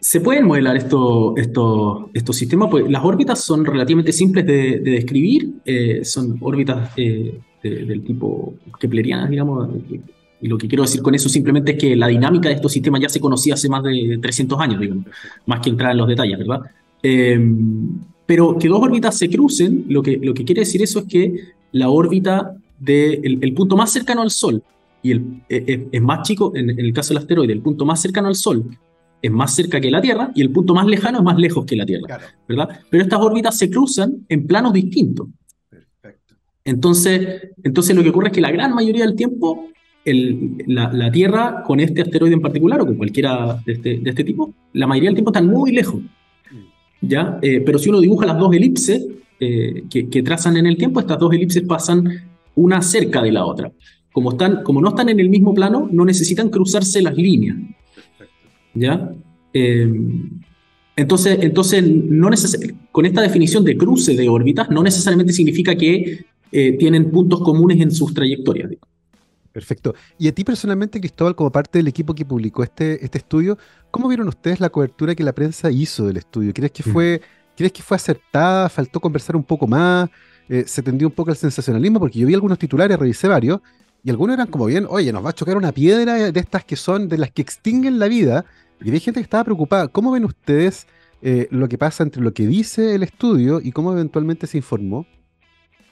Se 0.00 0.20
pueden 0.20 0.46
modelar 0.46 0.76
estos 0.76 1.34
estos 1.38 2.36
sistemas, 2.36 2.68
pues 2.70 2.90
las 2.90 3.02
órbitas 3.02 3.40
son 3.40 3.64
relativamente 3.64 4.12
simples 4.12 4.44
de, 4.46 4.80
describir, 4.80 5.54
eh, 5.64 6.04
son 6.04 6.36
órbitas 6.42 6.90
eh, 6.98 7.40
del 7.62 8.04
tipo 8.04 8.54
keplerianas, 8.78 9.30
digamos, 9.30 9.70
y 10.42 10.48
lo 10.48 10.58
que 10.58 10.68
quiero 10.68 10.82
decir 10.82 11.00
con 11.00 11.14
eso 11.14 11.30
simplemente 11.30 11.72
es 11.72 11.78
que 11.78 11.96
la 11.96 12.08
dinámica 12.08 12.50
de 12.50 12.56
estos 12.56 12.70
sistemas 12.70 13.00
ya 13.00 13.08
se 13.08 13.18
conocía 13.18 13.54
hace 13.54 13.70
más 13.70 13.82
de 13.82 14.18
300 14.20 14.60
años, 14.60 14.78
digamos, 14.78 15.06
más 15.46 15.60
que 15.60 15.70
entrar 15.70 15.92
en 15.92 15.96
los 15.96 16.06
detalles, 16.06 16.38
¿verdad? 16.38 16.60
Eh, 17.02 17.40
pero 18.26 18.56
que 18.58 18.68
dos 18.68 18.80
órbitas 18.80 19.16
se 19.16 19.28
crucen, 19.28 19.84
lo 19.88 20.02
que, 20.02 20.18
lo 20.18 20.34
que 20.34 20.44
quiere 20.44 20.60
decir 20.60 20.82
eso 20.82 21.00
es 21.00 21.04
que 21.06 21.34
la 21.72 21.90
órbita 21.90 22.54
del 22.78 23.38
el 23.42 23.54
punto 23.54 23.76
más 23.76 23.92
cercano 23.92 24.22
al 24.22 24.30
Sol 24.30 24.62
y 25.02 25.12
el, 25.12 25.42
e, 25.48 25.64
e, 25.66 25.88
es, 25.92 26.02
más 26.02 26.26
chico, 26.26 26.52
en, 26.54 26.70
el 26.70 26.92
caso 26.92 27.10
del 27.10 27.18
asteroide, 27.18 27.52
el 27.52 27.60
punto 27.60 27.84
más 27.84 28.00
cercano 28.00 28.28
al 28.28 28.34
Sol 28.34 28.64
es 29.20 29.30
más 29.30 29.54
cerca 29.54 29.80
que 29.80 29.90
la 29.90 30.00
Tierra 30.00 30.30
y 30.34 30.42
el 30.42 30.50
punto 30.50 30.74
más 30.74 30.86
lejano 30.86 31.18
es 31.18 31.24
más 31.24 31.38
lejos 31.38 31.64
que 31.66 31.76
la 31.76 31.86
Tierra, 31.86 32.20
¿verdad? 32.48 32.80
Pero 32.90 33.02
estas 33.02 33.20
órbitas 33.20 33.56
se 33.56 33.70
cruzan 33.70 34.24
en 34.28 34.46
planos 34.46 34.72
distintos. 34.72 35.28
Perfecto. 35.68 36.34
Entonces, 36.64 37.50
entonces 37.62 37.96
lo 37.96 38.02
que 38.02 38.10
ocurre 38.10 38.28
es 38.28 38.32
que 38.34 38.40
la 38.40 38.50
gran 38.50 38.74
mayoría 38.74 39.04
del 39.04 39.14
tiempo 39.14 39.68
el, 40.04 40.62
la, 40.66 40.92
la, 40.92 41.10
Tierra 41.10 41.62
con 41.66 41.80
este 41.80 42.02
asteroide 42.02 42.34
en 42.34 42.42
particular 42.42 42.80
o 42.80 42.86
con 42.86 42.96
cualquiera 42.96 43.58
de 43.64 43.72
este, 43.72 43.98
de 43.98 44.10
este 44.10 44.24
tipo, 44.24 44.54
la 44.74 44.86
mayoría 44.86 45.08
del 45.08 45.16
tiempo 45.16 45.30
están 45.30 45.46
muy 45.46 45.72
lejos. 45.72 46.00
¿Ya? 47.08 47.38
Eh, 47.42 47.60
pero 47.64 47.78
si 47.78 47.88
uno 47.88 48.00
dibuja 48.00 48.26
las 48.26 48.38
dos 48.38 48.54
elipses 48.54 49.06
eh, 49.40 49.84
que, 49.90 50.22
trazan 50.22 50.56
en 50.56 50.66
el 50.66 50.76
tiempo, 50.76 51.00
estas 51.00 51.18
dos 51.18 51.32
elipses 51.32 51.62
pasan 51.62 52.08
una 52.54 52.82
cerca 52.82 53.22
de 53.22 53.32
la 53.32 53.44
otra. 53.44 53.72
Como, 54.12 54.32
están, 54.32 54.62
como 54.62 54.80
no 54.80 54.90
están 54.90 55.08
en 55.08 55.20
el 55.20 55.28
mismo 55.28 55.54
plano, 55.54 55.88
no 55.90 56.04
necesitan 56.04 56.48
cruzarse 56.48 57.02
las 57.02 57.16
líneas. 57.16 57.56
¿Ya? 58.74 59.12
Eh, 59.52 59.92
entonces, 60.96 61.38
entonces 61.40 61.84
no 61.84 62.30
con 62.92 63.06
esta 63.06 63.22
definición 63.22 63.64
de 63.64 63.76
cruce 63.76 64.14
de 64.14 64.28
órbitas, 64.28 64.70
no 64.70 64.82
necesariamente 64.82 65.32
significa 65.32 65.74
que 65.74 66.24
tienen 66.78 67.10
puntos 67.10 67.40
comunes 67.40 67.80
en 67.80 67.90
sus 67.90 68.14
trayectorias. 68.14 68.70
Perfecto. 69.54 69.94
Y 70.18 70.26
a 70.26 70.34
ti 70.34 70.42
personalmente, 70.42 70.98
Cristóbal, 70.98 71.36
como 71.36 71.52
parte 71.52 71.78
del 71.78 71.86
equipo 71.86 72.12
que 72.12 72.24
publicó 72.24 72.64
este, 72.64 73.04
este 73.04 73.18
estudio, 73.18 73.56
¿cómo 73.92 74.08
vieron 74.08 74.26
ustedes 74.26 74.58
la 74.58 74.68
cobertura 74.68 75.14
que 75.14 75.22
la 75.22 75.32
prensa 75.32 75.70
hizo 75.70 76.08
del 76.08 76.16
estudio? 76.16 76.52
¿Crees 76.52 76.72
que 76.72 76.82
mm. 76.84 76.92
fue, 76.92 77.22
¿crees 77.56 77.70
que 77.70 77.80
fue 77.80 77.94
acertada? 77.94 78.68
¿Faltó 78.68 78.98
conversar 78.98 79.36
un 79.36 79.44
poco 79.44 79.68
más? 79.68 80.10
Eh, 80.48 80.64
¿Se 80.66 80.82
tendió 80.82 81.06
un 81.06 81.14
poco 81.14 81.30
el 81.30 81.36
sensacionalismo? 81.36 82.00
Porque 82.00 82.18
yo 82.18 82.26
vi 82.26 82.34
algunos 82.34 82.58
titulares, 82.58 82.98
revisé 82.98 83.28
varios, 83.28 83.60
y 84.02 84.10
algunos 84.10 84.34
eran 84.34 84.48
como 84.48 84.66
bien, 84.66 84.88
oye, 84.90 85.12
nos 85.12 85.24
va 85.24 85.30
a 85.30 85.34
chocar 85.34 85.56
una 85.56 85.70
piedra 85.70 86.32
de 86.32 86.40
estas 86.40 86.64
que 86.64 86.74
son 86.74 87.08
de 87.08 87.16
las 87.16 87.30
que 87.30 87.42
extinguen 87.42 88.00
la 88.00 88.08
vida. 88.08 88.44
Y 88.82 88.90
hay 88.90 88.98
gente 88.98 89.20
que 89.20 89.24
estaba 89.24 89.44
preocupada. 89.44 89.86
¿Cómo 89.86 90.10
ven 90.10 90.24
ustedes 90.24 90.88
eh, 91.22 91.46
lo 91.52 91.68
que 91.68 91.78
pasa 91.78 92.02
entre 92.02 92.22
lo 92.22 92.34
que 92.34 92.48
dice 92.48 92.96
el 92.96 93.04
estudio 93.04 93.60
y 93.62 93.70
cómo 93.70 93.92
eventualmente 93.92 94.48
se 94.48 94.56
informó? 94.56 95.06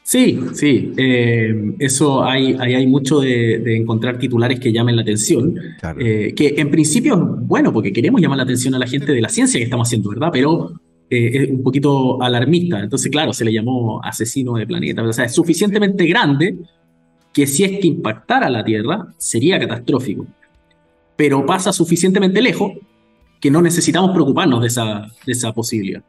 Sí, 0.05 0.41
sí, 0.55 0.93
eh, 0.97 1.75
eso 1.79 2.25
hay, 2.25 2.55
hay, 2.55 2.87
mucho 2.89 3.21
de, 3.21 3.77
encontrar 3.77 4.19
titulares 4.19 4.59
que 4.59 4.73
llamen 4.73 4.97
la 4.97 5.03
atención, 5.03 5.55
eh, 5.99 6.35
que 6.35 6.55
en 6.57 6.71
principio 6.71 7.15
es 7.15 7.47
bueno 7.47 7.73
porque 7.73 7.93
queremos 7.93 8.21
llamar 8.21 8.39
la 8.39 8.43
atención 8.43 8.75
a 8.75 8.79
la 8.79 8.87
gente 8.87 9.13
de 9.13 9.21
la 9.21 9.29
ciencia 9.29 9.59
que 9.59 9.65
estamos 9.65 9.89
haciendo, 9.89 10.11
¿verdad? 10.11 10.31
Pero 10.33 10.73
eh, 11.09 11.31
es 11.35 11.51
un 11.51 11.63
poquito 11.63 12.21
alarmista, 12.21 12.81
entonces 12.81 13.13
claro, 13.13 13.33
se 13.33 13.45
le 13.45 13.53
llamó 13.53 14.03
asesino 14.03 14.55
de 14.55 14.67
planeta, 14.67 15.03
o 15.05 15.13
sea, 15.13 15.27
es 15.27 15.35
suficientemente 15.35 16.05
grande 16.07 16.57
que 17.33 17.47
si 17.47 17.63
es 17.63 17.79
que 17.81 17.87
impactara 17.87 18.51
la 18.51 18.65
Tierra 18.65 19.07
sería 19.19 19.59
catastrófico, 19.61 20.27
pero 21.17 21.47
pasa 21.47 21.73
suficientemente 21.73 22.43
lejos 22.43 22.73
que 23.41 23.53
no 23.53 23.63
necesitamos 23.63 24.11
preocuparnos 24.11 24.61
de 24.63 24.67
esa, 24.67 25.07
de 25.25 25.33
esa 25.33 25.53
posibilidad. 25.53 26.03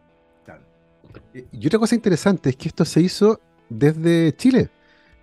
Y 1.51 1.65
otra 1.67 1.79
cosa 1.79 1.95
interesante 1.95 2.49
es 2.49 2.55
que 2.55 2.69
esto 2.69 2.85
se 2.85 3.01
hizo 3.01 3.39
desde 3.78 4.36
Chile. 4.36 4.69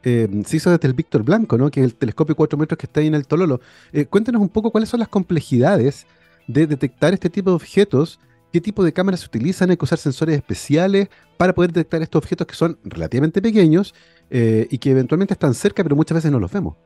Eh, 0.02 0.28
se 0.46 0.56
hizo 0.56 0.70
desde 0.70 0.88
el 0.88 0.94
Víctor 0.94 1.22
Blanco, 1.22 1.58
¿no? 1.58 1.70
que 1.70 1.80
es 1.80 1.84
el 1.84 1.94
telescopio 1.94 2.34
4 2.34 2.58
metros 2.58 2.78
que 2.78 2.86
está 2.86 3.00
ahí 3.00 3.06
en 3.06 3.14
el 3.14 3.26
Tololo. 3.26 3.60
Eh, 3.92 4.06
cuéntanos 4.06 4.40
un 4.40 4.48
poco 4.48 4.70
cuáles 4.70 4.88
son 4.88 5.00
las 5.00 5.08
complejidades 5.08 6.06
de 6.46 6.66
detectar 6.66 7.12
este 7.12 7.28
tipo 7.28 7.50
de 7.50 7.56
objetos, 7.56 8.18
qué 8.52 8.60
tipo 8.60 8.82
de 8.82 8.92
cámaras 8.92 9.20
se 9.20 9.26
utilizan, 9.26 9.70
hay 9.70 9.76
que 9.76 9.84
usar 9.84 9.98
sensores 9.98 10.36
especiales 10.36 11.08
para 11.36 11.54
poder 11.54 11.72
detectar 11.72 12.02
estos 12.02 12.18
objetos 12.18 12.46
que 12.46 12.54
son 12.54 12.78
relativamente 12.82 13.42
pequeños 13.42 13.94
eh, 14.30 14.66
y 14.70 14.78
que 14.78 14.90
eventualmente 14.90 15.34
están 15.34 15.54
cerca, 15.54 15.82
pero 15.82 15.96
muchas 15.96 16.16
veces 16.16 16.32
no 16.32 16.40
los 16.40 16.50
vemos. 16.50 16.76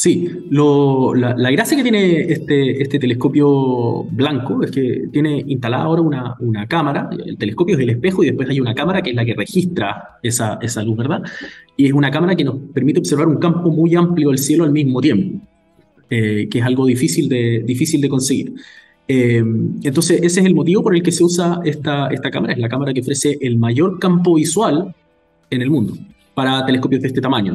Sí, 0.00 0.30
la, 0.48 1.50
gracia 1.50 1.76
que 1.76 1.82
tiene 1.82 2.20
este, 2.22 2.80
este, 2.80 2.98
telescopio 2.98 4.04
blanco 4.04 4.64
es 4.64 4.70
que 4.70 5.08
tiene 5.12 5.44
instalada 5.46 5.84
ahora 5.84 6.00
una, 6.00 6.36
una, 6.38 6.66
cámara. 6.66 7.10
El 7.12 7.36
telescopio 7.36 7.76
es 7.76 7.82
el 7.82 7.90
espejo 7.90 8.22
y 8.22 8.28
después 8.28 8.48
hay 8.48 8.60
una 8.60 8.74
cámara 8.74 9.02
que 9.02 9.10
es 9.10 9.16
la 9.16 9.26
que 9.26 9.34
registra 9.34 10.18
esa, 10.22 10.58
esa, 10.62 10.82
luz, 10.82 10.96
¿verdad? 10.96 11.20
Y 11.76 11.84
es 11.84 11.92
una 11.92 12.10
cámara 12.10 12.34
que 12.34 12.44
nos 12.44 12.54
permite 12.72 13.00
observar 13.00 13.28
un 13.28 13.36
campo 13.36 13.68
muy 13.70 13.94
amplio 13.94 14.30
del 14.30 14.38
cielo 14.38 14.64
al 14.64 14.72
mismo 14.72 15.02
tiempo, 15.02 15.38
eh, 16.08 16.48
que 16.50 16.60
es 16.60 16.64
algo 16.64 16.86
difícil 16.86 17.28
de, 17.28 17.62
difícil 17.66 18.00
de 18.00 18.08
conseguir. 18.08 18.54
Eh, 19.06 19.44
entonces, 19.82 20.22
ese 20.22 20.40
es 20.40 20.46
el 20.46 20.54
motivo 20.54 20.82
por 20.82 20.96
el 20.96 21.02
que 21.02 21.12
se 21.12 21.24
usa 21.24 21.60
esta, 21.62 22.06
esta 22.06 22.30
cámara. 22.30 22.54
Es 22.54 22.58
la 22.58 22.70
cámara 22.70 22.94
que 22.94 23.02
ofrece 23.02 23.36
el 23.38 23.58
mayor 23.58 23.98
campo 23.98 24.36
visual 24.36 24.94
en 25.50 25.60
el 25.60 25.68
mundo 25.68 25.92
para 26.32 26.64
telescopios 26.64 27.02
de 27.02 27.08
este 27.08 27.20
tamaño. 27.20 27.54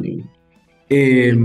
Eh, 0.88 1.36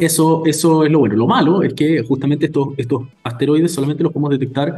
eso, 0.00 0.42
eso 0.46 0.84
es 0.84 0.90
lo 0.90 1.00
bueno. 1.00 1.16
Lo 1.16 1.26
malo 1.26 1.62
es 1.62 1.74
que 1.74 2.02
justamente 2.02 2.46
estos, 2.46 2.68
estos 2.76 3.02
asteroides 3.22 3.72
solamente 3.72 4.02
los 4.02 4.12
podemos 4.12 4.30
detectar, 4.30 4.76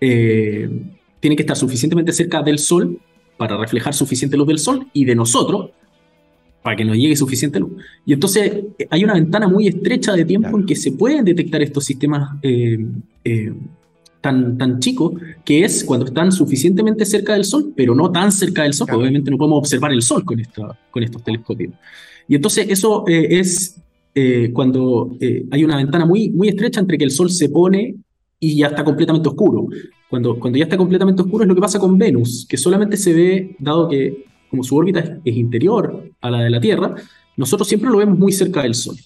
eh, 0.00 0.70
tienen 1.18 1.36
que 1.36 1.42
estar 1.42 1.56
suficientemente 1.56 2.12
cerca 2.12 2.42
del 2.42 2.58
Sol 2.58 2.98
para 3.36 3.56
reflejar 3.56 3.94
suficiente 3.94 4.36
luz 4.36 4.46
del 4.46 4.58
Sol 4.58 4.86
y 4.92 5.04
de 5.04 5.14
nosotros 5.14 5.70
para 6.62 6.76
que 6.76 6.84
nos 6.84 6.96
llegue 6.96 7.16
suficiente 7.16 7.58
luz. 7.58 7.72
Y 8.06 8.12
entonces 8.12 8.52
eh, 8.78 8.86
hay 8.90 9.04
una 9.04 9.14
ventana 9.14 9.48
muy 9.48 9.68
estrecha 9.68 10.12
de 10.12 10.24
tiempo 10.24 10.56
en 10.58 10.66
que 10.66 10.76
se 10.76 10.92
pueden 10.92 11.24
detectar 11.24 11.62
estos 11.62 11.84
sistemas 11.84 12.38
eh, 12.42 12.78
tan, 14.20 14.56
tan 14.58 14.78
chicos, 14.78 15.14
que 15.44 15.64
es 15.64 15.84
cuando 15.84 16.06
están 16.06 16.30
suficientemente 16.32 17.04
cerca 17.04 17.32
del 17.32 17.44
Sol, 17.44 17.72
pero 17.74 17.94
no 17.94 18.10
tan 18.10 18.30
cerca 18.30 18.62
del 18.62 18.74
Sol, 18.74 18.88
obviamente 18.92 19.30
no 19.30 19.38
podemos 19.38 19.58
observar 19.58 19.92
el 19.92 20.02
Sol 20.02 20.24
con, 20.24 20.38
esta, 20.40 20.78
con 20.90 21.02
estos 21.02 21.22
telescopios. 21.24 21.72
Y 22.28 22.36
entonces 22.36 22.66
eso 22.68 23.04
es 23.06 23.80
eh, 24.14 24.50
cuando 24.52 25.16
eh, 25.20 25.46
hay 25.50 25.64
una 25.64 25.76
ventana 25.76 26.04
muy, 26.04 26.30
muy 26.30 26.48
estrecha 26.48 26.80
entre 26.80 26.98
que 26.98 27.04
el 27.04 27.10
Sol 27.10 27.30
se 27.30 27.48
pone 27.48 27.94
y 28.38 28.56
ya 28.56 28.68
está 28.68 28.84
completamente 28.84 29.28
oscuro. 29.28 29.68
Cuando, 30.08 30.38
cuando 30.38 30.58
ya 30.58 30.64
está 30.64 30.76
completamente 30.76 31.22
oscuro 31.22 31.44
es 31.44 31.48
lo 31.48 31.54
que 31.54 31.60
pasa 31.60 31.78
con 31.78 31.96
Venus, 31.96 32.46
que 32.48 32.56
solamente 32.56 32.96
se 32.96 33.12
ve, 33.12 33.56
dado 33.58 33.88
que 33.88 34.24
como 34.50 34.64
su 34.64 34.76
órbita 34.76 35.20
es, 35.24 35.36
interior 35.36 36.10
a 36.20 36.30
la 36.30 36.42
de 36.42 36.50
la 36.50 36.60
Tierra, 36.60 36.94
nosotros 37.36 37.68
siempre 37.68 37.88
lo 37.88 37.98
vemos 37.98 38.18
muy 38.18 38.32
cerca 38.32 38.62
del 38.62 38.74
Sol. 38.74 38.96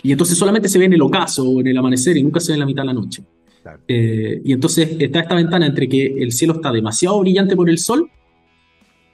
Y 0.00 0.12
entonces 0.12 0.38
solamente 0.38 0.68
se 0.68 0.78
ve 0.78 0.84
en 0.84 0.92
el 0.92 1.02
ocaso 1.02 1.42
o 1.42 1.60
en 1.60 1.66
el 1.66 1.76
amanecer 1.76 2.16
y 2.16 2.22
nunca 2.22 2.38
se 2.38 2.52
ve 2.52 2.54
en 2.54 2.60
la 2.60 2.66
mitad 2.66 2.82
de 2.82 2.86
la 2.86 2.92
noche. 2.92 3.24
Eh, 3.88 4.40
y 4.44 4.52
entonces 4.52 4.96
está 4.98 5.20
esta 5.20 5.34
ventana 5.34 5.66
entre 5.66 5.88
que 5.88 6.06
el 6.06 6.30
cielo 6.30 6.54
está 6.54 6.70
demasiado 6.70 7.18
brillante 7.20 7.56
por 7.56 7.68
el 7.68 7.78
Sol 7.78 8.08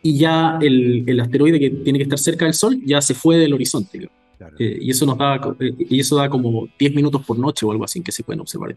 y 0.02 0.18
ya 0.18 0.58
el, 0.60 1.04
el 1.06 1.18
asteroide 1.18 1.58
que 1.58 1.70
tiene 1.70 1.98
que 1.98 2.02
estar 2.02 2.18
cerca 2.18 2.44
del 2.44 2.52
Sol 2.52 2.78
ya 2.84 3.00
se 3.00 3.14
fue 3.14 3.38
del 3.38 3.54
horizonte. 3.54 4.10
Eh, 4.58 4.78
y, 4.80 4.90
eso 4.90 5.06
nos 5.06 5.16
da, 5.16 5.36
eh, 5.60 5.74
y 5.78 6.00
eso 6.00 6.16
da 6.16 6.28
como 6.28 6.68
10 6.78 6.94
minutos 6.94 7.24
por 7.24 7.38
noche 7.38 7.64
o 7.66 7.72
algo 7.72 7.84
así 7.84 8.00
que 8.02 8.12
se 8.12 8.22
pueden 8.22 8.40
observar 8.40 8.76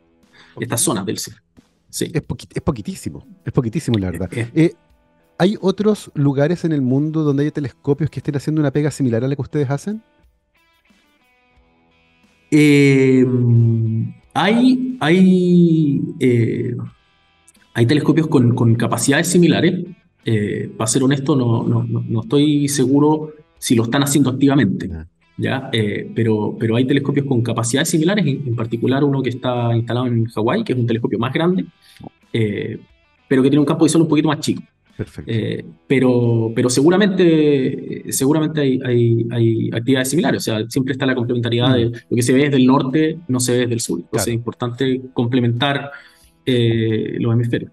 estas 0.59 0.81
zonas 0.81 1.05
del 1.05 1.17
cielo. 1.17 1.39
Sí. 1.89 2.11
Es, 2.13 2.21
poquitísimo, 2.61 3.25
es 3.45 3.53
poquitísimo 3.53 3.97
la 3.97 4.11
verdad. 4.11 4.29
Eh, 4.33 4.73
¿Hay 5.37 5.55
otros 5.61 6.11
lugares 6.15 6.65
en 6.65 6.71
el 6.71 6.81
mundo 6.81 7.23
donde 7.23 7.43
hay 7.43 7.51
telescopios 7.51 8.09
que 8.09 8.19
estén 8.19 8.35
haciendo 8.35 8.59
una 8.59 8.71
pega 8.71 8.91
similar 8.91 9.23
a 9.23 9.27
la 9.27 9.35
que 9.35 9.41
ustedes 9.41 9.69
hacen? 9.69 10.01
hay 14.33 14.97
hay, 14.99 16.01
hay 17.73 17.85
telescopios 17.85 18.27
con, 18.27 18.55
con 18.55 18.75
capacidades 18.75 19.27
similares. 19.27 19.85
para 20.77 20.87
ser 20.87 21.03
honesto, 21.03 21.35
no, 21.35 21.63
no, 21.63 21.83
no, 21.83 22.21
estoy 22.21 22.67
seguro 22.67 23.33
si 23.59 23.75
lo 23.75 23.83
están 23.83 24.03
haciendo 24.03 24.29
activamente. 24.29 24.89
¿Ya? 25.37 25.69
Eh, 25.71 26.11
pero, 26.15 26.55
pero 26.59 26.75
hay 26.75 26.85
telescopios 26.85 27.25
con 27.25 27.41
capacidades 27.41 27.89
similares, 27.89 28.25
en, 28.25 28.55
particular 28.55 29.03
uno 29.03 29.21
que 29.21 29.29
está 29.29 29.75
instalado 29.75 30.07
en 30.07 30.25
Hawái, 30.25 30.63
que 30.63 30.73
es 30.73 30.79
un 30.79 30.87
telescopio 30.87 31.19
más 31.19 31.31
grande, 31.31 31.65
eh, 32.33 32.79
pero 33.27 33.43
que 33.43 33.49
tiene 33.49 33.59
un 33.59 33.65
campo 33.65 33.85
visual 33.85 34.01
un 34.01 34.09
poquito 34.09 34.27
más 34.27 34.39
chico. 34.39 34.63
Eh, 35.27 35.63
pero, 35.87 36.51
pero 36.55 36.71
seguramente, 36.71 38.05
seguramente 38.09 38.61
hay, 38.61 38.79
hay, 38.83 39.27
hay, 39.29 39.69
actividades 39.71 40.09
similares, 40.09 40.41
o 40.41 40.43
sea, 40.43 40.67
siempre 40.67 40.93
está 40.93 41.05
la 41.05 41.13
complementariedad 41.13 41.75
de 41.75 41.85
mm. 41.85 41.91
lo 42.09 42.15
que 42.15 42.23
se 42.23 42.33
ve 42.33 42.45
desde 42.45 42.57
el 42.57 42.65
norte, 42.65 43.19
no 43.27 43.39
se 43.39 43.51
ve 43.51 43.57
desde 43.59 43.73
el 43.75 43.79
sur. 43.79 43.99
Entonces 43.99 44.27
es 44.27 44.33
importante 44.33 45.01
complementar 45.13 45.91
los 46.45 47.33
hemisferios. 47.33 47.71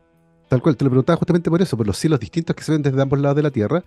Tal 0.49 0.61
cual, 0.61 0.77
te 0.77 0.85
lo 0.85 0.91
preguntaba 0.91 1.17
justamente 1.17 1.49
por 1.49 1.63
eso, 1.63 1.77
por 1.77 1.87
los 1.87 1.97
cielos 1.97 2.21
distintos 2.21 2.55
que 2.55 2.63
se 2.63 2.73
ven 2.73 2.83
desde 2.83 3.01
ambos 3.01 3.19
lados 3.21 3.37
de 3.37 3.43
la 3.43 3.51
Tierra 3.51 3.83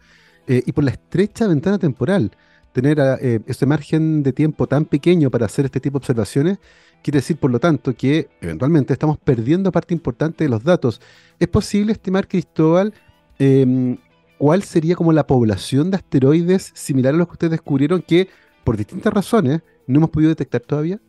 y 0.47 0.71
por 0.71 0.83
la 0.83 0.91
estrecha 0.91 1.45
ventana 1.45 1.77
temporal 1.77 2.31
tener 2.77 2.99
eh, 2.99 3.39
ese 3.47 3.65
margen 3.65 4.21
de 4.21 4.33
tiempo 4.33 4.67
tan 4.67 4.85
pequeño 4.85 5.31
para 5.31 5.47
hacer 5.47 5.65
este 5.65 5.79
tipo 5.79 5.97
de 5.97 6.03
observaciones, 6.03 6.59
quiere 7.01 7.17
decir, 7.17 7.37
por 7.37 7.49
lo 7.49 7.59
tanto, 7.59 7.95
que 7.95 8.29
eventualmente 8.39 8.93
estamos 8.93 9.17
perdiendo 9.17 9.71
parte 9.71 9.95
importante 9.95 10.43
de 10.43 10.49
los 10.51 10.63
datos. 10.63 11.01
¿Es 11.39 11.47
posible 11.47 11.93
estimar, 11.93 12.27
Cristóbal, 12.27 12.93
em, 13.39 13.97
cuál 14.37 14.61
sería 14.61 14.95
como 14.95 15.11
la 15.11 15.25
población 15.25 15.89
de 15.89 15.97
asteroides 15.97 16.71
similar 16.75 17.15
a 17.15 17.17
los 17.17 17.25
que 17.25 17.33
ustedes 17.33 17.51
descubrieron 17.51 18.03
que, 18.03 18.29
por 18.63 18.77
distintas 18.77 19.11
razones, 19.11 19.61
no 19.87 19.97
hemos 19.97 20.11
podido 20.11 20.29
detectar 20.29 20.61
todavía? 20.61 20.99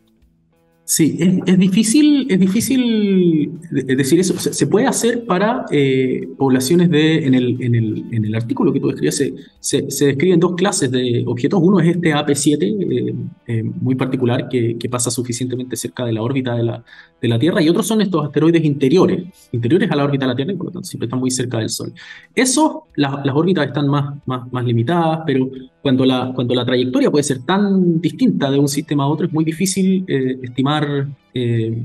Sí, 0.89 1.19
es, 1.45 1.59
difícil, 1.59 2.25
es 2.31 2.39
difícil 2.39 3.59
decir 3.69 4.19
eso. 4.19 4.33
Se, 4.39 4.65
puede 4.65 4.87
hacer 4.87 5.23
para 5.23 5.65
eh, 5.69 6.27
poblaciones 6.35 6.89
de. 6.89 7.27
En 7.27 7.35
el, 7.35 7.61
en, 7.61 7.75
el, 7.75 8.05
en 8.11 8.25
el, 8.25 8.33
artículo 8.33 8.73
que 8.73 8.79
tú 8.79 8.87
describías, 8.87 9.17
se, 9.59 9.91
se, 9.91 10.05
describen 10.07 10.39
dos 10.39 10.55
clases 10.55 10.89
de 10.89 11.23
objetos. 11.27 11.59
Uno 11.61 11.79
es 11.79 11.95
este 11.95 12.15
AP7, 12.15 12.63
eh, 12.63 13.15
eh, 13.45 13.63
muy 13.63 13.93
particular, 13.93 14.49
que, 14.49 14.79
pasa 14.89 15.11
suficientemente 15.11 15.75
cerca 15.75 16.05
de 16.05 16.13
la 16.13 16.23
órbita 16.23 16.55
de 16.55 16.63
la, 16.63 16.83
de 17.21 17.27
la 17.27 17.37
Tierra, 17.37 17.61
y 17.61 17.69
otros 17.69 17.85
son 17.87 18.01
estos 18.01 18.25
asteroides 18.25 18.63
interiores, 18.63 19.49
interiores 19.51 19.91
a 19.91 19.95
la 19.95 20.05
órbita 20.05 20.25
de 20.25 20.29
la 20.29 20.35
Tierra, 20.35 20.53
y 20.53 20.55
por 20.55 20.67
lo 20.67 20.71
tanto 20.71 20.87
siempre 20.87 21.05
están 21.07 21.19
muy 21.19 21.31
cerca 21.31 21.57
del 21.57 21.69
Sol. 21.69 21.93
Eso, 22.33 22.87
las 22.95 23.35
órbitas 23.35 23.67
están 23.67 23.87
más, 23.87 24.15
más, 24.25 24.51
más 24.51 24.65
limitadas, 24.65 25.21
pero 25.25 25.49
cuando 25.81 26.05
la, 26.05 26.31
cuando 26.33 26.55
la 26.55 26.65
trayectoria 26.65 27.11
puede 27.11 27.23
ser 27.23 27.39
tan 27.43 27.99
distinta 27.99 28.49
de 28.49 28.59
un 28.59 28.67
sistema 28.67 29.03
a 29.03 29.07
otro, 29.07 29.27
es 29.27 29.33
muy 29.33 29.43
difícil 29.43 30.05
eh, 30.07 30.37
estimar 30.43 31.07
eh, 31.33 31.83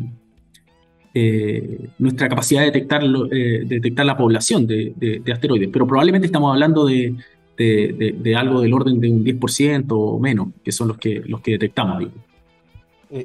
eh, 1.14 1.88
nuestra 1.98 2.28
capacidad 2.28 2.60
de 2.60 2.66
detectar, 2.66 3.02
detectar 3.04 4.06
la 4.06 4.16
población 4.16 4.66
de, 4.66 5.22
asteroides. 5.32 5.70
Pero 5.72 5.86
probablemente 5.86 6.26
estamos 6.26 6.52
hablando 6.52 6.86
de, 6.86 7.14
algo 8.36 8.60
del 8.60 8.72
orden 8.72 9.00
de 9.00 9.10
un 9.10 9.24
10% 9.24 9.86
o 9.90 10.18
menos, 10.18 10.48
que 10.62 10.72
son 10.72 10.88
los 10.88 10.98
que, 10.98 11.22
los 11.26 11.40
que 11.40 11.52
detectamos. 11.52 12.04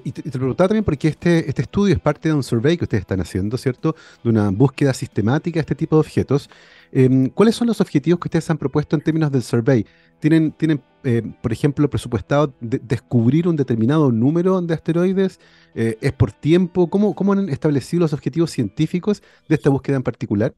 Y, 0.03 0.11
te, 0.11 0.21
preguntaba 0.21 0.67
también 0.67 0.83
porque 0.83 1.07
este, 1.07 1.49
este 1.49 1.63
estudio 1.63 1.95
es 1.95 1.99
parte 1.99 2.29
de 2.29 2.35
un 2.35 2.43
survey 2.43 2.77
que 2.77 2.85
ustedes 2.85 3.01
están 3.01 3.21
haciendo, 3.21 3.57
¿cierto? 3.57 3.95
De 4.23 4.29
una 4.29 4.51
búsqueda 4.51 4.93
sistemática 4.93 5.55
de 5.55 5.61
este 5.61 5.73
tipo 5.73 5.95
de 5.95 6.01
objetos. 6.01 6.49
Em, 6.91 7.29
¿Cuáles 7.29 7.55
son 7.55 7.67
los 7.67 7.81
objetivos 7.81 8.19
que 8.19 8.27
ustedes 8.27 8.49
han 8.51 8.57
propuesto 8.57 8.95
en 8.95 9.01
términos 9.01 9.31
del 9.31 9.41
survey? 9.41 9.85
¿Tienen, 10.19 10.51
tienen 10.51 10.81
eh, 11.03 11.23
por 11.41 11.51
ejemplo, 11.51 11.89
presupuestado 11.89 12.53
descubrir 12.59 13.47
un 13.47 13.55
determinado 13.55 14.11
número 14.11 14.61
de 14.61 14.73
asteroides? 14.75 15.39
Eh, 15.73 15.97
¿Es 16.01 16.11
por 16.11 16.33
tiempo? 16.33 16.87
¿Cómo, 16.87 17.15
¿Cómo 17.15 17.33
han 17.33 17.49
establecido 17.49 18.01
los 18.01 18.13
objetivos 18.13 18.51
científicos 18.51 19.23
de 19.47 19.55
esta 19.55 19.71
búsqueda 19.71 19.95
en 19.97 20.03
particular? 20.03 20.53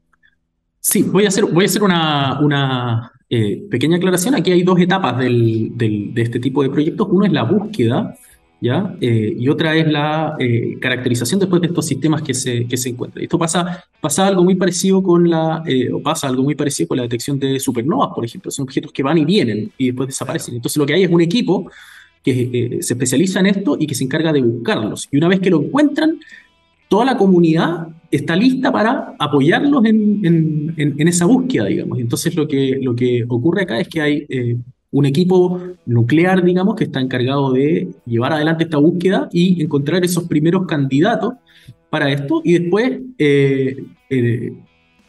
Sí, 0.80 1.04
voy 1.04 1.24
a 1.24 1.28
hacer, 1.28 1.46
voy 1.46 1.64
a 1.64 1.66
hacer 1.66 1.82
una, 1.82 2.40
una 2.40 3.12
eh, 3.30 3.62
pequeña 3.70 3.96
aclaración. 3.96 4.34
Aquí 4.34 4.50
hay 4.52 4.62
dos 4.62 4.78
etapas 4.78 5.16
del, 5.16 5.70
del, 5.74 6.12
de 6.12 6.22
este 6.22 6.38
tipo 6.38 6.62
de 6.62 6.70
proyectos. 6.70 7.06
Uno 7.10 7.24
es 7.24 7.32
la 7.32 7.44
búsqueda 7.44 8.14
¿ya? 8.62 8.94
Eh, 9.00 9.34
y 9.36 9.48
otra 9.48 9.74
es 9.74 9.90
la 9.90 10.36
eh, 10.38 10.78
caracterización 10.80 11.40
después 11.40 11.60
de 11.60 11.66
estos 11.66 11.84
sistemas 11.84 12.22
que 12.22 12.32
se, 12.32 12.64
que 12.64 12.76
se 12.76 12.90
encuentran. 12.90 13.24
Esto 13.24 13.36
pasa, 13.36 13.84
pasa 14.00 14.28
algo 14.28 14.44
muy 14.44 14.54
parecido 14.54 15.02
con 15.02 15.28
la, 15.28 15.64
eh, 15.66 15.92
o 15.92 16.00
pasa 16.00 16.28
algo 16.28 16.44
muy 16.44 16.54
parecido 16.54 16.88
con 16.88 16.98
la 16.98 17.02
detección 17.02 17.40
de 17.40 17.58
supernovas, 17.58 18.10
por 18.14 18.24
ejemplo. 18.24 18.52
Son 18.52 18.62
objetos 18.62 18.92
que 18.92 19.02
van 19.02 19.18
y 19.18 19.24
vienen 19.24 19.72
y 19.76 19.86
después 19.86 20.06
desaparecen. 20.06 20.54
Entonces 20.54 20.76
lo 20.76 20.86
que 20.86 20.94
hay 20.94 21.02
es 21.02 21.10
un 21.10 21.20
equipo 21.20 21.68
que 22.22 22.78
se 22.80 22.94
especializa 22.94 23.40
en 23.40 23.46
esto 23.46 23.76
y 23.80 23.84
que 23.84 23.96
se 23.96 24.04
encarga 24.04 24.32
de 24.32 24.40
buscarlos. 24.40 25.08
Y 25.10 25.16
una 25.16 25.26
vez 25.26 25.40
que 25.40 25.50
lo 25.50 25.60
encuentran, 25.60 26.20
toda 26.86 27.04
la 27.04 27.16
comunidad 27.16 27.88
está 28.12 28.36
lista 28.36 28.70
para 28.70 29.16
apoyarlos 29.18 29.84
en, 29.86 30.24
en, 30.24 30.94
en, 30.96 31.08
esa 31.08 31.26
búsqueda, 31.26 31.64
digamos. 31.64 31.98
Entonces 31.98 32.36
lo 32.36 32.46
que, 32.46 32.78
lo 32.80 32.94
que 32.94 33.24
ocurre 33.28 33.62
acá 33.62 33.80
es 33.80 33.88
que 33.88 34.00
hay 34.00 34.26
un 34.92 35.06
equipo 35.06 35.60
nuclear, 35.86 36.44
digamos, 36.44 36.76
que 36.76 36.84
está 36.84 37.00
encargado 37.00 37.52
de 37.52 37.88
llevar 38.06 38.34
adelante 38.34 38.64
esta 38.64 38.76
búsqueda 38.76 39.28
y 39.32 39.60
encontrar 39.62 40.04
esos 40.04 40.24
primeros 40.24 40.66
candidatos 40.66 41.34
para 41.90 42.12
esto 42.12 42.42
y 42.44 42.58
después 42.58 43.00
eh, 43.18 43.84
eh, 44.10 44.52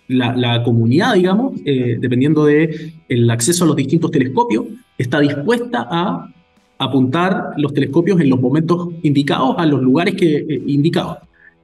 la, 0.07 0.63
comunidad, 0.63 1.15
digamos, 1.15 1.53
eh, 1.65 1.97
dependiendo 1.99 2.45
del 2.45 2.93
el 3.09 3.29
acceso 3.29 3.65
a 3.65 3.67
los 3.67 3.75
distintos 3.75 4.09
telescopios, 4.09 4.65
está 4.97 5.19
dispuesta 5.19 5.85
a 5.89 6.33
apuntar 6.77 7.51
los 7.57 7.73
telescopios 7.73 8.19
en 8.21 8.29
los 8.29 8.39
momentos 8.39 8.89
indicados 9.03 9.55
a 9.57 9.65
los 9.65 9.81
lugares 9.81 10.15
que, 10.15 10.61
indicados. 10.65 11.17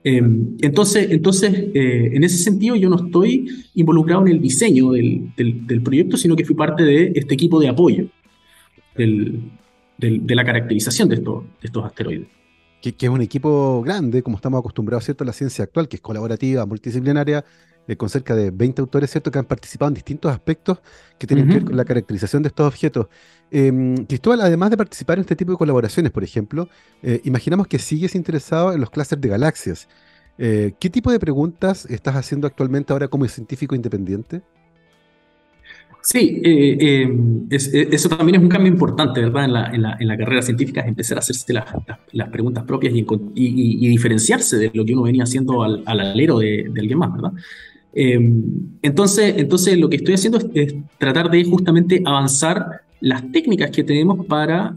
Entonces, 0.04 1.12
entonces 1.12 1.54
en 1.74 2.24
ese 2.24 2.38
sentido, 2.38 2.76
yo 2.76 2.89
no 2.89 3.06
estoy 3.06 3.50
involucrado 3.76 4.22
en 4.22 4.30
el 4.30 4.41
diseño 4.41 4.91
del, 4.91 5.34
del, 5.36 5.82
proyecto, 5.82 6.16
sino 6.16 6.36
que 6.36 6.45
fui 6.45 6.56
parte 6.56 6.84
de 6.84 7.12
este 7.16 7.34
equipo 7.34 7.60
de 7.60 7.68
apoyo 7.68 8.08
del, 8.95 9.52
de 9.97 10.36
la 10.36 10.45
caracterización 10.45 11.10
de 11.10 11.16
estos, 11.16 11.43
de 11.43 11.68
estos 11.68 11.86
asteroides 11.86 12.28
que, 12.82 12.95
es 12.97 13.10
un 13.10 13.22
equipo 13.22 13.82
grande, 13.82 14.24
como 14.24 14.38
estamos 14.38 14.60
acostumbrados 14.60 15.06
¿cierto? 15.06 15.24
a 15.24 15.28
la 15.28 15.34
ciencia 15.34 15.64
actual, 15.64 15.88
que 15.88 15.97
es 15.97 16.02
colaborativa, 16.02 16.66
multidisciplinaria, 16.66 17.43
eh, 17.88 17.95
con 17.95 18.10
cerca 18.10 18.36
de 18.36 18.52
20 18.52 18.82
autores 18.82 19.12
¿cierto? 19.12 19.32
que 19.32 19.39
han 19.39 19.45
participado 19.45 19.89
en 19.89 19.95
distintos 19.95 20.32
aspectos 20.32 20.80
que 21.18 21.28
tienen 21.28 21.47
que 21.47 21.56
ver 21.56 21.66
con 21.66 21.78
la 21.78 21.86
caracterización 21.86 22.43
de 22.43 22.50
estos 22.50 22.68
objetos. 22.68 23.08
Eh, 23.52 24.06
Cristóbal, 24.08 24.41
además 24.41 24.70
de 24.70 24.78
participar 24.78 25.18
en 25.18 25.22
este 25.22 25.36
tipo 25.36 25.52
de 25.52 25.58
colaboraciones, 25.58 26.12
por 26.12 26.24
ejemplo, 26.24 26.70
eh, 27.02 27.22
imaginamos 27.24 27.68
que 27.68 27.80
sigues 27.80 28.16
interesado 28.16 28.74
en 28.74 28.82
los 28.82 28.89
clústeres 28.89 29.22
de 29.22 29.30
galaxias. 29.30 29.88
Eh, 30.38 30.74
¿Qué 30.80 30.89
tipo 30.89 31.12
de 31.12 31.20
preguntas 31.20 31.86
estás 31.89 32.16
haciendo 32.16 32.47
actualmente 32.47 32.93
ahora 32.93 33.08
como 33.08 33.28
científico 33.28 33.76
independiente? 33.76 34.41
Sí, 36.02 36.41
eh, 36.45 37.10
eso 37.50 38.08
también 38.08 38.38
es 38.38 38.41
un 38.41 38.47
cambio 38.47 38.72
importante, 38.72 39.20
¿verdad? 39.20 39.74
En 39.74 40.08
la, 40.08 40.18
carrera 40.18 40.41
científica, 40.41 40.82
empezar 40.82 41.18
a 41.18 41.20
hacerse 41.20 41.52
las, 41.52 42.30
preguntas 42.30 42.64
propias 42.64 42.93
y, 42.95 43.88
diferenciarse 43.89 44.58
de 44.58 44.72
lo 44.74 44.86
que 44.86 44.93
uno 44.93 45.02
venía 45.02 45.24
haciendo 45.24 45.62
al, 45.62 45.84
al 45.86 46.00
alero 46.00 46.39
de, 46.39 46.72
alguien 46.78 47.00
más, 47.00 47.12
¿verdad? 47.14 47.32
entonces, 47.91 49.34
entonces, 49.38 49.78
lo 49.78 49.89
que 49.89 49.97
estoy 49.97 50.14
haciendo 50.14 50.39
es, 50.54 50.76
tratar 51.00 51.30
de 51.30 51.43
justamente 51.43 52.02
avanzar 52.06 52.84
las 53.02 53.32
técnicas 53.32 53.72
que 53.72 53.84
tenemos 53.84 54.26
para 54.26 54.76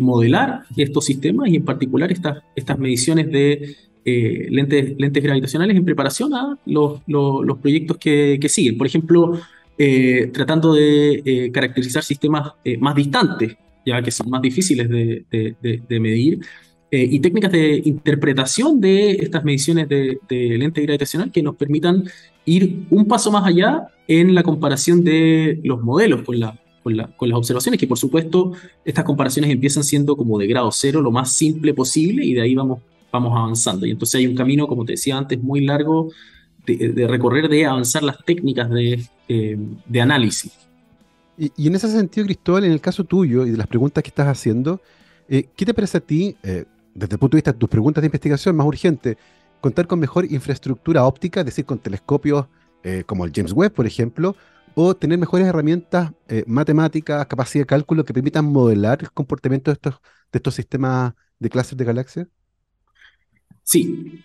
modelar 0.00 0.62
estos 0.76 1.04
sistemas 1.04 1.48
y 1.48 1.56
en 1.56 1.64
particular 1.64 2.12
estas, 2.12 2.42
estas 2.54 2.78
mediciones 2.78 3.30
de 3.30 3.76
lentes, 4.04 4.94
lentes 4.98 5.22
gravitacionales 5.22 5.76
en 5.76 5.84
preparación 5.84 6.34
a 6.34 6.58
los, 6.66 7.00
los, 7.06 7.58
proyectos 7.58 7.96
que, 7.98 8.38
que 8.40 8.48
siguen. 8.48 8.78
Por 8.78 8.86
ejemplo, 8.86 9.40
eh, 9.76 10.30
tratando 10.32 10.72
de 10.72 11.20
eh, 11.24 11.50
caracterizar 11.50 12.04
sistemas 12.04 12.52
eh, 12.64 12.78
más 12.78 12.94
distantes, 12.94 13.56
ya 13.84 14.00
que 14.02 14.12
son 14.12 14.30
más 14.30 14.40
difíciles 14.40 14.88
de, 14.88 16.00
medir, 16.00 16.40
y 16.92 17.18
técnicas 17.18 17.50
de 17.50 17.82
interpretación 17.84 18.80
de 18.80 19.10
estas 19.12 19.42
mediciones 19.42 19.88
de, 19.88 20.16
lente 20.30 20.80
gravitacional 20.82 21.32
que 21.32 21.42
nos 21.42 21.56
permitan 21.56 22.04
ir 22.44 22.84
un 22.90 23.06
paso 23.06 23.32
más 23.32 23.44
allá 23.44 23.88
en 24.06 24.32
la 24.32 24.44
comparación 24.44 25.02
de 25.02 25.60
los 25.64 25.82
modelos 25.82 26.22
con, 26.22 26.38
la, 26.38 26.56
con, 26.84 26.94
con 27.16 27.28
las 27.28 27.38
observaciones, 27.38 27.80
que 27.80 27.88
por 27.88 27.98
supuesto 27.98 28.52
estas 28.84 29.04
comparaciones 29.04 29.50
empiezan 29.50 29.82
siendo 29.82 30.16
como 30.16 30.38
de 30.38 30.46
grado 30.46 30.70
cero, 30.70 31.00
lo 31.00 31.10
más 31.10 31.32
simple 31.32 31.74
posible, 31.74 32.24
y 32.24 32.34
de 32.34 32.42
ahí 32.42 32.54
vamos, 32.54 32.80
vamos 33.10 33.36
avanzando. 33.36 33.86
Y 33.86 33.90
entonces 33.90 34.20
hay 34.20 34.26
un 34.26 34.36
camino, 34.36 34.68
como 34.68 34.84
te 34.84 34.92
decía 34.92 35.16
antes, 35.16 35.42
muy 35.42 35.64
largo 35.64 36.10
de, 36.66 37.06
recorrer, 37.08 37.48
de 37.48 37.66
avanzar 37.66 38.02
las 38.02 38.22
técnicas 38.24 38.70
de, 38.70 39.04
eh, 39.28 39.58
análisis. 40.00 40.52
Y, 41.36 41.66
en 41.66 41.74
ese 41.74 41.88
sentido, 41.90 42.26
Cristóbal, 42.26 42.64
en 42.64 42.72
el 42.72 42.80
caso 42.80 43.02
tuyo 43.02 43.44
y 43.44 43.50
de 43.50 43.56
las 43.56 43.66
preguntas 43.66 44.02
que 44.02 44.08
estás 44.08 44.28
haciendo, 44.28 44.80
eh, 45.28 45.48
¿qué 45.56 45.66
te 45.66 45.74
parece 45.74 45.98
a 45.98 46.00
ti, 46.00 46.36
eh, 46.42 46.64
desde 46.94 47.14
el 47.14 47.18
punto 47.18 47.36
de 47.36 47.38
vista 47.38 47.52
de 47.52 47.58
tus 47.58 47.68
preguntas 47.68 48.02
de 48.02 48.06
investigación 48.06 48.54
más 48.54 48.66
urgente, 48.66 49.16
contar 49.60 49.86
con 49.86 49.98
mejor 49.98 50.30
infraestructura 50.30 51.04
óptica, 51.04 51.40
es 51.40 51.46
decir, 51.46 51.64
con 51.64 51.78
telescopios 51.78 52.46
como 53.06 53.24
el 53.24 53.32
James 53.34 53.54
Webb, 53.54 53.72
por 53.72 53.86
ejemplo, 53.86 54.36
o 54.74 54.94
tener 54.94 55.18
mejores 55.18 55.46
herramientas 55.46 56.12
matemáticas, 56.46 57.26
capacidad 57.26 57.62
de 57.62 57.66
cálculo 57.66 58.04
que 58.04 58.12
permitan 58.12 58.44
modelar 58.44 58.98
el 59.02 59.12
comportamiento 59.12 59.70
de 59.70 59.74
estos, 59.74 59.94
de 60.32 60.38
estos 60.38 60.54
sistemas 60.54 61.14
de 61.38 61.50
clases 61.50 61.76
de 61.76 61.84
galaxias? 61.84 62.26
Sí 63.62 64.24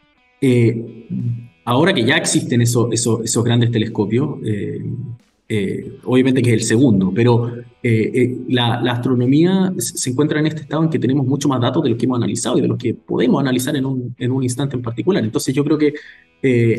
ahora 1.65 1.93
que 1.93 2.03
ya 2.03 2.15
existen 2.15 2.61
esos, 2.61 2.91
esos, 2.91 3.43
grandes 3.43 3.71
telescopios, 3.71 4.39
eh, 4.43 4.81
eh, 5.51 5.97
obviamente 6.03 6.43
que 6.43 6.49
es 6.53 6.61
el 6.61 6.63
segundo, 6.63 7.11
pero 7.11 7.51
eh, 7.81 8.37
la, 8.49 8.75
astronomía 8.91 9.73
se 9.79 10.11
encuentra 10.11 10.39
en 10.39 10.45
este 10.45 10.61
estado 10.61 10.83
en 10.83 10.91
que 10.91 10.99
tenemos 10.99 11.25
mucho 11.25 11.49
más 11.49 11.59
datos 11.59 11.81
de 11.81 11.89
los 11.89 11.97
que 11.97 12.05
hemos 12.05 12.17
analizado 12.17 12.59
y 12.59 12.61
de 12.61 12.67
los 12.67 12.77
que 12.77 12.93
podemos 12.93 13.41
analizar 13.41 13.75
en 13.75 13.83
un, 13.87 14.15
en 14.19 14.31
un 14.31 14.43
instante 14.43 14.75
en 14.75 14.83
particular. 14.83 15.23
Entonces 15.23 15.55
yo 15.55 15.63
creo 15.65 15.79
que 15.79 15.95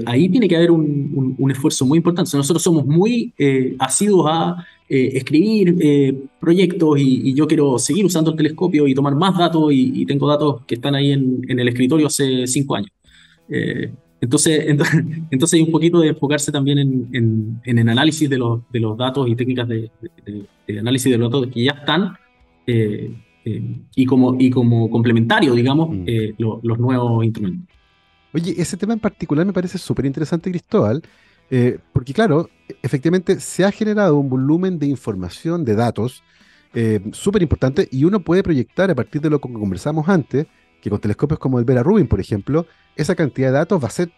ahí 0.06 0.28
tiene 0.28 0.46
que 0.46 0.54
haber 0.54 0.70
un, 0.70 1.34
un, 1.36 1.50
esfuerzo 1.50 1.84
muy 1.84 1.96
importante. 1.96 2.36
Nosotros 2.36 2.62
somos 2.62 2.86
muy 2.86 3.34
asiduos 3.80 4.26
a 4.30 4.64
escribir 4.88 6.28
proyectos 6.38 6.96
y, 7.00 7.34
yo 7.34 7.48
quiero 7.48 7.76
seguir 7.76 8.04
usando 8.04 8.30
el 8.30 8.36
telescopio 8.36 8.86
y 8.86 8.94
tomar 8.94 9.16
más 9.16 9.36
datos 9.36 9.72
y, 9.72 10.06
tengo 10.06 10.28
datos 10.28 10.62
que 10.64 10.76
están 10.76 10.94
ahí 10.94 11.10
en, 11.10 11.40
en, 11.48 11.58
el 11.58 11.66
escritorio 11.66 12.06
hace 12.06 12.46
cinco 12.46 12.76
años. 12.76 12.92
Entonces, 14.20 14.66
entonces, 15.30 15.58
hay 15.58 15.62
un 15.62 15.72
poquito 15.72 16.00
de 16.00 16.08
enfocarse 16.08 16.52
también 16.52 16.78
en, 16.78 17.60
el 17.64 17.88
análisis 17.88 18.28
de 18.28 18.38
los, 18.38 18.60
de 18.70 18.80
los 18.80 18.96
datos 18.96 19.28
y 19.28 19.34
técnicas 19.34 19.68
de, 19.68 19.90
análisis 20.78 21.10
de 21.10 21.18
los 21.18 21.30
datos 21.30 21.48
que 21.52 21.64
ya 21.64 21.72
están 21.72 22.14
eh, 22.66 23.14
eh, 23.44 23.62
y, 23.94 24.06
como, 24.06 24.36
y 24.38 24.50
como 24.50 24.90
complementario, 24.90 25.54
digamos, 25.54 25.90
mm. 25.90 26.04
eh, 26.06 26.34
los 26.38 26.78
nuevos 26.78 27.24
instrumentos. 27.24 27.66
Oye, 28.32 28.54
ese 28.56 28.76
tema 28.76 28.92
en 28.92 29.00
particular 29.00 29.44
me 29.44 29.52
parece 29.52 29.78
súper 29.78 30.06
interesante, 30.06 30.50
Cristóbal, 30.50 31.02
porque 31.92 32.12
claro, 32.12 32.48
efectivamente 32.80 33.40
se 33.40 33.64
ha 33.64 33.72
generado 33.72 34.16
un 34.16 34.30
volumen 34.30 34.78
de 34.78 34.86
información, 34.86 35.64
de 35.64 35.74
datos, 35.74 36.22
súper 37.10 37.42
importante 37.42 37.88
y 37.90 38.04
uno 38.04 38.20
puede 38.20 38.44
proyectar 38.44 38.88
a 38.88 38.94
partir 38.94 39.20
de 39.20 39.30
lo 39.30 39.40
que 39.40 39.52
conversamos 39.52 40.08
antes, 40.08 40.46
que 40.80 40.90
con 40.90 41.00
telescopios 41.00 41.38
como 41.38 41.58
el 41.58 41.64
Vera 41.64 41.82
Rubin, 41.82 42.08
por 42.08 42.20
ejemplo, 42.20 42.66
esa 42.96 43.14
cantidad 43.14 43.48
de 43.48 43.54
datos 43.54 43.82
va 43.82 43.88
a 43.88 43.90
ser 43.90 44.12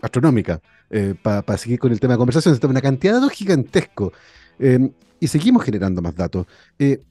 astronómica, 0.00 0.60
eh, 0.90 1.14
para 1.20 1.58
seguir 1.58 1.78
con 1.78 1.92
el 1.92 2.00
tema 2.00 2.14
de 2.14 2.18
conversación, 2.18 2.54
es 2.54 2.62
una 2.62 2.80
cantidad 2.80 3.14
de 3.14 3.20
datos 3.20 3.36
gigantesco. 3.36 4.12
Em, 4.58 4.92
y 5.20 5.28
seguimos 5.28 5.64
generando 5.64 6.00
más 6.02 6.14
datos. 6.14 6.46
Eh, 6.78 7.02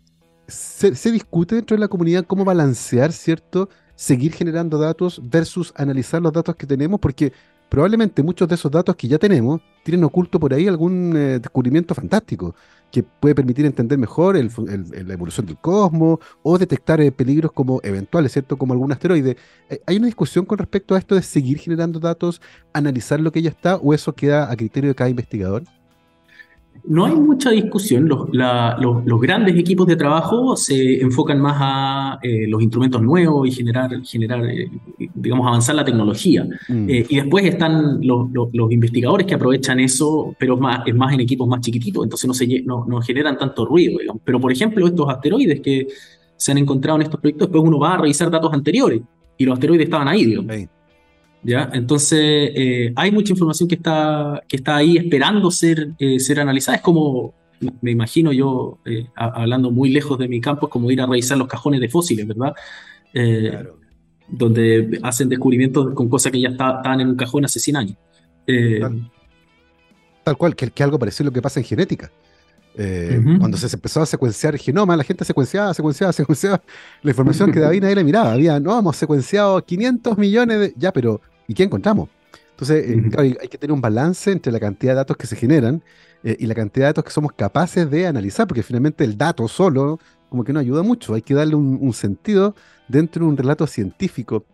se, 0.48 0.96
se, 0.96 1.12
discute 1.12 1.56
dentro 1.56 1.76
de 1.76 1.82
la 1.82 1.88
comunidad 1.90 2.26
cómo 2.26 2.46
balancear, 2.46 3.12
¿cierto? 3.12 3.70
Seguir 3.96 4.34
generando 4.34 4.78
datos 4.78 5.22
versus 5.24 5.74
analizar 5.76 6.22
los 6.22 6.32
datos 6.32 6.56
que 6.56 6.66
tenemos, 6.66 7.00
porque 7.00 7.34
probablemente 7.70 8.24
muchos 8.24 8.48
de 8.48 8.56
esos 8.56 8.72
datos 8.72 8.96
que 8.96 9.08
ya 9.08 9.18
tenemos 9.18 9.62
tienen 9.84 10.04
oculto 10.04 10.40
por 10.40 10.54
ahí 10.54 10.68
algún 10.68 11.16
eh, 11.16 11.40
descubrimiento 11.40 11.94
fantástico 11.94 12.56
que 12.92 13.04
puede 13.04 13.36
permitir 13.36 13.66
entender 13.66 13.98
mejor 13.98 14.36
la 14.36 15.14
evolución 15.14 15.46
del 15.46 15.58
cosmos 15.58 16.20
o 16.44 16.58
detectar 16.58 17.02
eh, 17.02 17.12
peligros 17.12 17.52
como 17.52 17.80
eventuales, 17.84 18.32
¿cierto? 18.32 18.58
Como 18.58 18.74
algún 18.74 18.92
asteroide. 18.92 19.38
Eh, 19.70 19.82
¿Hay 19.86 19.98
una 19.98 20.08
discusión 20.08 20.46
con 20.46 20.58
respecto 20.58 20.96
a 20.96 20.98
esto 20.98 21.16
de 21.16 21.22
seguir 21.22 21.60
generando 21.60 22.00
datos, 22.00 22.42
analizar 22.74 23.20
lo 23.20 23.32
que 23.32 23.42
ya 23.42 23.50
está 23.50 23.76
o 23.76 23.94
eso 23.94 24.14
queda 24.14 24.52
a 24.52 24.56
criterio 24.56 24.90
de 24.90 24.96
cada 24.96 25.10
investigador? 25.10 25.64
No 26.86 27.06
hay 27.06 27.16
mucha 27.16 27.52
discusión. 27.52 28.08
Los, 28.08 28.30
los, 28.32 29.22
grandes 29.22 29.56
equipos 29.58 29.88
de 29.88 29.96
trabajo 29.96 30.56
se 30.56 31.02
enfocan 31.02 31.40
más 31.40 31.58
a 31.60 32.20
eh, 32.22 32.48
los 32.48 32.62
instrumentos 32.62 33.02
nuevos 33.02 33.48
y 33.48 33.52
generar, 33.52 33.90
generar 34.04 34.46
eh, 34.46 34.70
digamos, 35.14 35.48
avanzar 35.48 35.76
la 35.76 35.86
tecnología. 35.86 36.48
Mm. 36.68 36.90
Eh, 36.90 37.06
y 37.10 37.16
después 37.18 37.46
están 37.46 38.00
los, 38.02 38.30
investigadores 38.72 39.28
que 39.28 39.36
aprovechan 39.36 39.80
eso, 39.80 40.36
pero 40.40 40.56
es 40.56 40.60
más, 40.60 40.88
es 40.88 40.96
más 40.96 41.14
en 41.14 41.22
equipos 41.22 41.48
más 41.48 41.62
chiquititos, 41.62 42.04
entonces 42.04 42.28
no, 42.28 42.34
se, 42.34 42.62
no, 42.64 42.86
no 42.86 43.02
generan 43.02 43.38
tanto 43.38 43.66
ruido. 43.66 44.00
Pero, 44.24 44.40
por 44.40 44.52
ejemplo, 44.52 44.86
estos 44.86 45.10
asteroides 45.10 45.62
que 45.62 45.88
se 46.36 46.52
han 46.52 46.58
encontrado 46.58 46.98
en 46.98 47.04
estos 47.04 47.20
proyectos, 47.20 47.48
después 47.48 47.64
uno 47.64 47.80
va 47.80 47.96
a 47.96 47.98
revisar 47.98 48.30
datos 48.30 48.54
anteriores 48.54 49.02
y 49.38 49.46
los 49.46 49.54
asteroides 49.54 49.86
estaban 49.86 50.08
ahí, 50.08 50.26
digamos. 50.26 50.68
¿Ya? 51.48 51.70
Entonces, 51.72 52.20
eh, 52.20 52.94
hay 52.98 53.10
mucha 53.12 53.32
información 53.32 53.70
que 53.70 53.76
está, 53.76 54.44
que 54.50 54.58
está 54.58 54.76
ahí 54.76 54.98
esperando 54.98 55.50
ser, 55.50 55.92
eh, 55.98 56.20
ser 56.20 56.42
analizada. 56.42 56.76
Es 56.76 56.84
como, 56.84 57.34
me 57.82 57.92
imagino 57.92 58.34
yo, 58.34 58.80
eh, 58.86 59.08
hablando 59.16 59.72
muy 59.72 59.90
lejos 59.90 60.20
de 60.20 60.28
mi 60.28 60.42
campo, 60.42 60.68
es 60.68 60.72
como 60.72 60.92
ir 60.92 61.00
a 61.00 61.06
revisar 61.06 61.38
los 61.38 61.48
cajones 61.48 61.80
de 61.80 61.88
fósiles, 61.88 62.28
¿verdad? 62.28 62.54
Donde 64.28 65.00
hacen 65.04 65.30
descubrimientos 65.30 65.94
con 65.94 66.10
cosas 66.10 66.34
que 66.34 66.42
ya 66.42 66.50
estaban 66.50 67.00
en 67.00 67.08
un 67.08 67.16
cajón 67.16 67.46
hace 67.46 67.62
100 67.62 67.78
años. 67.78 67.98
Tal. 70.26 70.38
cual, 70.38 70.54
que, 70.54 70.70
que 70.70 70.84
algo 70.84 71.00
parecido 71.00 71.24
a 71.24 71.28
lo 71.28 71.34
que 71.34 71.42
pasa 71.42 71.62
en 71.62 71.66
genética. 71.66 72.12
Cuando 73.40 73.56
se 73.56 73.74
empezó 73.74 74.02
a 74.02 74.06
secuenciar 74.06 74.54
el 74.54 74.60
genoma, 74.60 74.98
la 74.98 75.06
gente 75.06 75.24
secuenciaba, 75.24 75.74
secuenciaba, 75.74 76.12
secuenciaba 76.14 76.62
la 77.04 77.12
información 77.12 77.54
que 77.54 77.62
David 77.62 77.84
nadie 77.84 77.96
le 77.96 78.04
miraba. 78.04 78.34
Había, 78.34 78.60
no, 78.60 78.78
hemos 78.78 78.98
secuenciado 78.98 79.64
500 79.64 80.18
millones 80.18 80.60
de. 80.60 80.74
Ya, 80.76 80.92
pero 80.92 81.22
¿y 81.48 81.54
qué 81.54 81.64
encontramos? 81.64 82.10
Entonces, 82.58 82.90
eh, 82.90 83.10
claro, 83.12 83.30
hay, 83.40 83.48
que 83.48 83.58
tener 83.60 83.72
un 83.72 83.82
balance 83.82 84.32
entre 84.32 84.52
la 84.52 84.60
cantidad 84.60 84.94
de 84.94 84.96
datos 84.96 85.16
que 85.16 85.28
se 85.28 85.36
generan 85.36 85.84
eh, 86.24 86.36
y 86.40 86.48
la 86.48 86.56
cantidad 86.56 86.86
de 86.86 86.90
datos 86.90 87.04
que 87.04 87.12
somos 87.12 87.32
capaces 87.34 87.90
de 87.92 88.08
analizar, 88.08 88.48
porque 88.48 88.64
finalmente 88.64 89.04
el 89.04 89.16
dato 89.16 89.48
solo 89.48 90.00
como 90.28 90.44
que 90.44 90.52
no 90.52 90.60
ayuda 90.60 90.82
mucho, 90.82 91.14
hay 91.14 91.22
que 91.22 91.36
darle 91.36 91.54
un, 91.54 91.94
sentido 91.94 92.56
dentro 92.88 93.24
de 93.24 93.30
un 93.30 93.38
relato 93.38 93.68
científico. 93.68 94.46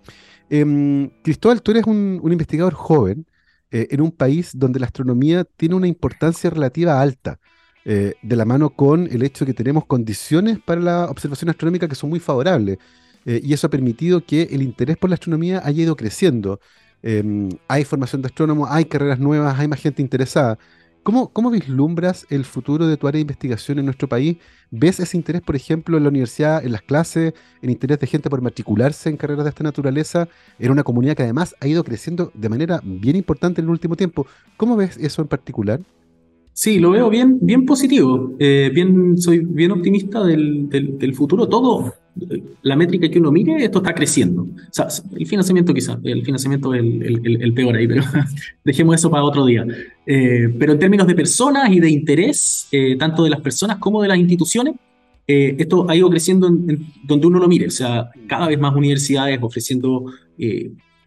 Em, 0.50 1.10
Cristóbal, 1.24 1.62
tú 1.62 1.72
eres 1.72 1.86
un, 1.86 2.20
investigador 2.30 2.74
joven 2.74 3.26
eh, 3.72 3.88
en 3.90 4.02
un 4.02 4.12
país 4.12 4.52
donde 4.54 4.82
la 4.82 4.88
astronomía 4.88 5.46
tiene 5.46 5.76
una 5.76 5.88
importancia 5.88 6.50
relativa 6.50 7.02
alta. 7.02 7.40
de 7.86 8.36
la 8.38 8.46
mano 8.46 8.70
con 8.70 9.08
el 9.12 9.24
hecho 9.24 9.44
de 9.44 9.52
que 9.52 9.58
tenemos 9.58 9.86
condiciones 9.86 10.58
para 10.58 10.80
la 10.80 11.06
observación 11.06 11.50
astronómica 11.50 11.88
que 11.88 11.96
son 11.96 12.10
muy 12.10 12.20
favorables. 12.20 12.78
y 13.26 13.54
eso 13.54 13.68
ha 13.68 13.70
permitido 13.70 14.26
que 14.26 14.44
el 14.52 14.62
interés 14.62 14.98
por 14.98 15.10
la 15.10 15.16
astronomía 15.16 15.62
haya 15.66 15.84
ido 15.84 15.96
creciendo. 15.96 16.60
Em, 17.04 17.50
hay 17.68 17.84
formación 17.84 18.22
de 18.22 18.28
astrónomos, 18.28 18.70
hay 18.72 18.86
carreras 18.86 19.20
nuevas, 19.20 19.60
hay 19.60 19.68
más 19.68 19.80
gente 19.82 20.02
interesada. 20.02 20.58
¿Cómo, 21.04 21.34
¿Cómo, 21.34 21.52
vislumbras 21.52 22.26
el 22.30 22.46
futuro 22.46 22.88
de 22.88 22.96
tu 22.96 23.10
área 23.10 23.18
de 23.18 23.24
investigación 23.24 23.78
en 23.78 23.86
nuestro 23.86 24.08
país? 24.08 24.38
¿Ves 24.72 25.02
ese 25.02 25.18
interés, 25.18 25.42
por 25.42 25.58
ejemplo, 25.58 25.98
en 25.98 26.04
la 26.04 26.10
universidad, 26.10 26.64
en 26.66 26.72
las 26.72 26.82
clases, 26.82 27.34
en 27.62 27.70
interés 27.70 28.00
de 28.00 28.08
gente 28.08 28.30
por 28.30 28.42
matricularse 28.42 29.10
en 29.10 29.18
carreras 29.18 29.44
de 29.44 29.50
esta 29.50 29.66
naturaleza, 29.66 30.30
en 30.60 30.72
una 30.72 30.84
comunidad 30.84 31.18
que 31.18 31.24
además 31.24 31.56
ha 31.60 31.68
ido 31.68 31.84
creciendo 31.84 32.32
de 32.34 32.48
manera 32.48 32.80
bien 32.84 33.18
importante 33.18 33.60
en 33.60 33.66
el 33.66 33.72
último 33.72 33.98
tiempo? 33.98 34.26
¿Cómo 34.56 34.78
ves 34.78 34.96
eso 34.98 35.22
en 35.22 35.28
particular? 35.28 35.82
Sí, 36.54 36.78
lo 36.78 36.92
veo 36.92 37.10
bien, 37.10 37.40
bien 37.42 37.66
positivo. 37.66 38.36
Eh, 38.38 38.70
bien, 38.74 39.18
soy 39.18 39.40
bien 39.40 39.72
optimista 39.72 40.24
del, 40.24 40.70
del, 40.70 41.16
futuro. 41.16 41.50
Todo, 41.50 41.96
la 42.62 42.76
métrica 42.76 43.10
que 43.10 43.18
uno 43.18 43.32
mire, 43.32 43.66
esto 43.66 43.80
está 43.80 43.96
creciendo. 43.96 44.44
O 44.44 44.48
sea, 44.70 44.88
el 45.18 45.26
financiamiento 45.26 45.74
quizás, 45.74 45.98
el 46.04 46.24
financiamiento 46.24 46.76
es 46.76 46.82
el, 46.82 47.42
el, 47.42 47.54
peor 47.56 47.76
ahí, 47.76 47.88
pero 47.88 48.04
dejemos 48.64 48.96
eso 48.96 49.10
para 49.10 49.24
otro 49.24 49.46
día. 49.48 49.66
Eh, 50.06 50.54
pero 50.60 50.74
en 50.74 50.80
términos 50.80 51.08
de 51.08 51.16
personas 51.16 51.72
y 51.72 51.80
de 51.80 51.90
interés, 51.90 52.68
eh, 52.72 52.96
tanto 52.98 53.24
de 53.24 53.32
las 53.32 53.42
personas 53.42 53.78
como 53.78 54.04
de 54.04 54.10
las 54.10 54.20
instituciones, 54.20 54.76
esto 55.26 55.90
ha 55.90 55.96
ido 55.96 56.10
creciendo 56.10 56.48
en, 56.48 56.86
donde 57.04 57.26
uno 57.26 57.40
lo 57.40 57.48
mire. 57.48 57.66
O 57.66 57.72
sea, 57.72 58.12
cada 58.28 58.48
vez 58.48 58.60
más 58.60 58.76
universidades 58.76 59.40
ofreciendo 59.42 60.06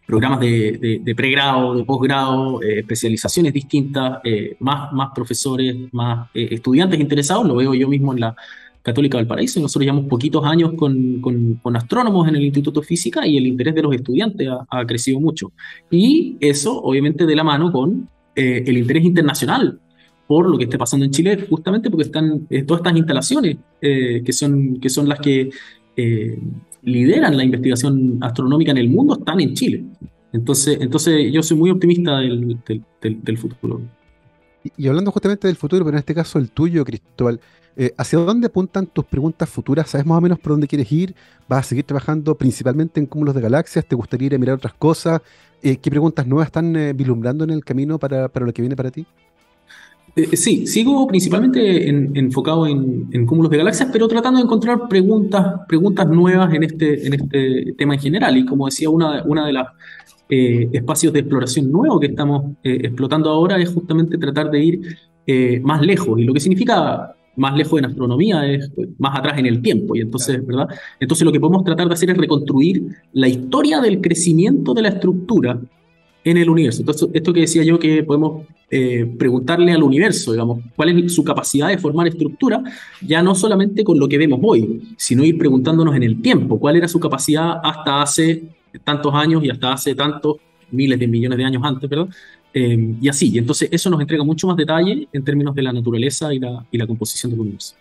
programas 0.07 0.39
de, 0.39 1.13
pregrado, 1.17 1.75
de 1.75 1.83
posgrado, 1.83 2.63
eh, 2.63 2.79
especializaciones 2.79 3.53
distintas, 3.53 4.19
eh, 4.23 4.55
más, 4.61 4.89
profesores, 5.13 5.75
más 5.91 6.29
eh, 6.33 6.47
estudiantes 6.51 6.97
interesados. 6.97 7.45
Lo 7.45 7.57
veo 7.57 7.73
yo 7.73 7.89
mismo 7.89 8.13
en 8.13 8.21
la 8.21 8.35
Católica 8.81 9.17
del 9.17 9.27
Paraíso. 9.27 9.59
Nosotros 9.59 9.83
llevamos 9.83 10.07
poquitos 10.07 10.45
años 10.45 10.71
con, 10.77 11.59
astrónomos 11.75 12.25
en 12.29 12.37
el 12.37 12.43
Instituto 12.45 12.79
de 12.79 12.87
Física 12.87 13.27
y 13.27 13.35
el 13.35 13.47
interés 13.47 13.75
de 13.75 13.81
los 13.81 13.93
estudiantes 13.93 14.47
ha, 14.69 14.85
crecido 14.85 15.19
mucho. 15.19 15.51
Y 15.91 16.37
eso, 16.39 16.81
obviamente, 16.81 17.25
de 17.25 17.35
la 17.35 17.43
mano 17.43 17.69
con 17.69 18.09
el 18.33 18.77
interés 18.77 19.03
internacional 19.03 19.79
por 20.25 20.47
lo 20.47 20.57
que 20.57 20.65
esté 20.65 20.77
pasando 20.77 21.05
en 21.05 21.11
Chile, 21.11 21.47
justamente 21.49 21.89
porque 21.89 22.03
están 22.03 22.47
todas 22.65 22.81
estas 22.81 22.97
instalaciones 22.97 23.57
que 23.81 24.33
son 24.33 25.09
las 25.09 25.19
que 25.19 25.49
lideran 26.87 27.35
la 27.35 27.43
investigación 27.43 28.17
astronómica 28.21 28.71
en 28.71 28.77
el 28.77 28.89
mundo 28.89 29.17
están 29.19 29.41
en 29.41 29.53
Chile. 29.53 29.83
Entonces, 30.31 30.77
entonces 30.79 31.31
yo 31.33 31.43
soy 31.43 31.57
muy 31.57 31.69
optimista 31.69 32.19
del, 32.19 32.57
del, 33.01 33.37
futuro. 33.37 33.81
Y, 34.77 34.87
hablando 34.87 35.11
justamente 35.11 35.47
del 35.47 35.57
futuro, 35.57 35.83
pero 35.83 35.97
en 35.97 35.99
este 35.99 36.15
caso 36.15 36.39
el 36.39 36.49
tuyo, 36.49 36.85
Cristóbal, 36.85 37.41
eh, 37.75 37.93
¿hacia 37.97 38.19
dónde 38.19 38.47
apuntan 38.47 38.87
tus 38.87 39.03
preguntas 39.03 39.49
futuras? 39.49 39.89
¿Sabes 39.89 40.07
más 40.07 40.17
o 40.17 40.21
menos 40.21 40.39
por 40.39 40.53
dónde 40.53 40.67
quieres 40.67 40.89
ir? 40.91 41.13
¿Vas 41.47 41.65
a 41.65 41.69
seguir 41.69 41.83
trabajando 41.83 42.35
principalmente 42.35 43.01
en 43.01 43.05
cúmulos 43.05 43.35
de 43.35 43.41
galaxias? 43.41 43.85
¿Te 43.85 43.95
gustaría 43.95 44.27
ir 44.27 44.35
a 44.35 44.37
mirar 44.37 44.55
otras 44.55 44.73
cosas? 44.73 45.21
Eh, 45.61 45.75
¿Qué 45.77 45.89
preguntas 45.89 46.25
nuevas 46.25 46.47
están 46.47 46.73
eh, 46.75 46.93
vislumbrando 46.93 47.43
en 47.43 47.49
el 47.49 47.65
camino 47.65 47.99
para, 47.99 48.29
para 48.29 48.45
lo 48.45 48.53
que 48.53 48.61
viene 48.61 48.77
para 48.77 48.91
ti? 48.91 49.05
Eh, 50.17 50.35
sí, 50.35 50.65
sigo 50.65 51.05
principalmente 51.05 51.87
enfocado 51.87 52.65
en, 52.65 53.25
cúmulos 53.27 53.51
de 53.51 53.57
galaxias, 53.57 53.89
pero 53.93 54.07
tratando 54.07 54.39
de 54.39 54.45
encontrar 54.45 54.87
preguntas, 54.89 55.61
preguntas 55.67 56.07
nuevas 56.07 56.51
en 56.55 56.63
este, 56.63 57.05
en 57.05 57.13
este 57.13 57.73
tema 57.77 57.93
en 57.93 57.99
general. 57.99 58.35
Y 58.35 58.43
como 58.43 58.65
decía, 58.65 58.89
una, 58.89 59.21
una 59.25 59.45
de 59.45 59.53
las 59.53 59.67
eh, 60.27 60.69
espacios 60.73 61.13
de 61.13 61.19
exploración 61.19 61.71
nuevos 61.71 61.99
que 61.99 62.07
estamos 62.07 62.55
eh, 62.63 62.79
explotando 62.85 63.29
ahora 63.29 63.57
es 63.61 63.69
justamente 63.69 64.17
tratar 64.17 64.49
de 64.49 64.63
ir 64.63 64.97
más 65.61 65.81
lejos. 65.81 66.17
Y 66.19 66.23
lo 66.23 66.33
que 66.33 66.39
significa 66.39 67.13
más 67.35 67.55
lejos 67.55 67.77
en 67.77 67.85
astronomía 67.85 68.49
es 68.49 68.71
pues, 68.73 68.87
más 68.97 69.19
atrás 69.19 69.37
en 69.37 69.45
el 69.45 69.61
tiempo. 69.61 69.95
Y 69.95 70.01
entonces, 70.01 70.43
¿verdad? 70.47 70.67
Entonces 70.99 71.25
lo 71.25 71.31
que 71.31 71.39
podemos 71.39 71.63
tratar 71.63 71.87
de 71.87 71.93
hacer 71.93 72.09
es 72.09 72.17
reconstruir 72.17 72.87
la 73.13 73.27
historia 73.27 73.81
del 73.81 74.01
crecimiento 74.01 74.73
de 74.73 74.81
la 74.81 74.89
estructura 74.89 75.59
en 76.31 76.37
el 76.37 76.49
universo. 76.49 76.81
Entonces, 76.81 77.09
esto 77.13 77.33
que 77.33 77.41
decía 77.41 77.63
yo 77.63 77.79
que 77.79 78.03
podemos 78.03 78.45
eh, 78.69 79.05
preguntarle 79.17 79.71
al 79.71 79.81
universo, 79.81 80.33
digamos, 80.33 80.59
cuál 80.75 80.89
es 80.89 81.13
su 81.13 81.23
capacidad 81.23 81.69
de 81.69 81.77
formar 81.77 82.07
estructura, 82.07 82.61
ya 83.01 83.23
no 83.23 83.33
solamente 83.33 83.83
con 83.83 83.97
lo 83.97 84.09
que 84.09 84.17
vemos 84.17 84.39
hoy, 84.43 84.93
sino 84.97 85.23
ir 85.23 85.37
preguntándonos 85.37 85.95
en 85.95 86.03
el 86.03 86.21
tiempo, 86.21 86.59
cuál 86.59 86.75
era 86.75 86.87
su 86.87 86.99
capacidad 86.99 87.61
hasta 87.63 88.01
hace 88.01 88.43
tantos 88.83 89.13
años 89.13 89.43
y 89.43 89.49
hasta 89.49 89.71
hace 89.71 89.95
tantos 89.95 90.37
miles 90.69 90.99
de 90.99 91.07
millones 91.07 91.37
de 91.37 91.45
años 91.45 91.63
antes, 91.63 91.89
¿verdad? 91.89 92.09
Eh, 92.53 92.95
y 93.01 93.07
así, 93.07 93.31
y 93.31 93.37
entonces 93.37 93.69
eso 93.71 93.89
nos 93.89 94.01
entrega 94.01 94.23
mucho 94.23 94.47
más 94.47 94.57
detalle 94.57 95.07
en 95.13 95.23
términos 95.23 95.55
de 95.55 95.61
la 95.61 95.71
naturaleza 95.71 96.33
y 96.33 96.39
la, 96.39 96.65
y 96.69 96.77
composición 96.79 97.31
del 97.31 97.39
universo. 97.39 97.75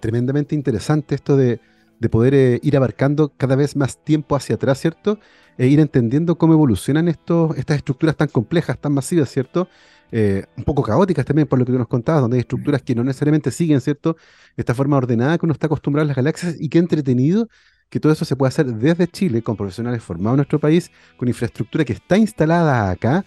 Tremendamente 0.00 0.54
interesante 0.54 1.14
esto 1.14 1.36
de, 1.36 1.60
de 2.02 2.08
poder 2.08 2.34
eh, 2.34 2.58
ir 2.62 2.76
abarcando 2.76 3.32
cada 3.36 3.54
vez 3.54 3.76
más 3.76 3.96
tiempo 4.02 4.34
hacia 4.34 4.56
atrás, 4.56 4.80
¿cierto? 4.80 5.20
E 5.56 5.68
ir 5.68 5.78
entendiendo 5.78 6.36
cómo 6.36 6.52
evolucionan 6.52 7.06
estos, 7.06 7.56
estas 7.56 7.76
estructuras 7.76 8.16
tan 8.16 8.26
complejas, 8.26 8.76
tan 8.78 8.92
masivas, 8.92 9.30
¿cierto? 9.30 9.68
Eh, 10.10 10.44
un 10.56 10.64
poco 10.64 10.82
caóticas 10.82 11.24
también, 11.24 11.46
por 11.46 11.60
lo 11.60 11.64
que 11.64 11.70
tú 11.70 11.78
nos 11.78 11.86
contabas, 11.86 12.22
donde 12.22 12.38
hay 12.38 12.40
estructuras 12.40 12.82
que 12.82 12.96
no 12.96 13.04
necesariamente 13.04 13.52
siguen, 13.52 13.80
¿cierto? 13.80 14.16
Esta 14.56 14.74
forma 14.74 14.96
ordenada 14.96 15.38
que 15.38 15.46
uno 15.46 15.52
está 15.52 15.66
acostumbrado 15.68 16.04
a 16.04 16.08
las 16.08 16.16
galaxias 16.16 16.56
y 16.58 16.68
qué 16.68 16.78
entretenido 16.78 17.48
que 17.88 18.00
todo 18.00 18.12
eso 18.12 18.24
se 18.24 18.34
puede 18.34 18.48
hacer 18.48 18.66
desde 18.66 19.06
Chile, 19.06 19.42
con 19.42 19.56
profesionales 19.56 20.02
formados 20.02 20.34
en 20.34 20.38
nuestro 20.38 20.58
país, 20.58 20.90
con 21.16 21.28
infraestructura 21.28 21.84
que 21.84 21.92
está 21.92 22.16
instalada 22.16 22.90
acá, 22.90 23.24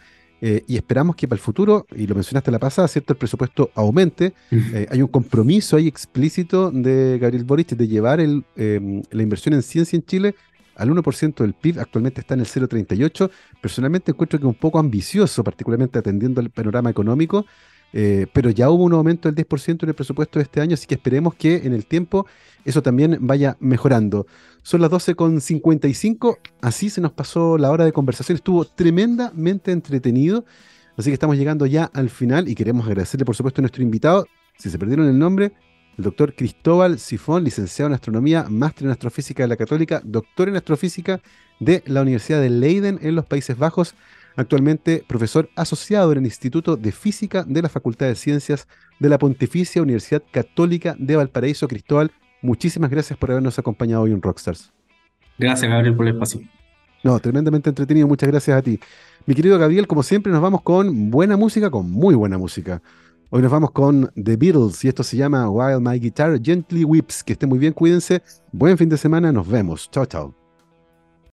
eh, 0.47 0.63
y 0.67 0.75
esperamos 0.75 1.15
que 1.15 1.27
para 1.27 1.37
el 1.37 1.41
futuro, 1.41 1.87
y 1.95 2.05
lo 2.05 2.13
mencionaste 2.13 2.51
la 2.51 2.59
pasada, 2.59 2.87
¿cierto? 2.87 3.13
El 3.13 3.17
presupuesto 3.17 3.71
aumente. 3.73 4.35
Eh, 4.51 4.85
hay 4.91 5.01
un 5.01 5.07
compromiso 5.07 5.75
ahí 5.75 5.87
explícito 5.87 6.69
de 6.69 7.17
Gabriel 7.17 7.43
Boric 7.45 7.69
de 7.69 7.87
llevar 7.87 8.19
el, 8.19 8.43
em, 8.55 9.01
la 9.09 9.23
inversión 9.23 9.55
en 9.55 9.63
ciencia 9.63 9.97
en 9.97 10.05
Chile 10.05 10.35
al 10.75 10.91
1% 10.91 11.43
del 11.43 11.55
PIB, 11.55 11.79
actualmente 11.79 12.21
está 12.21 12.35
en 12.35 12.41
el 12.41 12.45
0,38. 12.45 13.31
Personalmente 13.59 14.11
encuentro 14.11 14.37
que 14.37 14.45
es 14.45 14.47
un 14.47 14.53
poco 14.53 14.77
ambicioso, 14.77 15.43
particularmente 15.43 15.97
atendiendo 15.97 16.41
el 16.41 16.51
panorama 16.51 16.91
económico, 16.91 17.47
eh, 17.91 18.27
pero 18.31 18.51
ya 18.51 18.69
hubo 18.69 18.83
un 18.83 18.93
aumento 18.93 19.27
del 19.27 19.35
10% 19.35 19.81
en 19.81 19.89
el 19.89 19.95
presupuesto 19.95 20.37
de 20.37 20.43
este 20.43 20.61
año, 20.61 20.75
así 20.75 20.85
que 20.85 20.93
esperemos 20.93 21.33
que 21.33 21.55
en 21.65 21.73
el 21.73 21.87
tiempo 21.87 22.27
eso 22.65 22.83
también 22.83 23.17
vaya 23.21 23.57
mejorando. 23.59 24.27
Son 24.65 24.81
las 24.81 24.89
12.55, 24.89 26.39
así 26.59 26.89
se 26.89 26.99
nos 26.99 27.11
pasó 27.11 27.55
la 27.59 27.69
hora 27.69 27.85
de 27.85 27.91
conversación, 27.91 28.35
estuvo 28.35 28.65
tremendamente 28.65 29.71
entretenido, 29.71 30.43
así 30.97 31.11
que 31.11 31.13
estamos 31.13 31.37
llegando 31.37 31.67
ya 31.67 31.91
al 31.93 32.09
final 32.09 32.49
y 32.49 32.55
queremos 32.55 32.87
agradecerle 32.87 33.25
por 33.25 33.35
supuesto 33.35 33.61
a 33.61 33.63
nuestro 33.63 33.83
invitado, 33.83 34.25
si 34.57 34.71
se 34.71 34.79
perdieron 34.79 35.07
el 35.07 35.19
nombre, 35.19 35.53
el 35.99 36.03
doctor 36.03 36.33
Cristóbal 36.33 36.97
Sifón, 36.97 37.43
licenciado 37.43 37.89
en 37.89 37.93
astronomía, 37.93 38.47
máster 38.49 38.85
en 38.85 38.91
astrofísica 38.93 39.43
de 39.43 39.49
la 39.49 39.55
Católica, 39.55 40.01
doctor 40.03 40.49
en 40.49 40.55
astrofísica 40.55 41.21
de 41.59 41.83
la 41.85 42.01
Universidad 42.01 42.41
de 42.41 42.49
Leiden 42.49 42.97
en 43.03 43.13
los 43.13 43.27
Países 43.27 43.59
Bajos, 43.59 43.93
actualmente 44.35 45.05
profesor 45.07 45.47
asociado 45.55 46.11
en 46.11 46.17
el 46.17 46.25
Instituto 46.25 46.75
de 46.75 46.91
Física 46.91 47.43
de 47.43 47.61
la 47.61 47.69
Facultad 47.69 48.07
de 48.07 48.15
Ciencias 48.15 48.67
de 48.99 49.09
la 49.09 49.19
Pontificia 49.19 49.83
Universidad 49.83 50.23
Católica 50.31 50.95
de 50.97 51.17
Valparaíso. 51.17 51.67
Cristóbal, 51.67 52.11
muchísimas 52.45 52.89
gracias 52.89 53.17
por 53.17 53.31
habernos 53.31 53.59
acompañado 53.59 54.03
hoy 54.03 54.11
en 54.11 54.21
Rockstars. 54.21 54.71
Gracias, 55.37 55.69
Gabriel, 55.69 55.95
por 55.95 56.07
el 56.07 56.13
espacio. 56.13 56.41
No, 57.03 57.19
tremendamente 57.19 57.69
entretenido, 57.69 58.07
muchas 58.07 58.29
gracias 58.29 58.57
a 58.57 58.61
ti. 58.61 58.79
Mi 59.25 59.35
querido 59.35 59.59
Gabriel, 59.59 59.87
como 59.87 60.01
siempre, 60.01 60.31
nos 60.31 60.41
vamos 60.41 60.61
con 60.61 61.11
buena 61.11 61.37
música, 61.37 61.69
con 61.69 61.91
muy 61.91 62.15
buena 62.15 62.37
música. 62.37 62.81
Hoy 63.29 63.41
nos 63.41 63.51
vamos 63.51 63.71
con 63.71 64.11
The 64.15 64.37
Beatles 64.37 64.83
y 64.85 64.87
esto 64.87 65.03
se 65.03 65.17
llama 65.17 65.49
While 65.49 65.79
My 65.79 65.99
Guitar 65.99 66.39
Gently 66.41 66.83
Whips. 66.83 67.23
Que 67.23 67.33
esté 67.33 67.47
muy 67.47 67.59
bien, 67.59 67.73
cuídense. 67.73 68.21
Buen 68.51 68.77
fin 68.77 68.89
de 68.89 68.97
semana, 68.97 69.31
nos 69.31 69.47
vemos. 69.47 69.89
Chao, 69.91 70.05
chao. 70.05 70.44